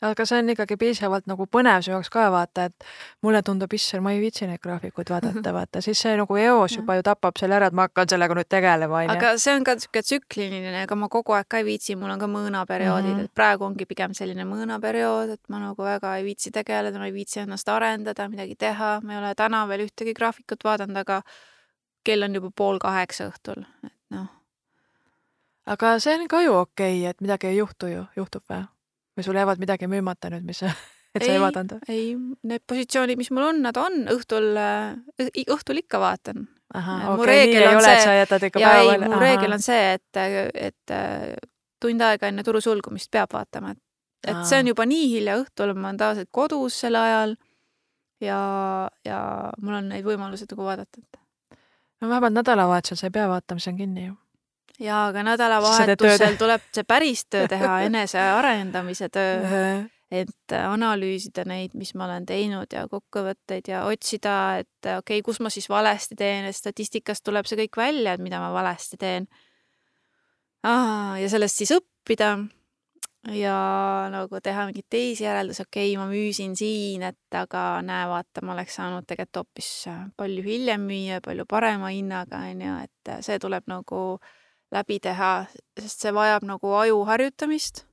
Aga 0.00 0.24
see 0.26 0.38
on 0.40 0.52
ikkagi 0.54 0.76
piisavalt 0.80 1.26
nagu 1.28 1.44
põnev 1.52 1.82
su 1.84 1.92
jaoks 1.92 2.08
ka 2.12 2.26
vaata, 2.32 2.66
et 2.70 2.86
mulle 3.24 3.42
tundub, 3.44 3.72
issand, 3.76 4.02
ma 4.04 4.14
ei 4.14 4.20
viitsi 4.22 4.48
neid 4.48 4.62
graafikuid 4.64 5.12
vaadata, 5.12 5.52
vaata, 5.56 5.82
siis 5.84 6.00
see 6.00 6.14
nagu 6.16 6.38
eos 6.40 6.76
juba 6.78 6.96
ju 6.96 7.04
tapab 7.06 7.36
selle 7.40 7.58
ära, 7.58 7.68
et 7.68 7.76
ma 7.76 7.86
hakkan 7.88 8.08
sellega 8.14 8.36
nüüd 8.38 8.48
tegelema, 8.50 9.02
onju. 9.02 9.16
aga 9.16 9.34
see 9.42 9.54
on 9.58 9.66
ka 9.68 9.76
niisugune 9.76 10.06
tsükliline, 10.06 10.72
ega 10.84 10.98
ma 10.98 11.10
kogu 11.12 11.36
aeg 11.36 11.50
ka 11.52 11.60
ei 11.60 11.68
viitsi, 11.68 11.98
mul 12.00 12.14
on 12.14 12.22
ka 12.22 12.30
mõõnaperioodid 12.32 13.12
mm. 13.12 13.20
-hmm. 13.20 13.28
et 13.28 13.36
praegu 13.42 13.68
ongi 13.68 13.88
pigem 13.92 14.16
selline 14.16 14.48
mõõnaperiood, 14.48 15.36
et 15.36 15.42
ma 15.52 15.60
nagu 15.66 15.84
väga 15.84 16.16
ei 16.16 16.24
viitsi 16.24 16.54
tegeleda, 16.56 16.98
ma 16.98 17.10
ei 17.10 17.14
viitsi 17.14 17.44
ennast 17.44 17.68
arendada, 17.68 18.28
midagi 18.32 18.56
teha, 18.56 18.98
ma 19.04 19.16
ei 19.16 19.22
ole 19.22 19.34
täna 19.36 19.66
veel 19.68 19.86
ühtegi 19.88 20.16
graafikut 20.16 20.64
vaadanud, 20.64 20.96
aga 20.96 21.22
kell 22.04 22.24
on 22.24 22.34
juba 22.34 22.50
pool 22.56 22.80
kaheksa 22.80 23.28
õhtul, 23.28 23.66
et 23.84 23.96
noh, 24.16 24.28
aga 25.66 25.98
see 26.00 26.16
on 26.16 26.28
ka 26.28 26.40
ju 26.40 26.56
okei 26.64 27.00
okay,, 27.02 27.10
et 27.10 27.20
midagi 27.20 27.52
ei 27.52 27.60
juhtu 27.60 27.92
ju, 27.92 28.04
juhtub 28.16 28.48
või? 28.48 28.64
Või 29.20 29.28
sul 29.28 29.38
jäävad 29.40 29.60
midagi 29.62 29.88
müümata 29.90 30.32
nüüd, 30.32 30.46
mis, 30.48 30.62
et 31.14 31.22
sa 31.22 31.28
ei, 31.28 31.36
ei 31.36 31.42
vaadanud 31.42 31.76
või? 31.76 31.92
ei, 31.92 32.08
need 32.52 32.64
positsioonid, 32.68 33.20
mis 33.20 33.30
mul 33.34 33.50
on, 33.50 33.60
nad 33.66 33.76
on 33.80 34.02
õhtul, 34.16 34.56
õhtul 35.44 35.84
ikka 35.84 36.00
vaatan 36.02 36.48
mu 36.74 37.16
nii 37.18 37.26
reegel 37.26 37.68
on 37.68 37.76
ole, 37.80 37.84
see- 37.84 38.50
ja 38.62 38.72
ei, 38.78 38.98
mu 39.02 39.18
reegel 39.20 39.52
on 39.56 39.62
see, 39.64 39.94
et, 39.96 40.20
et 40.70 40.94
äh, 40.94 41.34
tund 41.82 42.02
aega 42.06 42.28
enne 42.30 42.44
turu 42.46 42.60
sulgumist 42.62 43.10
peab 43.10 43.32
vaatama, 43.34 43.72
et, 43.74 43.80
et 44.28 44.42
see 44.46 44.58
Aa. 44.60 44.62
on 44.62 44.70
juba 44.70 44.86
nii 44.86 45.08
hilja 45.14 45.38
õhtul, 45.40 45.74
ma 45.74 45.90
olen 45.90 45.98
tavaliselt 45.98 46.30
kodus 46.30 46.78
sel 46.84 46.98
ajal 47.00 47.34
ja, 48.22 48.38
ja 49.04 49.20
mul 49.58 49.80
on 49.80 49.90
neid 49.94 50.06
võimalused 50.06 50.52
nagu 50.54 50.68
vaadata, 50.68 51.02
no 52.00 52.08
vähemalt 52.08 52.38
nädalavahetusel 52.38 53.00
sa 53.00 53.10
ei 53.10 53.16
pea 53.18 53.26
vaatama, 53.32 53.62
see 53.62 53.72
on 53.74 53.80
kinni 53.80 54.06
ju. 54.06 54.16
Jaa, 54.78 55.06
aga 55.10 55.24
nädalavahetusel 55.26 56.36
tuleb 56.40 56.66
see 56.74 56.86
päris 56.88 57.24
töö 57.30 57.48
teha, 57.50 57.80
enesearendamise 57.88 59.10
töö. 59.12 59.80
Et 60.10 60.52
analüüsida 60.58 61.44
neid, 61.46 61.76
mis 61.78 61.92
ma 61.94 62.08
olen 62.08 62.24
teinud 62.26 62.72
ja 62.74 62.80
kokkuvõtteid 62.90 63.68
ja 63.70 63.84
otsida, 63.86 64.58
et 64.58 64.88
okei 64.88 65.20
okay,, 65.20 65.22
kus 65.22 65.38
ma 65.38 65.52
siis 65.54 65.68
valesti 65.70 66.16
teen, 66.18 66.48
et 66.48 66.56
statistikast 66.56 67.22
tuleb 67.22 67.46
see 67.46 67.60
kõik 67.60 67.78
välja, 67.78 68.16
et 68.16 68.24
mida 68.24 68.40
ma 68.42 68.48
valesti 68.50 68.98
teen. 68.98 69.28
ja 70.66 71.28
sellest 71.30 71.62
siis 71.62 71.76
õppida. 71.78 72.32
Ja 73.36 73.54
nagu 74.08 74.38
teha 74.40 74.64
mingeid 74.64 74.86
teisi 74.90 75.26
järeldusi, 75.26 75.62
okei 75.62 75.92
okay,, 75.92 76.00
ma 76.00 76.08
müüsin 76.08 76.54
siin, 76.56 77.04
et 77.04 77.36
aga 77.36 77.82
näe, 77.84 78.08
vaata, 78.08 78.40
ma 78.42 78.54
oleks 78.56 78.78
saanud 78.80 79.04
tegelikult 79.06 79.42
hoopis 79.44 79.68
palju 80.16 80.42
hiljem 80.42 80.86
müüa, 80.88 81.20
palju 81.22 81.44
parema 81.46 81.92
hinnaga, 81.92 82.40
on 82.50 82.64
ju, 82.64 82.76
et 82.88 83.12
see 83.22 83.38
tuleb 83.38 83.68
nagu 83.70 84.00
läbi 84.74 85.00
teha, 85.02 85.46
sest 85.78 86.06
see 86.06 86.14
vajab 86.14 86.46
nagu 86.46 86.74
aju 86.78 87.04
harjutamist 87.08 87.84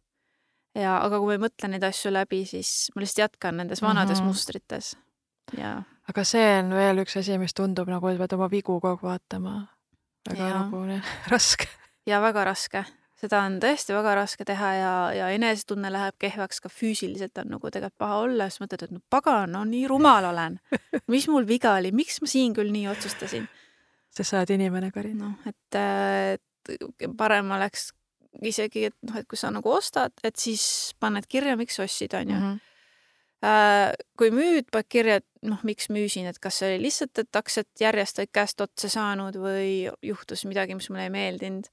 ja, 0.77 0.99
aga 1.01 1.17
kui 1.17 1.31
ma 1.31 1.37
ei 1.37 1.43
mõtle 1.47 1.71
neid 1.71 1.83
asju 1.87 2.13
läbi, 2.13 2.43
siis 2.45 2.91
ma 2.95 3.01
lihtsalt 3.01 3.25
jätkan 3.25 3.57
nendes 3.61 3.81
vanades 3.81 4.19
mm 4.19 4.23
-hmm. 4.23 4.35
mustrites 4.35 4.95
ja. 5.57 5.81
aga 6.09 6.23
see 6.27 6.45
on 6.59 6.75
veel 6.75 7.03
üks 7.03 7.17
asi, 7.19 7.37
mis 7.41 7.55
tundub 7.57 7.89
nagu, 7.91 8.11
et 8.11 8.19
pead 8.21 8.37
oma 8.37 8.49
vigu 8.51 8.79
kogu 8.79 8.91
aeg 8.91 9.03
vaatama. 9.03 9.57
väga 10.29 10.47
ja. 10.49 10.61
nagu 10.61 10.85
ne, 10.85 11.01
raske. 11.33 11.67
ja 12.05 12.21
väga 12.21 12.43
raske, 12.49 12.83
seda 13.19 13.43
on 13.47 13.59
tõesti 13.63 13.95
väga 13.95 14.15
raske 14.21 14.45
teha 14.45 14.73
ja, 14.73 14.95
ja 15.15 15.29
enesetunne 15.35 15.91
läheb 15.93 16.17
kehvaks, 16.19 16.59
ka 16.61 16.69
füüsiliselt 16.69 17.37
on 17.43 17.55
nagu 17.55 17.71
tegelikult 17.71 17.97
paha 17.97 18.19
olla, 18.25 18.49
siis 18.49 18.63
mõtled, 18.65 18.83
et 18.83 18.91
no 18.95 19.03
pagan, 19.09 19.51
no 19.51 19.63
nii 19.65 19.87
rumal 19.87 20.31
olen. 20.33 20.59
mis 21.13 21.29
mul 21.31 21.47
viga 21.47 21.77
oli, 21.79 21.91
miks 21.91 22.21
ma 22.21 22.27
siin 22.27 22.57
küll 22.57 22.73
nii 22.73 22.87
otsustasin? 22.93 23.47
sest 24.17 24.31
sa 24.31 24.39
oled 24.39 24.49
inimene, 24.55 24.89
Karin. 24.91 25.17
noh, 25.21 25.33
et, 25.45 26.41
et 26.69 27.17
parem 27.17 27.51
oleks 27.55 27.91
isegi, 28.45 28.87
et 28.89 28.95
noh, 29.07 29.17
et 29.19 29.27
kui 29.29 29.39
sa 29.39 29.51
nagu 29.53 29.71
ostad, 29.71 30.13
et 30.25 30.35
siis 30.39 30.93
paned 31.01 31.27
kirja, 31.29 31.57
miks 31.59 31.79
ostsid, 31.83 32.13
on 32.17 32.29
ju 32.29 32.35
mm. 32.35 32.59
-hmm. 33.41 34.03
kui 34.17 34.31
müüd, 34.31 34.69
paned 34.71 34.89
kirja, 34.89 35.15
et 35.21 35.25
noh, 35.41 35.59
miks 35.63 35.89
müüsin, 35.89 36.27
et 36.27 36.39
kas 36.39 36.59
see 36.59 36.75
oli 36.75 36.83
lihtsalt, 36.87 37.17
et 37.17 37.35
aktsiad 37.35 37.67
järjest 37.79 38.19
olid 38.19 38.33
käest 38.33 38.61
otsa 38.61 38.89
saanud 38.89 39.35
või 39.35 39.89
juhtus 40.01 40.45
midagi, 40.45 40.75
mis 40.75 40.89
mulle 40.89 41.03
ei 41.03 41.09
meeldinud. 41.09 41.65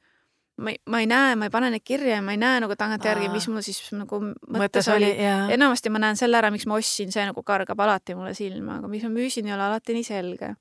ma 0.57 0.70
ei, 0.70 0.76
ma 0.86 1.01
ei 1.01 1.07
näe, 1.07 1.34
ma 1.34 1.45
ei 1.49 1.51
pane 1.51 1.70
neid 1.70 1.82
kirja 1.82 2.14
ja 2.14 2.22
ma 2.22 2.30
ei 2.30 2.38
näe 2.38 2.61
nagu 2.61 2.76
tagantjärgi, 2.76 3.28
mis 3.28 3.49
mul 3.49 3.61
siis 3.61 3.80
nagu 3.92 4.20
mõttes, 4.20 4.61
mõttes 4.61 4.88
oli, 4.88 5.09
oli.. 5.11 5.53
enamasti 5.53 5.90
ma 5.90 5.99
näen 5.99 6.16
selle 6.16 6.38
ära, 6.38 6.51
miks 6.55 6.66
ma 6.66 6.76
ostsin, 6.78 7.11
see 7.12 7.24
nagu 7.26 7.42
kargab 7.42 7.80
alati 7.80 8.14
mulle 8.14 8.34
silma, 8.34 8.76
aga 8.78 8.88
miks 8.88 9.03
ma 9.03 9.11
müüsin, 9.11 9.49
ei 9.49 9.55
ole 9.55 9.62
alati 9.66 9.97
nii 9.99 10.05
selge. 10.05 10.55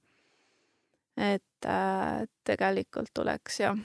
et 1.17 1.65
äh, 1.69 2.25
tegelikult 2.43 3.13
tuleks 3.13 3.59
jah 3.59 3.77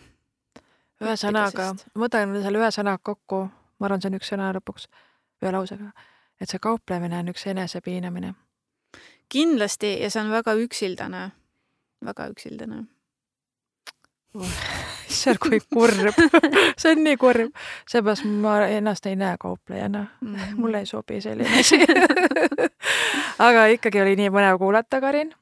ühesõnaga, 1.05 1.72
ma 1.94 2.07
võtan 2.07 2.34
selle 2.42 2.61
ühe 2.61 2.70
sõna 2.74 2.96
kokku, 3.03 3.44
ma 3.78 3.88
arvan, 3.88 4.03
see 4.03 4.11
on 4.12 4.18
üks 4.18 4.30
sõna 4.32 4.51
lõpuks, 4.57 4.88
ühe 5.42 5.55
lausega, 5.55 5.92
et 6.40 6.51
see 6.51 6.62
kauplemine 6.62 7.22
on 7.22 7.32
üks 7.34 7.46
enesepiinamine. 7.46 8.34
kindlasti 9.28 9.99
ja 10.01 10.11
see 10.11 10.22
on 10.22 10.30
väga 10.32 10.55
üksildane, 10.57 11.30
väga 12.05 12.30
üksildane. 12.32 12.86
Issand, 15.09 15.38
kui 15.42 15.59
kurb. 15.72 16.14
See 16.80 16.92
on 16.92 17.03
nii 17.03 17.16
kurb, 17.20 17.55
seepärast 17.88 18.26
ma 18.28 18.59
ennast 18.68 19.07
ei 19.09 19.16
näe 19.16 19.36
kauplejana. 19.40 20.07
Mm. 20.20 20.34
-hmm. 20.34 20.57
mulle 20.57 20.78
ei 20.78 20.86
sobi 20.86 21.20
selline 21.20 21.61
asi. 21.61 21.78
Aga 23.49 23.66
ikkagi 23.66 24.01
oli 24.03 24.16
nii 24.16 24.30
põnev 24.30 24.59
kuulata, 24.59 25.01
Karin. 25.01 25.34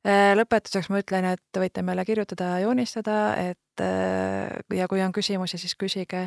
Äh, 0.00 0.30
lõpetuseks 0.32 0.88
ma 0.88 1.02
ütlen, 1.02 1.26
et 1.34 1.58
võite 1.60 1.82
meile 1.84 2.06
kirjutada 2.08 2.54
ja 2.54 2.60
joonistada, 2.62 3.16
et 3.36 3.82
äh, 3.84 4.48
ja 4.72 4.86
kui 4.88 5.02
on 5.04 5.12
küsimusi, 5.12 5.58
siis 5.60 5.74
küsige. 5.76 6.22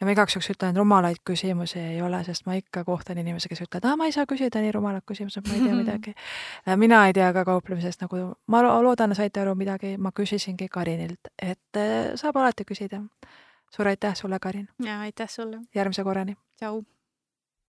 ja 0.00 0.08
ma 0.08 0.14
igaks 0.14 0.32
juhuks 0.32 0.48
ütlen, 0.54 0.72
et 0.72 0.80
rumalaid 0.80 1.20
küsimusi 1.28 1.76
ei 1.76 2.00
ole, 2.00 2.22
sest 2.24 2.46
ma 2.48 2.56
ikka 2.56 2.86
kohtan 2.88 3.20
inimesi, 3.20 3.50
kes 3.52 3.60
ütlevad, 3.66 3.84
aa, 3.84 4.00
ma 4.00 4.08
ei 4.08 4.16
saa 4.16 4.24
küsida 4.24 4.64
nii 4.64 4.72
rumalad 4.72 5.04
küsimused, 5.04 5.44
ma 5.44 5.58
ei 5.58 5.60
tea 5.66 5.76
midagi. 5.76 6.16
Äh, 6.64 6.80
mina 6.80 7.04
ei 7.04 7.12
tea 7.12 7.28
ka 7.36 7.44
kauplemisest 7.44 8.06
nagu, 8.06 8.24
ma 8.48 8.64
loodan, 8.64 9.12
saite 9.18 9.44
aru 9.44 9.52
midagi, 9.60 9.98
ma 10.00 10.14
küsisingi 10.16 10.72
Karinilt, 10.72 11.28
et 11.36 11.84
saab 12.16 12.40
alati 12.40 12.64
küsida. 12.64 13.04
suur 13.68 13.88
aitäh 13.88 14.16
sulle, 14.16 14.38
Karin! 14.40 14.68
ja 14.80 15.00
aitäh 15.00 15.28
sulle! 15.28 15.66
järgmise 15.74 16.04
korrani! 16.04 16.38
tšau! 16.56 16.80